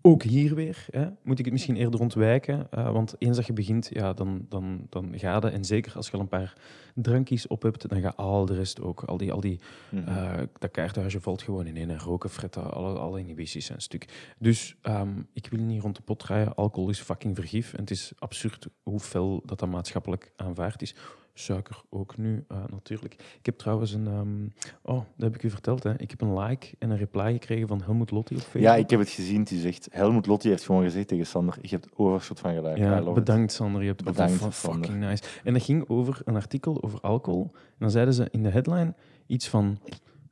ook 0.03 0.23
hier 0.23 0.55
weer 0.55 0.87
hè, 0.91 1.07
moet 1.23 1.39
ik 1.39 1.45
het 1.45 1.53
misschien 1.55 1.77
eerder 1.77 2.01
ontwijken. 2.01 2.67
eh, 2.71 2.93
want 2.93 3.15
eens 3.19 3.37
dat 3.37 3.47
je 3.47 3.53
begint, 3.53 3.89
ja, 3.93 4.13
dan, 4.13 4.47
dan, 4.49 4.87
dan 4.89 5.19
ga 5.19 5.37
je. 5.43 5.49
En 5.51 5.65
zeker 5.65 5.97
als 5.97 6.07
je 6.07 6.13
al 6.13 6.21
een 6.21 6.29
paar 6.29 6.57
drankjes 6.95 7.47
op 7.47 7.63
hebt, 7.63 7.89
dan 7.89 8.01
gaat 8.01 8.17
al 8.17 8.47
de 8.47 8.55
rest 8.55 8.81
ook. 8.81 9.03
Al 9.03 9.17
die, 9.17 9.33
al 9.33 9.41
die 9.41 9.61
Mhm. 9.91 10.09
eh, 10.09 10.43
dat 10.59 10.71
kaarthuisje 10.71 11.21
valt 11.21 11.43
gewoon 11.43 11.67
in 11.67 11.77
één. 11.77 11.91
En 11.91 11.99
roken, 11.99 12.31
fretten, 12.31 12.73
alle, 12.73 12.99
alle 12.99 13.19
inhibities 13.21 13.67
zijn 13.67 13.81
stuk. 13.81 14.33
Dus 14.39 14.77
ehm, 14.83 15.23
ik 15.33 15.47
wil 15.51 15.61
niet 15.65 15.83
rond 15.83 15.97
de 15.97 16.03
pot 16.03 16.19
draaien. 16.19 16.55
Alcohol 16.55 16.89
is 16.91 17.01
fucking 17.01 17.37
vergif. 17.37 17.73
En 17.75 17.81
het 17.81 17.91
is 17.91 18.13
absurd 18.19 18.69
hoe 18.83 19.01
fel 19.01 19.43
dat 19.47 19.59
dat 19.59 19.69
maatschappelijk 19.69 20.33
aanvaard 20.37 20.83
is. 20.83 20.95
Suiker 21.35 21.83
ook 21.91 22.17
nu, 22.17 22.45
eh, 22.49 22.57
natuurlijk. 22.71 23.15
Ik 23.15 23.47
heb 23.47 23.59
trouwens 23.59 23.93
een... 23.93 24.07
ehm, 24.07 24.45
oh, 24.83 24.97
dat 24.97 25.05
heb 25.17 25.35
ik 25.35 25.43
u 25.43 25.51
verteld. 25.51 25.83
Hè. 25.83 25.99
Ik 26.01 26.11
heb 26.11 26.21
een 26.21 26.39
like 26.39 26.67
en 26.79 26.91
een 26.91 26.97
reply 26.97 27.33
gekregen 27.33 27.69
van 27.69 27.83
Helmut 27.83 28.11
Lotti 28.11 28.35
op 28.35 28.41
Facebook. 28.41 28.63
Ja, 28.63 28.75
ik 28.75 28.91
heb 28.91 28.99
het 29.01 29.09
gezien. 29.09 29.43
Die 29.45 29.61
zegt, 29.61 29.89
Helmut 29.91 30.27
Lotti 30.27 30.49
heeft 30.49 30.65
gewoon 30.65 30.83
gezegd 30.83 31.09
tegen 31.09 31.27
Sander, 31.27 31.59
je 31.61 31.69
hebt 31.69 31.89
overschot 31.97 32.41
van 32.41 32.55
gelijk. 32.55 32.77
Ja, 32.79 32.99
it. 32.99 33.15
bedankt 33.15 33.53
Sander. 33.53 33.81
Je 33.81 33.87
hebt 33.89 34.05
Bedankt, 34.05 34.33
Sander. 34.33 34.53
fucking 34.53 34.99
nice. 35.01 35.23
En 35.45 35.53
dat 35.53 35.63
ging 35.63 35.89
over 35.89 36.21
een 36.25 36.37
artikel 36.37 36.83
over 36.83 37.01
alcohol. 37.01 37.51
En 37.55 37.77
dan 37.79 37.91
zeiden 37.91 38.15
ze 38.15 38.29
in 38.31 38.43
de 38.43 38.49
headline 38.51 38.95
iets 39.27 39.49
van... 39.49 39.79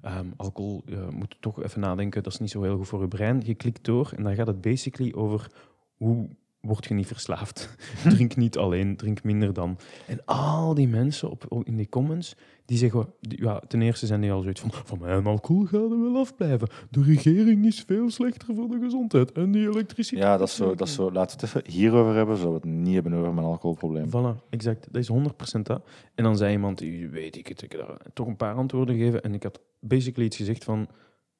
ehm, 0.01 0.27
alcohol, 0.37 0.83
je 0.87 1.07
moet 1.11 1.37
toch 1.41 1.63
even 1.63 1.81
nadenken, 1.81 2.23
dat 2.23 2.33
is 2.33 2.39
niet 2.39 2.51
zo 2.51 2.63
heel 2.63 2.77
goed 2.77 2.89
voor 2.89 3.01
je 3.01 3.09
brein. 3.09 3.43
Je 3.45 3.55
klikt 3.55 3.85
door 3.85 4.13
en 4.17 4.23
dan 4.23 4.35
gaat 4.35 4.47
het 4.47 4.61
basically 4.61 5.13
over 5.13 5.51
hoe 5.97 6.29
word 6.61 6.87
je 6.87 6.94
niet 6.94 7.07
verslaafd. 7.07 7.77
drink 8.14 8.37
niet 8.37 8.57
alleen, 8.59 8.96
drink 8.96 9.23
minder 9.23 9.53
dan. 9.53 9.79
En 10.07 10.25
al 10.25 10.75
die 10.75 10.88
mensen 10.88 11.31
op, 11.31 11.44
op- 11.49 11.66
in 11.66 11.77
die 11.77 11.88
comments, 11.88 12.37
die 12.64 12.79
zeggen... 12.79 13.12
die- 13.20 13.42
ja, 13.42 13.59
ten 13.68 13.83
eerste 13.83 14.07
zijn 14.07 14.20
die 14.20 14.33
al 14.33 14.40
zoiets 14.40 14.61
van... 14.61 14.70
Van 14.73 14.99
mijn 15.01 15.27
alcohol 15.27 15.64
gaat 15.64 15.90
er 15.90 16.01
wel 16.01 16.16
afblijven. 16.16 16.68
De 16.90 17.03
regering 17.03 17.66
is 17.66 17.81
veel 17.87 18.11
slechter 18.11 18.55
voor 18.55 18.68
de 18.68 18.79
gezondheid. 18.83 19.33
En 19.33 19.51
die 19.53 19.68
elektriciteit... 19.68 20.23
Ja, 20.23 20.37
dat 20.37 20.49
is 20.49 20.55
zo. 20.55 20.75
Dat 20.75 20.88
is 20.88 20.94
zo. 20.94 21.12
Laten 21.12 21.38
we 21.38 21.46
het 21.46 21.57
even 21.57 21.73
hierover 21.73 22.14
hebben, 22.14 22.37
zodat 22.37 22.62
we 22.62 22.68
het 22.68 22.79
niet 22.79 22.94
hebben 22.94 23.12
over 23.12 23.35
mijn 23.35 23.46
alcoholprobleem. 23.46 24.09
Voilà, 24.09 24.49
exact. 24.51 24.88
Dat 24.92 25.03
is 25.03 25.11
100% 25.59 25.61
dat. 25.62 25.83
En 26.14 26.25
dan 26.25 26.37
zei 26.37 26.53
iemand, 26.53 26.81
weet 27.11 27.37
ik 27.37 27.46
het, 27.46 27.62
ik 27.62 27.70
daar 27.77 27.96
toch 28.14 28.27
een 28.27 28.37
paar 28.37 28.55
antwoorden 28.55 28.96
gegeven. 28.96 29.23
En 29.23 29.35
ik 29.35 29.42
had 29.42 29.61
basically 29.81 30.27
iets 30.27 30.37
gezegd 30.37 30.64
van, 30.64 30.88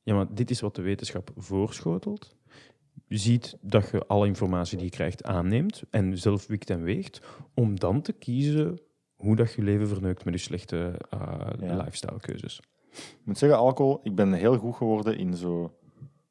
ja, 0.03 0.15
maar 0.15 0.27
dit 0.35 0.51
is 0.51 0.61
wat 0.61 0.75
de 0.75 0.83
wetenschap 0.83 1.31
voorschotelt. 1.37 2.37
Je 3.11 3.17
ziet 3.19 3.57
dat 3.61 3.89
je 3.91 4.07
alle 4.07 4.27
informatie 4.27 4.77
die 4.77 4.87
je 4.87 4.93
krijgt 4.93 5.25
aanneemt 5.25 5.83
en 5.91 6.19
zelf 6.19 6.47
wikt 6.47 6.71
en 6.71 6.83
weegt, 6.83 7.21
om 7.55 7.79
dan 7.79 8.03
te 8.03 8.13
kiezen 8.13 8.81
hoe 9.17 9.37
dat 9.37 9.53
je 9.53 9.63
leven 9.63 9.89
verneukt 9.89 10.25
met 10.25 10.35
je 10.35 10.41
slechte 10.41 10.93
eh 11.11 11.21
Ja. 11.61 11.77
lifestyle-keuzes. 11.77 12.61
Ik 12.91 13.21
moet 13.25 13.39
zeggen, 13.39 13.59
alcohol, 13.59 14.01
ik 14.03 14.15
ben 14.15 14.33
heel 14.33 14.57
goed 14.57 14.75
geworden 14.77 15.19
in 15.19 15.35
zo... 15.35 15.75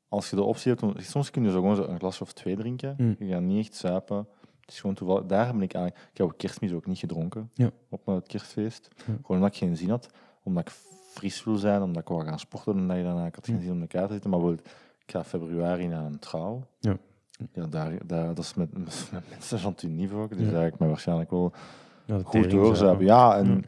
Als 0.08 0.30
je 0.30 0.36
de 0.36 0.42
optie 0.44 0.72
hebt, 0.72 0.84
om- 0.84 0.94
soms 0.98 1.32
kun 1.32 1.44
je 1.44 1.50
zo 1.52 1.60
gewoon 1.60 1.76
zo 1.76 1.84
een 1.84 2.00
glas 2.00 2.22
of 2.22 2.34
twee 2.34 2.56
drinken. 2.56 2.94
Mm. 2.98 3.16
Je 3.20 3.28
gaat 3.28 3.42
niet 3.42 3.66
echt 3.66 3.76
zuipen. 3.76 4.18
Het 4.62 4.70
is 4.72 4.80
gewoon 4.80 4.96
toevallig. 4.96 5.26
Daar 5.26 5.54
ben 5.54 5.62
ik 5.62 5.74
eigenlijk... 5.74 6.06
Ik 6.12 6.18
heb 6.18 6.28
ook 6.28 6.38
kerstmis 6.38 6.72
ook 6.74 6.86
niet 6.86 6.98
gedronken. 6.98 7.52
Ja. 7.54 7.72
Op 7.90 8.06
het 8.06 8.28
kerstfeest. 8.28 8.88
Ja. 8.96 9.04
Gewoon 9.04 9.22
omdat 9.28 9.50
ik 9.50 9.56
geen 9.58 9.78
zin 9.78 9.90
had. 9.90 10.10
Omdat 10.44 10.64
ik 10.68 10.74
fris 11.14 11.44
wil 11.44 11.56
zijn. 11.56 11.82
Omdat 11.82 12.02
ik 12.02 12.08
wou 12.08 12.26
gaan 12.26 12.40
sporten 12.40 12.76
de 12.88 12.94
dag 12.94 13.04
daarna. 13.04 13.26
Ik 13.26 13.36
had 13.36 13.46
geen 13.46 13.56
Ja. 13.56 13.62
zin 13.62 13.72
om 13.72 13.80
de 13.80 13.88
kaart 13.88 14.08
te 14.08 14.14
zitten. 14.14 14.30
Maar 14.30 14.40
bijvoorbeeld, 14.40 14.70
ik 15.10 15.16
ga 15.16 15.24
februari 15.24 15.88
naar 15.88 16.06
een 16.06 16.20
trouw. 16.20 16.64
Ja. 16.80 16.98
Ja, 17.54 17.66
daar, 17.68 17.92
daar, 18.08 18.28
dat 18.28 18.38
is 18.44 18.54
met, 18.54 18.74
met 19.12 19.24
mensen 19.30 19.60
van. 19.60 19.74
Dus 19.78 19.92
Ja. 20.46 20.52
daar 20.52 20.62
ga 20.62 20.66
ik 20.66 20.80
me 20.80 20.88
waarschijnlijk 20.88 21.30
wel 21.32 21.52
Ja, 22.06 22.20
goed 22.24 22.78
zuipen. 22.78 23.06
Ja, 23.06 23.38
en, 23.38 23.48
Ja. 23.48 23.60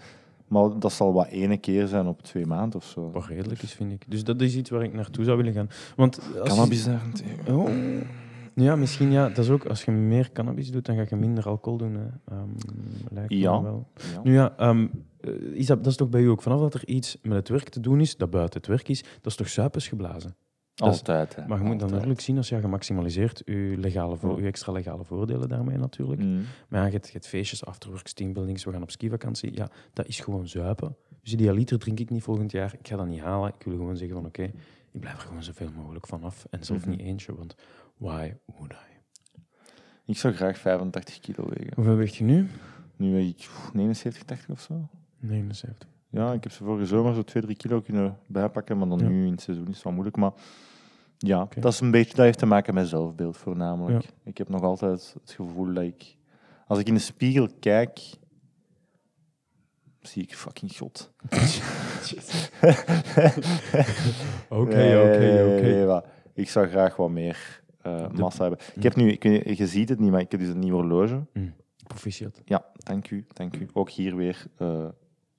maar 0.48 0.80
dat 0.80 0.92
zal 0.92 1.14
wat 1.14 1.28
ene 1.28 1.58
keer 1.58 1.88
zijn 1.88 2.08
op 2.08 2.22
twee 2.22 2.46
maanden 2.46 2.80
of 2.80 2.86
zo. 2.86 3.12
Wat 3.12 3.26
redelijk 3.26 3.62
is, 3.62 3.74
vind 3.74 3.92
ik. 3.92 4.04
Dus 4.08 4.24
dat 4.24 4.42
is 4.42 4.56
iets 4.56 4.70
waar 4.70 4.84
ik 4.84 4.94
naartoe 4.94 5.24
zou 5.24 5.38
willen 5.38 5.54
gaan. 5.54 5.70
Want 5.96 6.18
als 6.18 6.28
je- 6.34 6.42
Cannabis 6.44 6.84
daarentegen. 6.86 7.56
Oh. 7.56 7.70
Ja, 8.56 8.76
misschien 8.76 9.12
ja. 9.12 9.28
Dat 9.28 9.38
is 9.38 9.50
ook, 9.50 9.66
als 9.66 9.84
je 9.84 9.92
meer 9.92 10.32
cannabis 10.32 10.72
doet, 10.72 10.86
dan 10.86 10.96
ga 10.96 11.06
je 11.10 11.16
minder 11.16 11.48
alcohol 11.48 11.78
doen. 11.78 11.94
Hè. 11.94 12.06
Ehm, 12.36 12.50
lijkt 13.12 13.34
Ja. 13.34 13.58
me 13.60 13.64
wel. 13.64 13.88
Ja. 14.14 14.20
Nu 14.24 14.34
ja, 14.34 14.54
eh, 14.58 14.80
is 15.54 15.66
dat, 15.66 15.78
dat 15.78 15.88
is 15.92 15.96
toch 15.98 16.10
bij 16.10 16.22
u 16.22 16.28
ook. 16.28 16.42
Vanaf 16.42 16.60
dat 16.60 16.74
er 16.74 16.88
iets 16.88 17.18
met 17.22 17.38
het 17.38 17.50
werk 17.50 17.70
te 17.70 17.80
doen 17.80 18.00
is, 18.00 18.18
dat 18.18 18.30
buiten 18.30 18.60
het 18.60 18.68
werk 18.70 18.90
is, 18.90 19.02
dat 19.04 19.26
is 19.26 19.36
toch 19.36 19.50
suipes 19.50 19.88
geblazen. 19.88 20.36
Is- 20.76 20.82
Altijd. 20.86 21.36
hè. 21.36 21.48
Maar 21.48 21.58
je 21.58 21.64
moet 21.64 21.80
dan 21.80 21.90
natuurlijk 21.92 22.22
zien 22.22 22.38
als 22.38 22.50
je 22.50 22.60
gemaximaliseert 22.60 23.42
je, 23.46 23.74
legale 23.78 24.18
vo- 24.18 24.36
Ja. 24.36 24.42
je 24.42 24.48
extra 24.48 24.72
legale 24.72 25.04
voordelen 25.04 25.50
daarmee 25.50 25.78
natuurlijk. 25.78 26.22
Mm. 26.22 26.44
Maar 26.70 26.80
ja, 26.80 26.86
je 26.86 26.92
hebt, 26.92 27.06
je 27.06 27.12
hebt 27.12 27.28
feestjes, 27.28 27.66
afterworks, 27.66 28.14
teambuildings, 28.14 28.64
we 28.64 28.72
gaan 28.72 28.82
op 28.82 28.92
skivakantie. 28.92 29.56
Ja, 29.56 29.70
dat 29.94 30.08
is 30.08 30.20
gewoon 30.20 30.48
zuipen. 30.48 30.96
Dus 31.22 31.32
die 31.38 31.54
liter 31.54 31.80
drink 31.80 32.00
ik 32.00 32.10
niet 32.10 32.24
volgend 32.24 32.52
jaar. 32.52 32.74
Ik 32.80 32.88
ga 32.88 32.96
dat 32.96 33.08
niet 33.08 33.20
halen. 33.22 33.54
Ik 33.60 33.64
wil 33.66 33.76
gewoon 33.78 33.98
zeggen 33.98 34.16
van 34.18 34.26
oké, 34.26 34.44
ik 34.92 35.00
blijf 35.00 35.16
er 35.16 35.28
gewoon 35.28 35.44
zoveel 35.44 35.70
mogelijk 35.76 36.08
van 36.08 36.24
af. 36.24 36.46
En 36.50 36.64
zelf 36.66 36.80
Mhm. 36.82 36.90
niet 36.90 37.00
eentje, 37.00 37.36
want 37.36 37.56
why 37.98 38.34
would 38.46 38.72
I? 38.72 38.76
Ik 40.06 40.18
zou 40.18 40.34
graag 40.34 40.58
85 40.58 41.20
kilo 41.20 41.46
wegen. 41.50 41.74
Hoeveel 41.76 41.96
weegt 41.96 42.16
je 42.16 42.24
nu? 42.24 42.48
Nu 42.96 43.12
weeg 43.12 43.30
ik 43.30 43.36
pff, 43.36 43.74
79, 43.74 44.24
80 44.24 44.50
of 44.50 44.62
zo. 44.62 44.88
79. 45.20 45.90
Ja, 46.12 46.34
ik 46.34 46.44
heb 46.44 46.52
ze 46.52 46.64
vorige 46.64 46.86
zomer 46.86 47.14
zo 47.14 47.22
2, 47.24 47.44
3 47.44 47.56
kilo 47.56 47.82
kunnen 47.82 48.18
bijpakken, 48.28 48.78
maar 48.78 48.88
dan 48.88 49.00
Ja. 49.00 49.08
nu 49.08 49.26
in 49.26 49.32
het 49.32 49.42
seizoen 49.42 49.68
is 49.68 49.74
het 49.76 49.84
wel 49.84 49.94
moeilijk. 49.94 50.18
Maar 50.18 50.32
ja, 51.18 51.48
dat, 51.60 51.74
is 51.74 51.80
een 51.80 51.92
beetje, 51.92 52.16
dat 52.16 52.26
heeft 52.26 52.40
te 52.40 52.46
maken 52.46 52.74
met 52.74 52.88
zelfbeeld 52.88 53.38
voornamelijk. 53.38 54.06
Ik 54.24 54.38
heb 54.38 54.50
nog 54.50 54.62
altijd 54.62 55.16
het 55.22 55.32
gevoel 55.32 55.74
dat 55.74 55.84
ik, 55.84 56.16
als 56.68 56.80
ik 56.80 56.88
in 56.88 56.94
de 56.94 57.00
spiegel 57.00 57.48
kijk, 57.60 58.00
zie 60.00 60.24
ik 60.24 60.36
fucking 60.36 60.78
God. 60.78 61.12
Oké, 64.50 65.00
oké, 65.02 65.56
oké. 65.56 66.02
Ik 66.34 66.50
zou 66.50 66.68
graag 66.68 66.96
wat 66.96 67.10
meer 67.10 67.62
eh, 67.82 68.08
massa 68.10 68.42
hebben. 68.42 68.60
Ik 68.76 68.84
heb 68.84 68.96
nu, 68.96 69.12
ik, 69.12 69.24
je 69.58 69.68
ziet 69.68 69.90
het 69.90 70.00
niet, 70.00 70.12
maar 70.12 70.20
ik 70.20 70.32
heb 70.32 70.40
dus 70.40 70.50
een 70.50 70.60
nieuw 70.60 70.74
horloge. 70.74 71.26
Proficiat. 71.88 72.42
Ja, 72.46 72.66
dank 72.74 73.10
u, 73.10 73.26
dank 73.34 73.56
u. 73.56 73.68
Ook 73.74 73.90
hier 73.90 74.16
weer 74.16 74.46
eh, 74.58 74.86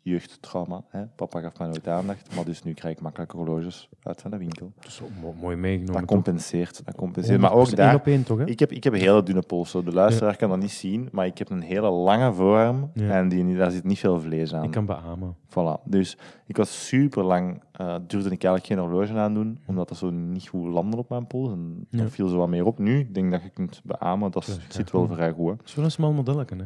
jeugdtrauma. 0.03 0.85
Hè? 0.89 1.07
Papa 1.07 1.41
gaf 1.41 1.59
mij 1.59 1.67
nooit 1.69 1.89
aandacht, 1.89 2.35
maar 2.35 2.45
dus 2.45 2.63
nu 2.63 2.73
krijg 2.75 2.97
ik 2.97 3.03
makkelijke 3.03 3.37
horloges 3.37 3.89
uit 4.03 4.21
van 4.23 4.31
de 4.31 4.37
winkel. 4.37 4.73
Dat 4.77 4.87
is 4.87 5.03
mooi 5.41 5.57
meegenomen. 5.57 5.95
Dat 6.01 6.05
compenseert, 6.05 6.85
dat 6.85 6.95
compenseert. 6.95 7.41
Maar 7.41 7.53
ook 7.53 7.77
daar, 7.77 7.95
op 7.95 8.07
één 8.07 8.23
toch, 8.25 8.39
hè? 8.39 8.45
ik 8.47 8.59
heb, 8.59 8.73
ik 8.73 8.85
heb 8.85 8.95
hele 8.95 9.23
dunne 9.23 9.43
polsen. 9.43 9.85
De 9.85 9.93
luisteraar 9.93 10.37
kan 10.37 10.49
dat 10.49 10.59
niet 10.59 10.71
zien, 10.71 11.09
maar 11.13 11.27
ik 11.27 11.39
heb 11.39 11.51
een 11.51 11.61
hele 11.63 11.91
lange 11.91 12.33
voorarm 12.33 12.91
Ja. 12.95 13.11
en 13.11 13.29
die, 13.29 13.57
daar 13.57 13.71
zit 13.71 13.85
niet 13.85 13.99
veel 13.99 14.21
vlees 14.21 14.55
aan. 14.55 14.65
Ik 14.65 14.71
kan 14.71 14.87
beamen. 14.87 15.37
Voilà. 15.49 15.83
Dus 15.85 16.17
ik 16.47 16.57
was 16.57 16.87
super 16.87 17.25
lang, 17.25 17.63
eh, 17.73 17.95
durfde 18.07 18.31
ik 18.31 18.45
eigenlijk 18.45 18.67
geen 18.67 18.79
horloge 18.79 19.13
aan 19.19 19.35
doen, 19.35 19.59
omdat 19.67 19.89
dat 19.89 19.99
zo 19.99 20.11
niet 20.11 20.49
goed 20.49 20.67
landde 20.73 20.97
op 20.97 21.09
mijn 21.09 21.27
pols. 21.27 21.53
En 21.53 21.87
Ja. 21.91 22.03
dat 22.03 22.11
viel 22.13 22.29
zo 22.29 22.37
wat 22.37 22.49
meer 22.49 22.65
op. 22.67 22.79
Nu, 22.79 22.99
ik 22.99 23.15
denk 23.15 23.31
dat 23.33 23.43
je 23.43 23.49
kunt 23.49 23.81
beamen, 23.85 24.31
dat 24.31 24.47
Dat 24.47 24.59
zit 24.69 24.91
wel 24.91 25.07
vrij 25.09 25.33
goed. 25.33 25.75
Een 25.77 25.91
smal 25.91 26.13
modelletje, 26.13 26.57
hè? 26.57 26.65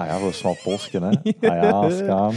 Ah 0.00 0.06
ja, 0.06 0.18
wel 0.18 0.26
een 0.26 0.34
smal 0.34 0.56
polsje, 0.62 0.98
hè. 0.98 1.08
Ah 1.50 1.62
ja, 1.62 1.90
skaan. 1.90 2.34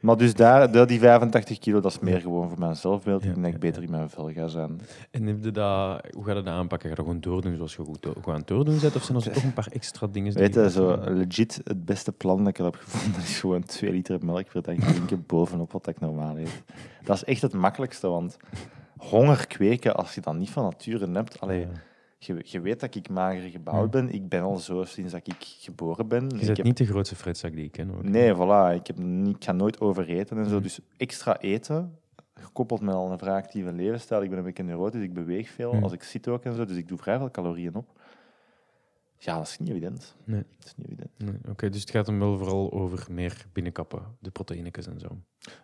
Maar 0.00 0.16
dus 0.16 0.34
daar, 0.34 0.86
die 0.86 0.98
85 0.98 1.58
kilo, 1.58 1.80
dat 1.80 1.90
is 1.92 1.98
meer 1.98 2.20
gewoon 2.20 2.48
voor 2.48 2.58
mijn 2.58 2.76
zelfbeeld. 2.76 3.22
Denk 3.22 3.36
dat 3.36 3.44
ik 3.52 3.58
beter 3.58 3.82
in 3.82 3.90
mijn 3.90 4.10
vel 4.10 4.30
ga 4.32 4.48
zijn. 4.48 4.80
En 5.10 5.26
heb 5.26 5.44
je 5.44 5.50
dat, 5.50 6.06
hoe 6.10 6.24
ga 6.24 6.28
je 6.32 6.42
dat 6.42 6.46
aanpakken? 6.46 6.88
Ga 6.88 6.88
je 6.88 6.94
dat 6.94 7.04
gewoon 7.04 7.20
doordoen 7.20 7.56
zoals 7.56 7.76
je 7.76 7.82
goed, 7.82 8.06
goed 8.06 8.26
aan 8.32 8.38
het 8.38 8.46
doordoen 8.46 8.78
bent? 8.80 8.96
Of 8.96 9.02
zijn 9.02 9.18
er 9.18 9.32
toch 9.32 9.42
een 9.42 9.52
paar 9.52 9.68
extra 9.72 10.06
dingen? 10.06 10.32
Weet 10.32 10.54
je 10.54 10.70
zo 10.70 10.98
legit 11.04 11.60
het 11.64 11.84
beste 11.84 12.12
plan 12.12 12.38
dat 12.38 12.48
ik 12.48 12.56
heb 12.56 12.74
gevonden 12.74 13.20
is 13.22 13.40
gewoon 13.40 13.62
2 13.64 13.90
liter 13.90 14.24
melk 14.24 14.48
per 14.52 14.62
dag 14.62 14.74
drinken 14.76 15.24
bovenop 15.26 15.72
wat 15.72 15.86
ik 15.86 16.00
normaal 16.00 16.38
eet. 16.38 16.62
Dat 17.04 17.16
is 17.16 17.24
echt 17.24 17.42
het 17.42 17.52
makkelijkste, 17.52 18.08
want 18.08 18.36
honger 18.96 19.46
kweken 19.46 19.96
als 19.96 20.14
je 20.14 20.20
dat 20.20 20.34
niet 20.34 20.50
van 20.50 20.62
nature 20.64 21.10
hebt. 21.12 21.40
Allee, 21.40 21.60
Ja. 21.60 21.66
Je, 22.26 22.40
je 22.44 22.60
weet 22.60 22.80
dat 22.80 22.94
ik 22.94 23.08
mager 23.08 23.50
gebouwd 23.50 23.90
ben. 23.90 24.08
Ik 24.10 24.28
ben 24.28 24.42
al 24.42 24.56
zo 24.56 24.84
sinds 24.84 25.12
dat 25.12 25.26
ik 25.26 25.34
geboren 25.38 26.08
ben. 26.08 26.22
Je 26.28 26.44
bent 26.44 26.56
heb- 26.56 26.62
niet 26.66 26.76
de 26.76 26.86
grootste 26.86 27.16
fretzak 27.16 27.52
die 27.54 27.64
ik 27.64 27.72
ken. 27.72 27.88
Hoor. 27.88 28.04
Nee, 28.04 28.34
voilà. 28.34 28.74
Ik, 28.80 28.86
heb 28.86 28.98
niet, 28.98 29.36
ik 29.36 29.44
ga 29.44 29.52
nooit 29.52 29.80
overeten 29.80 30.38
en 30.38 30.44
zo. 30.44 30.54
Mhm. 30.54 30.62
Dus 30.62 30.80
extra 30.96 31.38
eten, 31.38 31.98
gekoppeld 32.34 32.80
met 32.80 32.94
al 32.94 33.12
een 33.12 33.18
vrij 33.18 33.34
actieve 33.34 33.72
levensstijl. 33.72 34.22
Ik 34.22 34.28
ben 34.28 34.38
een 34.38 34.44
beetje 34.44 34.62
neurotisch, 34.62 35.02
ik 35.02 35.14
beweeg 35.14 35.50
veel. 35.50 35.72
Mhm. 35.72 35.82
Als 35.82 35.92
ik 35.92 36.02
zit 36.02 36.28
ook 36.28 36.44
en 36.44 36.54
zo, 36.54 36.64
dus 36.64 36.76
ik 36.76 36.88
doe 36.88 36.98
vrij 36.98 37.18
veel 37.18 37.30
calorieën 37.30 37.74
op. 37.74 37.98
Ja, 39.22 39.36
dat 39.36 39.46
is 39.46 39.58
niet 39.58 39.68
evident. 39.68 40.16
Nee. 40.24 40.42
Dat 40.58 40.66
is 40.66 40.74
niet 40.76 40.86
evident. 40.86 41.10
Nee, 41.18 41.34
Oké, 41.50 41.68
dus 41.68 41.80
het 41.80 41.90
gaat 41.90 42.06
hem 42.06 42.18
wel 42.18 42.38
vooral 42.38 42.72
over 42.72 43.06
meer 43.10 43.46
binnenkappen, 43.52 44.02
de 44.18 44.30
proteïnekes 44.30 44.86
en 44.86 45.00
zo. 45.00 45.08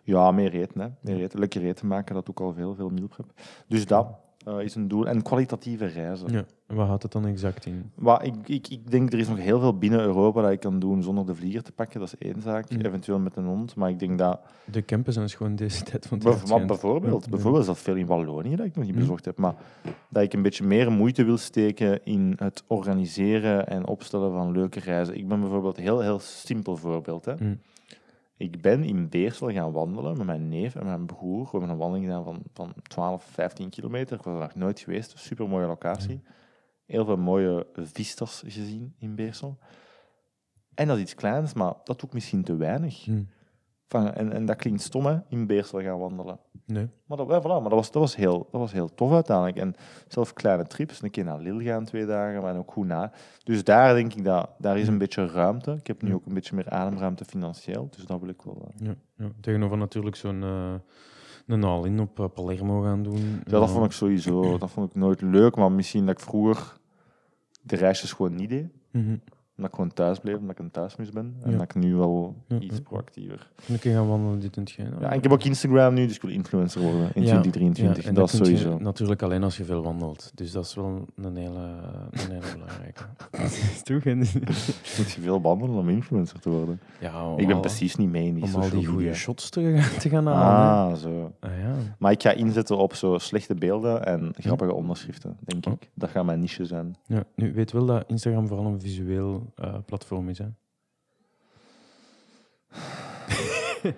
Ja, 0.03 0.31
meer 0.31 0.53
eten, 0.53 0.81
hè. 0.81 0.87
Meer 1.01 1.21
eten. 1.21 1.39
Lekker 1.39 1.63
eten 1.65 1.87
maken, 1.87 2.15
dat 2.15 2.25
doe 2.25 2.33
ik 2.35 2.41
al 2.41 2.53
veel, 2.53 2.75
veel 2.75 2.89
meal 2.89 3.07
prep. 3.07 3.31
Dus 3.67 3.85
dat 3.85 4.07
eh, 4.47 4.59
is 4.63 4.75
een 4.75 4.87
doel. 4.87 5.07
En 5.07 5.21
kwalitatieve 5.21 5.85
reizen. 5.85 6.31
Ja. 6.31 6.45
En 6.67 6.75
wat 6.75 6.87
houdt 6.87 7.03
het 7.03 7.11
dan 7.11 7.25
exact 7.25 7.65
in? 7.65 7.91
Maar 7.95 8.23
ik, 8.25 8.33
ik, 8.45 8.67
ik 8.67 8.91
denk, 8.91 9.13
er 9.13 9.19
is 9.19 9.27
nog 9.27 9.37
heel 9.37 9.59
veel 9.59 9.77
binnen 9.77 9.99
Europa 9.99 10.41
dat 10.41 10.51
ik 10.51 10.59
kan 10.59 10.79
doen 10.79 11.03
zonder 11.03 11.25
de 11.25 11.35
vlieger 11.35 11.63
te 11.63 11.71
pakken. 11.71 11.99
Dat 11.99 12.13
is 12.19 12.27
één 12.27 12.41
zaak. 12.41 12.69
Ja. 12.69 12.77
Eventueel 12.81 13.19
met 13.19 13.35
een 13.35 13.45
hond. 13.45 13.75
Maar 13.75 13.89
ik 13.89 13.99
denk 13.99 14.17
dat 14.17 14.39
De 14.65 14.85
campen 14.85 15.13
zijn 15.13 15.25
dus 15.25 15.35
gewoon 15.35 15.55
deze 15.55 15.83
tijd 15.83 16.05
van 16.07 16.17
het 16.23 16.47
jaar 16.49 16.65
bijvoorbeeld, 16.65 17.23
Ja, 17.23 17.29
bijvoorbeeld 17.29 17.61
is 17.63 17.67
dat 17.69 17.77
veel 17.79 17.95
in 17.95 18.05
Wallonië 18.05 18.55
dat 18.55 18.65
ik 18.65 18.75
nog 18.75 18.83
niet 18.83 18.93
Mhm. 18.93 19.01
bezocht 19.03 19.25
heb, 19.25 19.37
maar 19.37 19.55
dat 20.09 20.23
ik 20.23 20.33
een 20.33 20.41
beetje 20.41 20.63
meer 20.65 20.91
moeite 20.91 21.23
wil 21.23 21.37
steken 21.37 22.05
in 22.05 22.33
het 22.37 22.63
organiseren 22.67 23.67
en 23.67 23.87
opstellen 23.87 24.31
van 24.31 24.51
leuke 24.51 24.79
reizen. 24.79 25.17
Ik 25.17 25.27
ben 25.27 25.39
bijvoorbeeld 25.39 25.77
een 25.77 25.83
heel, 25.83 25.99
heel 26.01 26.19
simpel 26.19 26.75
voorbeeld. 26.77 27.25
Hè. 27.25 27.33
Mhm. 27.33 27.53
Ik 28.37 28.61
ben 28.61 28.83
in 28.83 29.09
Beersel 29.09 29.51
gaan 29.51 29.71
wandelen 29.71 30.17
met 30.17 30.25
mijn 30.25 30.49
neef 30.49 30.75
en 30.75 30.85
mijn 30.85 31.05
broer. 31.05 31.43
We 31.43 31.49
hebben 31.51 31.69
een 31.69 31.77
wandeling 31.77 32.05
gedaan 32.05 32.23
van, 32.23 32.41
van 32.53 32.73
12, 32.81 33.23
15 33.23 33.69
kilometer. 33.69 34.17
Ik 34.17 34.23
was 34.23 34.33
er 34.33 34.39
nog 34.39 34.55
nooit 34.55 34.79
geweest. 34.79 35.17
Super 35.17 35.49
mooie 35.49 35.67
locatie. 35.67 36.21
Heel 36.85 37.05
veel 37.05 37.17
mooie 37.17 37.67
vistas 37.73 38.43
gezien 38.45 38.93
in 38.97 39.15
Beersel. 39.15 39.57
En 40.73 40.87
dat 40.87 40.95
is 40.95 41.01
iets 41.03 41.15
kleins, 41.15 41.53
maar 41.53 41.73
dat 41.83 41.99
doe 41.99 42.07
ik 42.07 42.13
misschien 42.13 42.43
te 42.43 42.55
weinig. 42.55 43.03
Hm. 43.03 43.23
Van, 43.89 44.13
en, 44.13 44.31
en 44.31 44.45
dat 44.45 44.55
klinkt 44.55 44.81
stom, 44.81 45.05
hè, 45.05 45.17
in 45.29 45.47
Beersel 45.47 45.81
gaan 45.81 45.99
wandelen. 45.99 46.39
Nee. 46.65 46.87
Maar, 47.05 47.17
dat, 47.17 47.27
ja, 47.29 47.39
voilà, 47.41 47.43
maar 47.45 47.61
dat, 47.61 47.71
was, 47.71 47.91
dat, 47.91 48.01
was 48.01 48.15
heel, 48.15 48.47
dat 48.51 48.61
was 48.61 48.71
heel 48.71 48.93
tof 48.93 49.11
uiteindelijk. 49.13 49.57
En 49.57 49.75
zelf 50.07 50.33
kleine 50.33 50.63
trips, 50.63 51.01
een 51.01 51.11
keer 51.11 51.23
naar 51.23 51.39
Lille 51.39 51.63
gaan 51.63 51.85
twee 51.85 52.05
dagen, 52.05 52.41
maar 52.41 52.57
ook 52.57 52.71
goed 52.71 52.87
na. 52.87 53.11
Dus 53.43 53.63
daar 53.63 53.93
denk 53.93 54.13
ik 54.13 54.23
dat 54.23 54.49
daar 54.57 54.77
is 54.77 54.87
een 54.87 54.97
beetje 54.97 55.27
ruimte. 55.27 55.71
Ik 55.71 55.87
heb 55.87 56.01
nu 56.01 56.09
Ja. 56.09 56.15
ook 56.15 56.25
een 56.25 56.33
beetje 56.33 56.55
meer 56.55 56.69
ademruimte 56.69 57.25
financieel, 57.25 57.87
dus 57.95 58.05
dat 58.05 58.19
wil 58.19 58.29
ik 58.29 58.41
wel. 58.41 58.71
eh. 58.79 58.87
Ja, 58.87 58.95
ja. 59.15 59.29
Tegenover 59.41 59.77
natuurlijk 59.77 60.15
zo'n 60.15 60.43
eh, 60.43 60.73
een 61.47 61.63
all-in 61.63 61.99
op 61.99 62.19
eh, 62.19 62.25
Palermo 62.33 62.81
gaan 62.81 63.03
doen. 63.03 63.41
Ja, 63.45 63.59
dat 63.59 63.69
vond 63.69 63.85
ik 63.85 63.91
sowieso 63.91 64.57
dat 64.57 64.69
vond 64.69 64.89
ik 64.89 64.95
nooit 64.95 65.21
leuk, 65.21 65.55
maar 65.55 65.71
misschien 65.71 66.05
dat 66.05 66.15
ik 66.19 66.25
vroeger 66.25 66.77
de 67.61 67.75
reisjes 67.75 68.11
gewoon 68.13 68.35
niet 68.35 68.49
deed. 68.49 68.67
Mhm. 68.91 69.17
Omdat 69.57 69.71
ik 69.71 69.77
gewoon 69.77 69.93
thuis 69.93 70.19
bleef, 70.19 70.35
omdat 70.37 70.51
ik 70.51 70.59
een 70.59 70.71
thuismus 70.71 71.09
ben. 71.09 71.35
En 71.43 71.51
Ja. 71.51 71.57
dat 71.57 71.63
ik 71.63 71.75
nu 71.75 71.95
wel 71.95 72.35
Ja, 72.47 72.59
iets 72.59 72.79
proactiever... 72.79 73.49
Dan 73.65 73.79
kun 73.79 73.91
je 73.91 73.97
gaan 73.97 74.07
wandelen, 74.07 74.39
dit 74.39 74.55
en 74.55 74.61
hetgeen. 74.61 74.89
Ja, 74.99 75.09
en 75.09 75.17
ik 75.17 75.23
heb 75.23 75.31
ook 75.31 75.43
Instagram 75.43 75.93
nu, 75.93 76.05
dus 76.05 76.15
ik 76.15 76.21
wil 76.21 76.31
influencer 76.31 76.81
worden 76.81 77.01
in 77.13 77.21
Ja, 77.21 77.27
2023. 77.27 78.03
Ja, 78.03 78.09
en 78.09 78.15
dat 78.15 78.33
is 78.33 78.39
kun 78.39 78.49
je 78.51 78.57
sowieso. 78.57 78.83
natuurlijk 78.83 79.21
alleen 79.21 79.43
als 79.43 79.57
je 79.57 79.63
veel 79.65 79.83
wandelt. 79.83 80.31
Dus 80.35 80.51
dat 80.51 80.65
is 80.65 80.73
wel 80.75 81.05
een 81.15 81.35
hele, 81.35 81.59
een 82.11 82.31
hele 82.31 82.45
belangrijke. 82.53 83.03
Toch? 83.83 84.03
Moet 84.97 85.11
je 85.11 85.21
veel 85.21 85.41
wandelen 85.41 85.75
om 85.75 85.89
influencer 85.89 86.39
te 86.39 86.49
worden? 86.49 86.79
ja, 86.99 87.31
om 87.31 87.39
ik 87.39 87.45
ben 87.47 87.55
al- 87.55 87.61
precies 87.61 87.95
niet 87.95 88.09
mee 88.09 88.27
in 88.27 88.33
die 88.33 88.43
Om 88.43 88.55
al 88.55 88.69
die 88.69 88.85
goede 88.85 89.13
shots 89.13 89.49
te, 89.49 89.61
gaan- 89.77 89.99
te 89.99 90.09
gaan 90.09 90.27
halen. 90.27 90.93
Ah, 90.93 90.99
zo. 91.01 91.31
Ah, 91.39 91.49
ja. 91.61 91.73
Maar 91.99 92.11
ik 92.11 92.21
ga 92.21 92.31
inzetten 92.31 92.77
op 92.77 92.93
zo 92.93 93.17
slechte 93.17 93.55
beelden 93.55 94.05
en 94.05 94.33
grappige 94.37 94.73
onderschriften, 94.73 95.37
denk 95.43 95.65
Oh. 95.65 95.73
ik. 95.73 95.89
Dat 95.93 96.09
gaat 96.09 96.25
mijn 96.25 96.39
niche 96.39 96.65
zijn. 96.65 96.95
ja. 97.05 97.23
Nu, 97.35 97.53
weet 97.53 97.71
wel 97.71 97.85
dat 97.85 98.03
Instagram 98.07 98.47
vooral 98.47 98.65
een 98.65 98.81
visueel 98.81 99.46
platform 99.85 100.29
is. 100.29 100.37
Hè? 100.37 100.45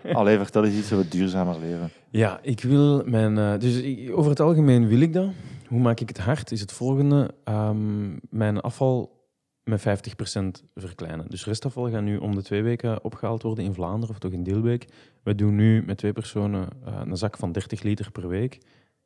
Allee, 0.13 0.37
vertel 0.37 0.65
eens 0.65 0.75
iets 0.77 0.93
over 0.93 1.09
duurzamer 1.09 1.59
leven. 1.59 1.89
Ja, 2.09 2.39
ik 2.41 2.61
wil 2.61 3.03
mijn. 3.05 3.37
eh, 3.37 3.57
dus 3.59 3.81
ik- 3.81 4.11
over 4.17 4.29
het 4.29 4.39
algemeen 4.39 4.87
wil 4.87 4.99
ik 4.99 5.13
dat. 5.13 5.29
Hoe 5.67 5.79
maak 5.79 5.99
ik 5.99 6.07
het 6.07 6.17
hard? 6.17 6.51
Is 6.51 6.61
het 6.61 6.71
volgende: 6.71 7.31
ehm, 7.43 8.09
mijn 8.29 8.59
afval 8.61 9.17
met 9.63 9.81
50% 9.81 10.63
verkleinen. 10.75 11.29
Dus 11.29 11.45
restafval 11.45 11.89
gaat 11.91 12.01
nu 12.01 12.17
om 12.17 12.35
de 12.35 12.41
twee 12.43 12.63
weken 12.63 13.03
opgehaald 13.03 13.41
worden 13.43 13.63
in 13.63 13.73
Vlaanderen 13.73 14.09
of 14.15 14.19
toch 14.19 14.31
in 14.31 14.43
Deelbeek. 14.43 14.85
We 15.23 15.35
doen 15.35 15.55
nu 15.55 15.83
met 15.85 15.97
twee 15.97 16.13
personen 16.13 16.67
eh, 16.85 17.01
een 17.05 17.17
zak 17.17 17.37
van 17.37 17.51
30 17.51 17.81
liter 17.81 18.11
per 18.11 18.27
week. 18.27 18.59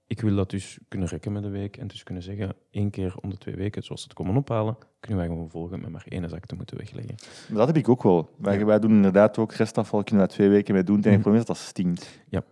Ik 0.08 0.22
wil 0.22 0.36
dat 0.36 0.50
dus 0.50 0.80
kunnen 0.88 1.08
rekken 1.08 1.32
met 1.32 1.44
de 1.44 1.50
week 1.50 1.78
en 1.78 1.88
dus 1.88 2.04
kunnen 2.04 2.24
zeggen, 2.24 2.56
één 2.72 2.90
keer 2.90 3.16
om 3.22 3.30
de 3.30 3.38
twee 3.38 3.56
weken, 3.56 3.84
zoals 3.84 4.02
ze 4.02 4.08
het 4.08 4.18
komen 4.18 4.36
ophalen, 4.38 4.78
kunnen 5.00 5.20
wij 5.20 5.28
gewoon 5.28 5.50
volgen 5.50 5.80
met 5.82 5.90
maar 5.90 6.06
één 6.10 6.30
zak 6.30 6.46
te 6.46 6.56
moeten 6.56 6.78
wegleggen. 6.78 7.16
Maar 7.50 7.58
dat 7.58 7.68
heb 7.68 7.78
ik 7.78 7.90
ook 7.90 8.04
wel. 8.04 8.30
Wij, 8.38 8.58
Ja. 8.60 8.66
wij 8.66 8.80
doen 8.80 8.92
inderdaad 8.92 9.38
ook 9.38 9.54
restafval, 9.54 10.04
kunnen 10.04 10.26
wij 10.26 10.36
twee 10.36 10.50
weken 10.50 10.74
mee 10.74 10.84
doen. 10.84 10.96
Het 10.96 11.06
enige 11.06 11.22
probleem 11.22 11.42
is 11.42 11.48
dat 11.48 11.58
dat 11.58 11.66
stinkt. 11.66 12.20
Ja, 12.30 12.44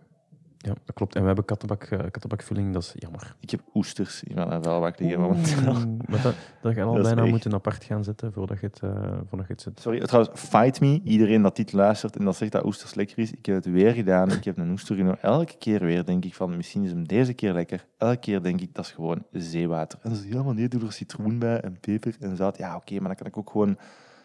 dat 0.62 0.94
klopt. 0.94 1.14
En 1.14 1.20
we 1.20 1.26
hebben 1.26 1.44
kattenbak, 1.44 1.82
eh, 1.84 1.98
kattenbakvulling, 1.98 2.72
dat 2.72 2.82
is 2.82 2.92
jammer. 2.96 3.36
Ik 3.40 3.50
heb 3.50 3.60
oesters 3.74 4.22
in 4.22 4.34
mijn 4.34 4.62
vuilbak 4.62 4.98
liggen 4.98 5.20
momenteel. 5.20 5.72
Maar 6.08 6.22
dat, 6.22 6.34
dat 6.62 6.72
ga 6.74 6.80
je 6.80 6.82
al 6.86 6.92
Dat 6.94 7.02
is 7.02 7.06
bijna 7.06 7.22
echt- 7.22 7.30
moeten 7.30 7.52
apart 7.54 7.84
gaan 7.84 8.04
zetten 8.04 8.32
voordat 8.32 8.60
je 8.60 8.66
het, 8.66 8.80
eh, 8.82 8.90
voordat 9.28 9.46
je 9.46 9.52
het 9.52 9.62
zet. 9.62 9.80
Sorry, 9.80 10.00
trouwens, 10.00 10.40
fight 10.40 10.80
me. 10.80 11.00
Iedereen 11.04 11.42
dat 11.42 11.56
dit 11.56 11.72
luistert 11.72 12.16
en 12.16 12.24
dat 12.24 12.36
zegt 12.36 12.52
dat 12.52 12.64
oesters 12.64 12.94
lekker 12.94 13.18
is. 13.18 13.32
Ik 13.32 13.46
heb 13.46 13.54
het 13.56 13.66
weer 13.66 13.92
gedaan. 13.92 14.30
Ik 14.32 14.44
heb 14.44 14.58
een 14.58 14.70
oester 14.70 14.96
genomen. 14.96 15.22
Elke 15.22 15.56
keer 15.58 15.80
weer 15.80 16.04
denk 16.04 16.24
ik 16.24 16.34
van, 16.34 16.56
misschien 16.56 16.84
is 16.84 16.90
hem 16.90 17.06
deze 17.08 17.32
keer 17.32 17.52
lekker. 17.52 17.86
Elke 17.98 18.16
keer 18.18 18.42
denk 18.42 18.60
ik, 18.60 18.74
dat 18.74 18.84
is 18.84 18.90
gewoon 18.90 19.24
zeewater. 19.32 19.98
En 20.02 20.08
dan 20.10 20.18
zeg 20.18 20.28
je, 20.28 20.34
ja, 20.34 20.42
maar 20.42 20.54
nee, 20.54 20.68
doe 20.68 20.80
er 20.84 20.92
citroen 20.92 21.38
bij 21.38 21.60
en 21.60 21.76
peper 21.80 22.16
en 22.20 22.36
zout. 22.36 22.58
Ja, 22.58 22.76
oké, 22.76 22.92
maar 22.98 23.06
dan 23.08 23.16
kan 23.16 23.26
ik 23.26 23.36
ook 23.36 23.50
gewoon 23.50 23.76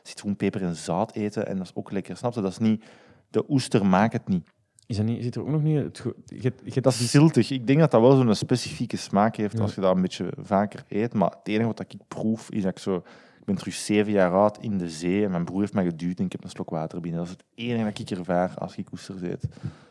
citroen, 0.03 0.35
peper 0.35 0.61
en 0.61 0.75
zout 0.75 1.11
eten. 1.13 1.47
En 1.47 1.57
dat 1.57 1.65
is 1.65 1.75
ook 1.75 1.91
lekker. 1.91 2.17
Snap 2.17 2.33
je? 2.33 2.41
Dat 2.41 2.51
is 2.51 2.57
niet... 2.57 2.83
De 3.29 3.49
oester 3.49 3.85
maakt 3.85 4.13
het 4.13 4.27
niet. 4.27 4.49
Is 4.88 4.97
dat 4.97 5.05
niet, 5.05 5.23
zit 5.23 5.35
er 5.35 5.41
ook 5.41 5.49
nog 5.49 5.63
niet... 5.63 5.77
Het, 5.77 6.03
je, 6.25 6.53
je 6.63 6.81
Dat 6.81 6.93
is 6.93 7.11
ziltig. 7.11 7.51
Ik 7.51 7.67
denk 7.67 7.79
dat 7.79 7.91
dat 7.91 8.01
wel 8.01 8.15
zo'n 8.15 8.35
specifieke 8.35 8.97
smaak 8.97 9.35
heeft 9.35 9.57
Ja. 9.57 9.61
als 9.61 9.75
je 9.75 9.81
dat 9.81 9.95
een 9.95 10.01
beetje 10.01 10.29
vaker 10.38 10.83
eet. 10.88 11.13
Maar 11.13 11.29
het 11.29 11.47
enige 11.47 11.65
wat 11.67 11.79
ik 11.79 11.93
proef 12.07 12.49
is 12.49 12.61
dat 12.61 12.71
ik 12.71 12.79
zo... 12.79 12.95
Ik 13.39 13.45
ben 13.53 13.55
terug 13.55 13.73
zeven 13.73 14.11
jaar 14.11 14.31
oud 14.31 14.57
in 14.61 14.77
de 14.77 14.89
zee 14.89 15.23
en 15.23 15.31
mijn 15.31 15.45
broer 15.45 15.59
heeft 15.59 15.73
mij 15.73 15.83
geduwd 15.83 16.19
en 16.19 16.25
ik 16.25 16.31
heb 16.31 16.43
een 16.43 16.49
slok 16.49 16.69
water 16.69 17.01
binnen. 17.01 17.19
Dat 17.19 17.29
is 17.29 17.35
het 17.38 17.45
enige 17.55 17.83
dat 17.83 17.99
ik 17.99 18.09
ervaar 18.09 18.53
als 18.57 18.75
ik 18.75 18.91
oesters 18.91 19.21
eet. 19.21 19.47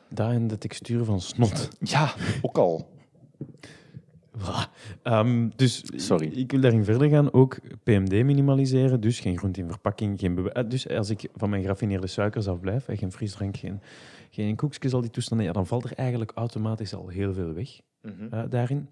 daar 0.09 0.33
in 0.33 0.49
de 0.49 0.59
textuur 0.59 1.05
van 1.05 1.21
snot. 1.21 1.69
Ja, 1.81 2.15
ook 2.43 2.59
al. 2.59 2.89
Ehm, 5.03 5.49
dus 5.57 5.83
Sorry. 5.95 6.27
Ik, 6.27 6.51
wil 6.51 6.61
daarin 6.61 6.85
verder 6.85 7.09
gaan. 7.09 7.33
Ook 7.33 7.59
PMD 7.83 8.25
minimaliseren. 8.25 9.01
Dus 9.01 9.21
geen 9.21 9.39
groente 9.39 9.61
in 9.61 9.69
verpakking. 9.69 10.21
Geen 10.21 10.53
eh, 10.53 10.69
dus 10.69 10.89
als 10.89 11.11
ik 11.11 11.29
van 11.35 11.51
mijn 11.51 11.63
geraffineerde 11.63 12.07
suikers 12.07 12.49
afblijf, 12.49 12.85
geen 12.89 13.13
frisdrank, 13.13 13.57
geen, 13.57 13.81
geen 14.37 14.57
koekjes, 14.57 14.93
al 14.93 15.01
die 15.01 15.11
toestanden, 15.11 15.47
ja, 15.47 15.53
dan 15.53 15.67
valt 15.67 15.85
er 15.85 15.93
eigenlijk 15.93 16.33
automatisch 16.35 16.95
al 16.95 17.09
heel 17.09 17.33
veel 17.33 17.53
weg 17.53 17.81
eh, 18.31 18.43
daarin. 18.49 18.89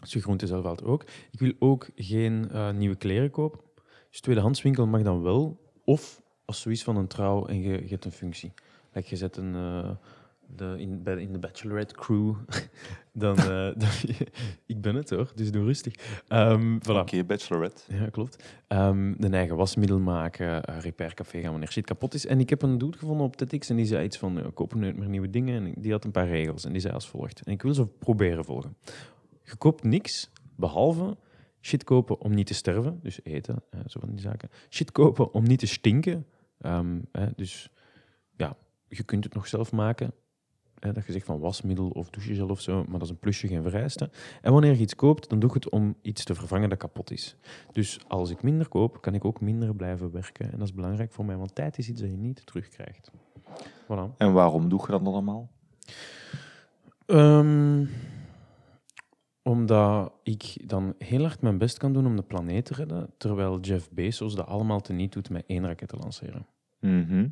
Dus 0.00 0.12
je 0.12 0.20
groente 0.20 0.46
zelf 0.46 0.62
valt 0.62 0.84
ook. 0.84 1.04
Ik 1.30 1.38
wil 1.38 1.52
ook 1.58 1.90
geen 1.94 2.50
eh, 2.50 2.70
nieuwe 2.70 2.96
kleren 2.96 3.30
kopen. 3.30 3.60
Dus 4.10 4.20
tweedehandswinkel 4.20 4.86
mag 4.86 5.02
dan 5.02 5.22
wel. 5.22 5.60
Of 5.84 6.22
als 6.44 6.60
zoiets 6.60 6.82
van 6.82 6.96
een 6.96 7.06
trouw 7.06 7.46
en 7.46 7.60
je, 7.60 7.82
je 7.82 7.88
hebt 7.88 8.04
een 8.04 8.12
functie. 8.12 8.52
Like 8.92 9.08
je 9.10 9.16
zet 9.16 9.36
een... 9.36 9.54
eh, 9.54 9.90
de, 10.56 10.74
in, 10.78 11.02
bij, 11.02 11.22
in 11.22 11.32
de 11.32 11.38
Bachelorette 11.38 11.94
crew, 11.94 12.34
dan, 13.12 13.36
eh, 13.36 13.46
dan... 13.82 13.88
ik 14.66 14.80
ben 14.80 14.94
het 14.94 15.10
hoor, 15.10 15.32
dus 15.34 15.52
doe 15.52 15.64
rustig. 15.64 16.22
Ehm 16.28 16.78
voilà. 16.78 16.96
Oké, 16.96 17.24
bachelorette. 17.24 17.82
Ja, 17.94 18.08
klopt. 18.08 18.44
Ehm 18.66 19.14
een 19.18 19.34
eigen 19.34 19.56
wasmiddel 19.56 19.98
maken, 19.98 20.70
uh, 20.70 20.80
repaircafé 20.80 21.40
gaan 21.40 21.50
wanneer 21.50 21.70
shit 21.72 21.84
kapot 21.84 22.14
is. 22.14 22.26
En 22.26 22.40
ik 22.40 22.50
heb 22.50 22.62
een 22.62 22.78
dude 22.78 22.98
gevonden 22.98 23.26
op 23.26 23.36
TEDx 23.36 23.68
en 23.68 23.76
die 23.76 23.86
zei 23.86 24.04
iets 24.04 24.18
van, 24.18 24.34
ja, 24.34 24.50
koop 24.54 24.74
nooit 24.74 24.96
meer 24.96 25.08
nieuwe 25.08 25.30
dingen. 25.30 25.66
En 25.66 25.74
die 25.80 25.92
had 25.92 26.04
een 26.04 26.10
paar 26.10 26.28
regels 26.28 26.64
en 26.64 26.72
die 26.72 26.80
zei 26.80 26.94
als 26.94 27.08
volgt. 27.08 27.42
En 27.44 27.52
ik 27.52 27.62
wil 27.62 27.74
ze 27.74 27.86
proberen 27.86 28.44
volgen. 28.44 28.76
Je 29.42 29.56
koopt 29.56 29.82
niks, 29.82 30.30
behalve 30.56 31.16
shit 31.60 31.84
kopen 31.84 32.20
om 32.20 32.34
niet 32.34 32.46
te 32.46 32.54
sterven, 32.54 33.00
dus 33.02 33.20
eten, 33.22 33.62
eh, 33.70 33.80
zo 33.86 34.00
van 34.00 34.10
die 34.10 34.20
zaken. 34.20 34.48
Shit 34.70 34.92
kopen 34.92 35.32
om 35.32 35.42
niet 35.42 35.58
te 35.58 35.66
stinken, 35.66 36.26
Ehm, 36.60 37.00
dus 37.36 37.70
ja, 38.36 38.56
je 38.88 39.02
kunt 39.02 39.24
het 39.24 39.34
nog 39.34 39.46
zelf 39.46 39.72
maken. 39.72 40.12
Hè, 40.80 40.92
dat 40.92 41.06
je 41.06 41.12
zegt 41.12 41.26
van 41.26 41.38
wasmiddel 41.38 41.88
of 41.88 42.10
douchegel 42.10 42.48
of 42.48 42.60
zo, 42.60 42.84
maar 42.84 42.98
dat 42.98 43.02
is 43.02 43.10
een 43.10 43.18
plusje, 43.18 43.48
geen 43.48 43.62
vereiste. 43.62 44.10
En 44.42 44.52
wanneer 44.52 44.72
je 44.72 44.80
iets 44.80 44.94
koopt, 44.94 45.28
dan 45.28 45.38
doe 45.38 45.48
ik 45.48 45.54
het 45.54 45.68
om 45.68 45.94
iets 46.02 46.24
te 46.24 46.34
vervangen 46.34 46.68
dat 46.68 46.78
kapot 46.78 47.10
is. 47.10 47.36
Dus 47.72 48.00
als 48.08 48.30
ik 48.30 48.42
minder 48.42 48.68
koop, 48.68 49.00
kan 49.00 49.14
ik 49.14 49.24
ook 49.24 49.40
minder 49.40 49.74
blijven 49.74 50.12
werken. 50.12 50.52
En 50.52 50.58
dat 50.58 50.68
is 50.68 50.74
belangrijk 50.74 51.12
voor 51.12 51.24
mij, 51.24 51.36
want 51.36 51.54
tijd 51.54 51.78
is 51.78 51.88
iets 51.88 52.00
dat 52.00 52.10
je 52.10 52.16
niet 52.16 52.46
terugkrijgt. 52.46 53.10
Voilà. 53.84 54.16
En 54.16 54.32
waarom 54.32 54.68
doe 54.68 54.80
je 54.80 54.86
dat 54.86 55.06
allemaal? 55.06 55.50
Ehm, 57.06 57.86
omdat 59.42 60.12
ik 60.22 60.68
dan 60.68 60.94
heel 60.98 61.22
hard 61.22 61.40
mijn 61.40 61.58
best 61.58 61.78
kan 61.78 61.92
doen 61.92 62.06
om 62.06 62.16
de 62.16 62.22
planeet 62.22 62.64
te 62.64 62.74
redden, 62.74 63.10
terwijl 63.16 63.60
Jeff 63.60 63.90
Bezos 63.90 64.34
dat 64.34 64.46
allemaal 64.46 64.80
teniet 64.80 65.12
doet 65.12 65.30
met 65.30 65.44
één 65.46 65.66
raket 65.66 65.88
te 65.88 65.96
lanceren. 65.96 66.46
Mhm. 66.80 67.28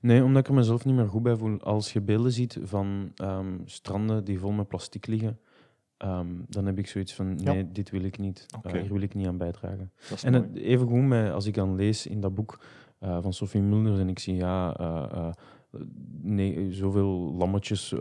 Nee, 0.00 0.24
omdat 0.24 0.42
ik 0.42 0.48
er 0.48 0.54
mezelf 0.54 0.84
niet 0.84 0.94
meer 0.94 1.08
goed 1.08 1.22
bij 1.22 1.36
voel. 1.36 1.60
Als 1.60 1.92
je 1.92 2.00
beelden 2.00 2.32
ziet 2.32 2.58
van 2.62 3.12
ehm, 3.16 3.58
stranden 3.64 4.24
die 4.24 4.38
vol 4.38 4.50
met 4.50 4.68
plastic 4.68 5.06
liggen, 5.06 5.38
ehm, 5.96 6.26
dan 6.48 6.66
heb 6.66 6.78
ik 6.78 6.86
zoiets 6.86 7.14
van, 7.14 7.38
Ja. 7.38 7.52
nee, 7.52 7.72
dit 7.72 7.90
wil 7.90 8.02
ik 8.02 8.18
niet. 8.18 8.46
Eh, 8.50 8.58
Oké. 8.58 8.78
hier 8.80 8.92
wil 8.92 9.00
ik 9.02 9.14
niet 9.14 9.26
aan 9.26 9.36
bijdragen. 9.36 9.92
En 10.22 10.32
het, 10.32 10.56
even 10.56 10.86
goed 10.86 11.02
met, 11.06 11.32
als 11.32 11.46
ik 11.46 11.54
dan 11.54 11.74
lees 11.74 12.06
in 12.06 12.20
dat 12.20 12.34
boek 12.34 12.58
eh, 12.98 13.18
van 13.22 13.32
Sophie 13.32 13.62
Mulders 13.62 13.98
en 13.98 14.08
ik 14.08 14.18
zie, 14.18 14.34
ja, 14.34 14.76
eh, 14.76 15.30
nee, 16.22 16.72
zoveel 16.72 17.34
lammetjes 17.38 17.94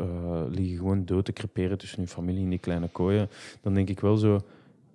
liggen 0.49 0.77
gewoon 0.77 1.05
dood 1.05 1.25
te 1.25 1.33
creperen 1.33 1.77
tussen 1.77 1.99
hun 1.99 2.07
familie 2.07 2.43
in 2.43 2.49
die 2.49 2.59
kleine 2.59 2.87
kooien, 2.87 3.29
dan 3.61 3.73
denk 3.73 3.89
ik 3.89 3.99
wel 3.99 4.17
zo, 4.17 4.39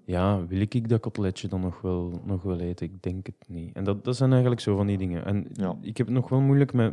ja, 0.06 0.46
wil 0.46 0.60
ik 0.60 0.88
dat 0.88 1.00
koteletje 1.00 1.48
dan 1.48 1.60
nog 1.60 1.80
wel, 1.80 2.20
nog 2.24 2.42
wel 2.42 2.60
eten? 2.60 2.86
Ik 2.86 3.02
denk 3.02 3.26
het 3.26 3.48
niet. 3.48 3.74
En 3.74 3.84
dat, 3.84 4.04
dat 4.04 4.16
zijn 4.16 4.30
eigenlijk 4.30 4.60
zo 4.60 4.76
van 4.76 4.86
die 4.86 4.98
dingen. 4.98 5.24
En 5.24 5.46
Ja. 5.52 5.76
ik 5.80 5.96
heb 5.96 6.06
het 6.06 6.16
nog 6.16 6.28
wel 6.28 6.40
moeilijk 6.40 6.72
met... 6.72 6.92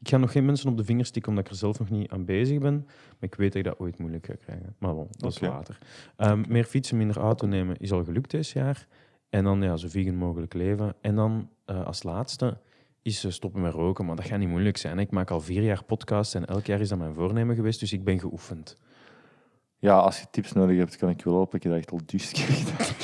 Ik 0.00 0.08
ga 0.08 0.16
nog 0.16 0.32
geen 0.32 0.44
mensen 0.44 0.70
op 0.70 0.76
de 0.76 0.84
vingers 0.84 1.08
stikken 1.08 1.30
omdat 1.30 1.46
ik 1.46 1.52
er 1.52 1.58
zelf 1.58 1.78
nog 1.78 1.90
niet 1.90 2.10
aan 2.10 2.24
bezig 2.24 2.58
ben. 2.58 2.74
Maar 2.84 3.16
ik 3.30 3.34
weet 3.34 3.52
dat 3.52 3.62
ik 3.62 3.64
dat 3.64 3.78
ooit 3.78 3.98
moeilijk 3.98 4.26
ga 4.26 4.34
krijgen. 4.34 4.74
Maar 4.78 4.94
bon, 4.94 5.06
dat 5.10 5.30
is 5.32 5.40
later. 5.40 5.78
Ehm, 6.16 6.44
meer 6.48 6.64
fietsen, 6.64 6.96
minder 6.96 7.16
auto 7.18 7.46
nemen 7.46 7.76
is 7.76 7.92
al 7.92 8.04
gelukt 8.04 8.30
dit 8.30 8.48
jaar. 8.48 8.86
En 9.28 9.44
dan 9.44 9.62
ja, 9.62 9.76
zo 9.76 9.88
vegan 9.88 10.16
mogelijk 10.16 10.54
leven. 10.54 10.94
En 11.00 11.14
dan 11.14 11.48
eh, 11.64 11.86
als 11.86 12.02
laatste 12.02 12.58
is 13.02 13.24
eh, 13.24 13.30
stoppen 13.30 13.60
met 13.60 13.72
roken. 13.72 14.06
Maar 14.06 14.16
dat 14.16 14.24
gaat 14.24 14.38
niet 14.38 14.48
moeilijk 14.48 14.76
zijn. 14.76 14.98
Ik 14.98 15.10
maak 15.10 15.30
al 15.30 15.40
vier 15.40 15.62
jaar 15.62 15.84
podcasts 15.84 16.34
en 16.34 16.46
elk 16.46 16.66
jaar 16.66 16.80
is 16.80 16.88
dat 16.88 16.98
mijn 16.98 17.14
voornemen 17.14 17.54
geweest. 17.54 17.80
Dus 17.80 17.92
ik 17.92 18.04
ben 18.04 18.18
geoefend. 18.18 18.78
Ja, 19.80 19.98
als 19.98 20.20
je 20.20 20.26
tips 20.30 20.52
nodig 20.52 20.76
hebt, 20.78 20.96
kan 20.96 21.08
ik 21.08 21.22
wel 21.24 21.34
helpen. 21.34 21.56
Ik 21.56 21.62
heb 21.62 21.72
dat 21.72 21.80
echt 21.80 21.90
al 21.90 22.00
duizend 22.06 22.32
keer 22.32 22.46
gedaan. 22.54 22.94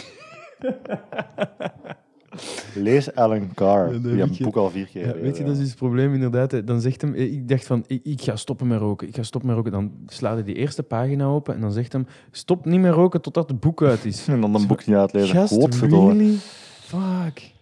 Lees 2.85 3.14
Alan 3.14 3.55
Carr. 3.55 3.87
Ja, 3.87 3.93
dat 3.93 4.03
Die 4.03 4.11
weet 4.11 4.18
heb 4.20 4.29
het 4.29 4.37
je. 4.37 4.45
boek 4.45 4.57
al 4.57 4.70
vier 4.70 4.87
keer. 4.87 5.07
Ja, 5.07 5.12
eh, 5.12 5.20
weet 5.20 5.37
je, 5.37 5.43
dat 5.45 5.53
is 5.53 5.59
dus 5.59 5.68
het 5.68 5.77
probleem 5.79 6.14
inderdaad. 6.14 6.51
hè. 6.51 6.64
Dan 6.64 6.81
zegt 6.81 7.01
hem, 7.01 7.14
eh, 7.14 7.33
ik 7.33 7.49
dacht 7.49 7.66
van, 7.66 7.85
ik, 7.87 8.01
ik 8.05 8.20
ga 8.22 8.37
stoppen 8.37 8.66
met 8.66 8.79
roken. 8.79 9.09
Ik 9.09 9.14
ga 9.14 9.22
stoppen 9.22 9.49
met 9.51 9.59
roken. 9.59 9.72
Dan 9.72 9.93
slaat 10.07 10.35
hij 10.35 10.43
die 10.45 10.55
eerste 10.55 10.83
pagina 10.83 11.24
open 11.24 11.55
en 11.55 11.61
dan 11.61 11.72
zegt 11.72 11.93
hem, 11.93 12.07
stop 12.31 12.64
niet 12.64 12.81
meer 12.81 12.91
roken 12.91 13.20
totdat 13.20 13.49
het 13.49 13.61
boek 13.61 13.83
uit 13.83 14.05
is. 14.05 14.27
En 14.29 14.41
dan 14.41 14.55
een 14.55 14.66
boek 14.66 14.87
niet 14.87 14.97
uitlezen. 14.97 15.37
Gast, 15.37 15.53
Godverdomme. 15.53 16.12
really? 16.12 16.37
Fuck. 16.81 17.53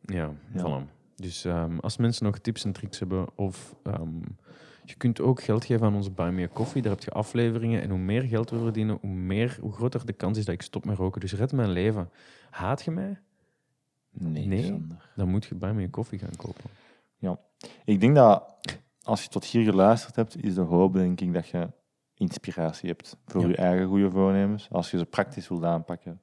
Ja, 0.00 0.30
Ja. 0.54 0.62
voilà. 0.82 0.92
Dus 1.16 1.44
ehm, 1.44 1.78
als 1.80 1.96
mensen 1.96 2.24
nog 2.24 2.38
tips 2.38 2.64
en 2.64 2.72
tricks 2.72 2.98
hebben, 2.98 3.26
of 3.34 3.74
ehm, 3.82 4.08
je 4.84 4.94
kunt 4.94 5.20
ook 5.20 5.42
geld 5.42 5.64
geven 5.64 5.86
aan 5.86 5.94
onze 5.94 6.10
Buy 6.10 6.28
Me 6.30 6.48
Coffee, 6.48 6.82
daar 6.82 6.92
heb 6.92 7.02
je 7.02 7.10
afleveringen. 7.10 7.82
En 7.82 7.90
hoe 7.90 7.98
meer 7.98 8.22
geld 8.22 8.50
we 8.50 8.58
verdienen, 8.58 8.98
hoe, 9.00 9.10
meer, 9.10 9.58
hoe 9.60 9.72
groter 9.72 10.06
de 10.06 10.12
kans 10.12 10.38
is 10.38 10.44
dat 10.44 10.54
ik 10.54 10.62
stop 10.62 10.84
met 10.84 10.96
roken. 10.96 11.20
Dus 11.20 11.32
red 11.34 11.52
mijn 11.52 11.70
leven. 11.70 12.10
Haat 12.50 12.82
je 12.82 12.90
mij? 12.90 13.18
Nee. 14.10 14.82
Dan 15.16 15.28
moet 15.28 15.44
je 15.44 15.54
Buy 15.54 15.70
Me 15.70 15.84
a 15.84 15.88
Coffee 15.88 16.18
gaan 16.18 16.36
kopen. 16.36 16.64
Ik 17.84 18.00
denk 18.00 18.14
dat 18.14 18.54
als 19.02 19.22
je 19.22 19.28
tot 19.28 19.44
hier 19.44 19.64
geluisterd 19.64 20.16
hebt, 20.16 20.44
is 20.44 20.54
de 20.54 20.60
hoop 20.60 20.92
denk 20.92 21.20
ik 21.20 21.32
dat 21.32 21.48
je 21.48 21.68
inspiratie 22.14 22.88
hebt 22.88 23.16
voor 23.26 23.40
Ja. 23.40 23.48
je 23.48 23.56
eigen 23.56 23.86
goede 23.86 24.10
voornemens. 24.10 24.68
Als 24.70 24.90
je 24.90 24.98
ze 24.98 25.04
praktisch 25.04 25.48
wilt 25.48 25.64
aanpakken, 25.64 26.20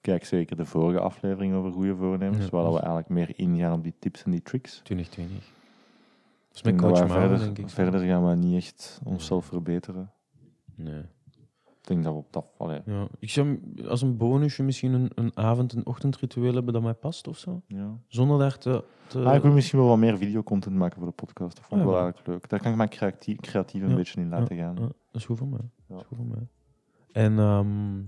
kijk 0.00 0.24
zeker 0.24 0.56
de 0.56 0.64
vorige 0.64 1.00
aflevering 1.00 1.54
over 1.54 1.72
goede 1.72 1.96
voornemens, 1.96 2.44
Ja. 2.44 2.50
waar 2.50 2.72
we 2.72 2.78
eigenlijk 2.78 3.08
meer 3.08 3.32
ingaan 3.36 3.72
op 3.72 3.82
die 3.82 3.94
tips 3.98 4.22
en 4.22 4.30
die 4.30 4.42
tricks. 4.42 4.80
2020. 4.82 5.52
Met 6.54 6.64
denk 6.64 6.80
dat 6.80 6.90
Coach 6.92 7.12
verder, 7.12 7.38
denk 7.38 7.58
ik. 7.58 7.68
verder 7.68 8.00
gaan 8.00 8.28
we 8.28 8.34
niet 8.34 8.56
echt 8.56 9.00
onszelf 9.04 9.44
verbeteren. 9.44 10.12
Nee. 10.74 11.02
Ik 11.64 11.90
denk 11.90 12.04
dat 12.04 12.12
we 12.12 12.18
op 12.18 12.32
dat... 12.32 12.46
Allee, 12.58 12.80
Ja. 12.86 13.06
Ik 13.18 13.30
zou 13.30 13.60
als 13.88 14.02
een 14.02 14.16
bonusje 14.16 14.62
misschien 14.62 14.92
een, 14.92 15.10
een 15.14 15.30
avond- 15.36 15.72
en 15.72 15.86
ochtendritueel 15.86 16.54
hebben 16.54 16.72
dat 16.72 16.82
mij 16.82 16.94
past 16.94 17.28
of 17.28 17.38
zo. 17.38 17.62
ja. 17.66 17.98
Zonder 18.08 18.38
daar 18.38 18.58
te... 18.58 18.84
te... 19.06 19.24
Ah, 19.24 19.34
ik 19.34 19.42
wil 19.42 19.52
misschien 19.52 19.78
wel 19.78 19.88
wat 19.88 19.98
meer 19.98 20.18
videocontent 20.18 20.74
maken 20.76 20.98
voor 20.98 21.06
de 21.06 21.12
podcast. 21.14 21.56
Dat 21.56 21.64
vond 21.66 21.80
ik 21.80 21.86
wel 21.86 21.96
ja. 21.96 22.02
eigenlijk 22.02 22.32
leuk. 22.32 22.48
Daar 22.48 22.60
kan 22.60 22.70
ik 22.70 22.76
mijn 22.76 22.88
creatief, 22.88 23.40
creatief 23.40 23.82
een 23.82 23.94
beetje 23.94 24.20
in 24.20 24.28
laten 24.28 24.56
gaan. 24.56 24.74
Dat 24.74 24.92
is 25.12 25.24
goed 25.24 25.38
voor 25.38 25.48
mij. 25.48 25.70
Dat 25.88 26.00
is 26.00 26.06
goed 26.06 26.16
voor 26.16 26.26
mij. 26.26 26.46
En 27.12 27.38
ehm, 27.38 28.00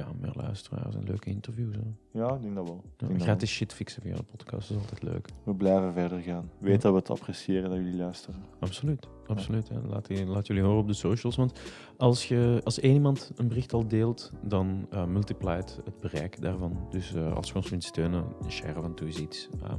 ja, 0.00 0.12
meer 0.20 0.32
luisteraars 0.34 0.94
en 0.94 1.04
leuke 1.04 1.30
interviews. 1.30 1.74
Hè. 1.76 2.18
Ja, 2.20 2.34
ik 2.34 2.42
denk 2.42 2.54
dat 2.54 2.68
wel. 2.68 2.84
Ik 2.98 3.18
Ja, 3.18 3.24
gratis 3.24 3.50
shit 3.50 3.72
fixen 3.72 4.02
via 4.02 4.14
de 4.16 4.22
podcast 4.22 4.68
dat 4.68 4.76
is 4.76 4.82
altijd 4.82 5.02
leuk. 5.02 5.28
We 5.44 5.54
blijven 5.54 5.92
verder 5.92 6.20
gaan. 6.20 6.50
Weet 6.58 6.72
Ja. 6.74 6.78
dat 6.80 6.92
we 6.92 6.98
het 6.98 7.10
appreciëren 7.10 7.70
dat 7.70 7.78
jullie 7.78 7.96
luisteren. 7.96 8.40
Absoluut, 8.58 9.08
absoluut. 9.26 9.68
hè. 9.68 9.80
Laat, 9.88 10.06
die- 10.06 10.26
laat 10.26 10.46
jullie 10.46 10.62
horen 10.62 10.78
op 10.80 10.86
de 10.86 10.92
socials. 10.92 11.36
Want 11.36 11.60
als, 11.96 12.28
je, 12.28 12.60
als 12.64 12.80
één 12.80 12.94
iemand 12.94 13.30
een 13.36 13.48
bericht 13.48 13.72
al 13.72 13.88
deelt, 13.88 14.32
dan 14.42 14.88
multiplied 15.08 15.80
het 15.84 15.98
bereik 16.00 16.40
daarvan. 16.42 16.86
Dus 16.90 17.14
eh, 17.14 17.32
als 17.36 17.48
je 17.48 17.54
ons 17.54 17.68
wilt 17.70 17.84
steunen, 17.84 18.24
share 18.48 18.80
van 18.80 18.92
doe 18.94 19.06
eens 19.06 19.18
iets. 19.18 19.48
Ehm, 19.62 19.78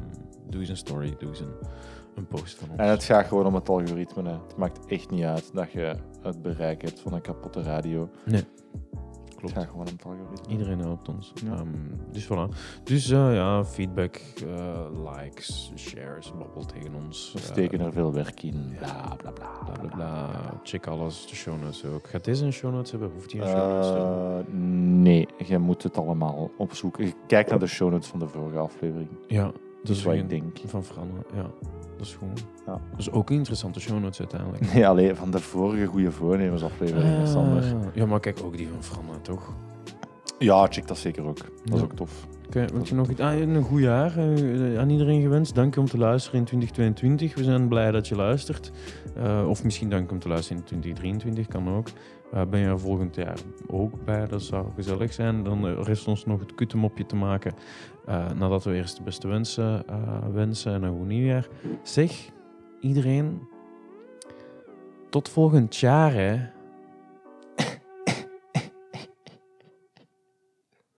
doe 0.49 0.59
eens 0.59 0.69
een 0.69 0.77
story, 0.77 1.15
doe 1.19 1.29
eens 1.29 1.39
een, 1.39 1.53
een 2.15 2.27
post 2.27 2.55
van 2.55 2.69
ons. 2.69 2.79
En 2.79 2.89
het 2.89 3.03
gaat 3.03 3.25
gewoon 3.25 3.45
om 3.45 3.55
het 3.55 3.69
algoritme. 3.69 4.23
Hè. 4.29 4.31
Het 4.33 4.57
maakt 4.57 4.85
echt 4.85 5.09
niet 5.11 5.23
uit 5.23 5.53
dat 5.53 5.71
je 5.71 5.95
het 6.21 6.41
bereik 6.41 6.81
hebt 6.81 6.99
van 6.99 7.13
een 7.13 7.21
kapotte 7.21 7.61
radio. 7.61 8.09
Nee, 8.25 8.43
Het 9.41 9.51
klopt. 9.51 9.65
gaat 9.65 9.71
gewoon 9.71 9.87
om 9.87 9.93
het 9.93 10.05
algoritme. 10.05 10.51
Iedereen 10.51 10.79
helpt 10.79 11.09
ons. 11.09 11.33
Ja. 11.45 11.51
Ehm, 11.51 11.67
dus 12.11 12.25
voilà. 12.25 12.55
Dus 12.83 13.09
eh, 13.09 13.33
ja, 13.33 13.65
feedback, 13.65 14.15
eh, 14.47 14.85
likes, 15.15 15.71
shares, 15.75 16.33
babbel 16.37 16.65
tegen 16.65 16.93
ons. 16.95 17.31
We 17.33 17.39
steken 17.39 17.79
er 17.79 17.91
veel 17.93 18.13
werk 18.13 18.43
in. 18.43 18.75
Bla 18.77 19.15
bla 19.17 19.31
bla. 19.31 19.49
bla 19.65 19.73
bla 19.79 19.89
bla. 19.95 20.29
Check 20.63 20.87
alles, 20.87 21.27
de 21.27 21.35
show 21.35 21.61
notes 21.61 21.85
ook. 21.85 22.07
Gaat 22.07 22.23
deze 22.23 22.45
een 22.45 22.53
show 22.53 22.73
notes 22.73 22.91
hebben? 22.91 23.11
Hoeft 23.13 23.29
die 23.29 23.41
een 23.41 23.47
show 23.47 23.69
notes 23.69 23.87
te 23.87 23.93
hebben? 23.93 24.45
Eh, 24.45 24.59
nee, 25.01 25.27
je 25.47 25.57
moet 25.57 25.83
het 25.83 25.97
allemaal 25.97 26.51
opzoeken. 26.57 27.13
Kijk 27.27 27.49
naar 27.49 27.59
de 27.59 27.67
show 27.67 27.91
notes 27.91 28.07
van 28.07 28.19
de 28.19 28.27
vorige 28.27 28.57
aflevering. 28.57 29.09
Ja, 29.27 29.51
Dat 29.83 29.95
is 29.95 30.03
wat 30.03 30.13
geen- 30.13 30.23
ik 30.23 30.29
denk. 30.29 30.57
Van 30.65 30.83
Franne, 30.83 31.11
ja. 31.33 31.41
Dat 31.97 32.05
is 32.07 32.13
goed. 32.15 32.45
Ja. 32.65 32.71
Dat 32.91 32.99
is 32.99 33.11
ook 33.11 33.29
een 33.29 33.35
interessante 33.35 33.79
show 33.79 33.99
notes 33.99 34.19
uiteindelijk. 34.19 34.61
Nee, 34.73 34.87
alleen 34.87 35.15
van 35.15 35.31
de 35.31 35.39
vorige 35.39 35.85
goede 35.85 36.11
voornemens 36.11 36.63
aflevering, 36.63 37.27
Sander. 37.27 37.63
Ah, 37.63 37.95
ja, 37.95 38.05
maar 38.05 38.19
kijk, 38.19 38.39
ook 38.43 38.57
die 38.57 38.67
van 38.67 38.83
Franne, 38.83 39.21
toch? 39.21 39.53
Ja, 40.39 40.67
check 40.67 40.87
dat 40.87 40.97
zeker 40.97 41.23
ook. 41.25 41.37
Dat 41.37 41.73
is 41.73 41.79
Ja. 41.79 41.83
ook 41.85 41.93
tof. 41.93 42.27
Oké, 42.47 42.65
wil 42.73 42.81
je 42.85 42.95
nog 42.95 43.09
iets? 43.09 43.19
Ah, 43.21 43.39
een 43.39 43.61
goed 43.63 43.81
jaar 43.81 44.17
eh, 44.17 44.79
aan 44.79 44.89
iedereen 44.89 45.21
gewenst. 45.21 45.55
Dank 45.55 45.73
je 45.73 45.79
om 45.79 45.85
te 45.85 45.97
luisteren 45.97 46.39
in 46.39 46.45
2022. 46.45 47.35
We 47.35 47.43
zijn 47.43 47.67
blij 47.67 47.91
dat 47.91 48.07
je 48.07 48.15
luistert. 48.15 48.71
Eh, 49.15 49.45
of 49.47 49.63
misschien 49.63 49.89
dank 49.89 50.07
je 50.07 50.13
om 50.13 50.19
te 50.19 50.27
luisteren 50.27 50.57
in 50.57 50.63
2023, 50.67 51.47
kan 51.47 51.69
ook. 51.75 51.87
Eh, 52.31 52.41
ben 52.49 52.59
je 52.59 52.65
er 52.65 52.79
volgend 52.79 53.15
jaar 53.15 53.37
ook 53.67 54.05
bij? 54.05 54.27
Dat 54.27 54.41
zou 54.41 54.65
gezellig 54.75 55.13
zijn. 55.13 55.43
Dan 55.43 55.65
rest 55.83 56.07
ons 56.07 56.25
nog 56.25 56.39
het 56.39 56.55
kutemopje 56.55 57.05
te 57.05 57.15
maken. 57.15 57.53
Eh, 58.05 58.31
nadat 58.31 58.63
we 58.63 58.73
eerst 58.73 58.97
de 58.97 59.03
beste 59.03 59.27
wensen 59.27 59.87
eh, 59.87 59.97
wensen 60.33 60.73
en 60.73 60.83
een 60.83 60.97
goed 60.97 61.07
nieuwjaar. 61.07 61.47
Zeg, 61.83 62.29
iedereen, 62.79 63.47
tot 65.09 65.29
volgend 65.29 65.75
jaar 65.75 66.13
hè. 66.13 66.39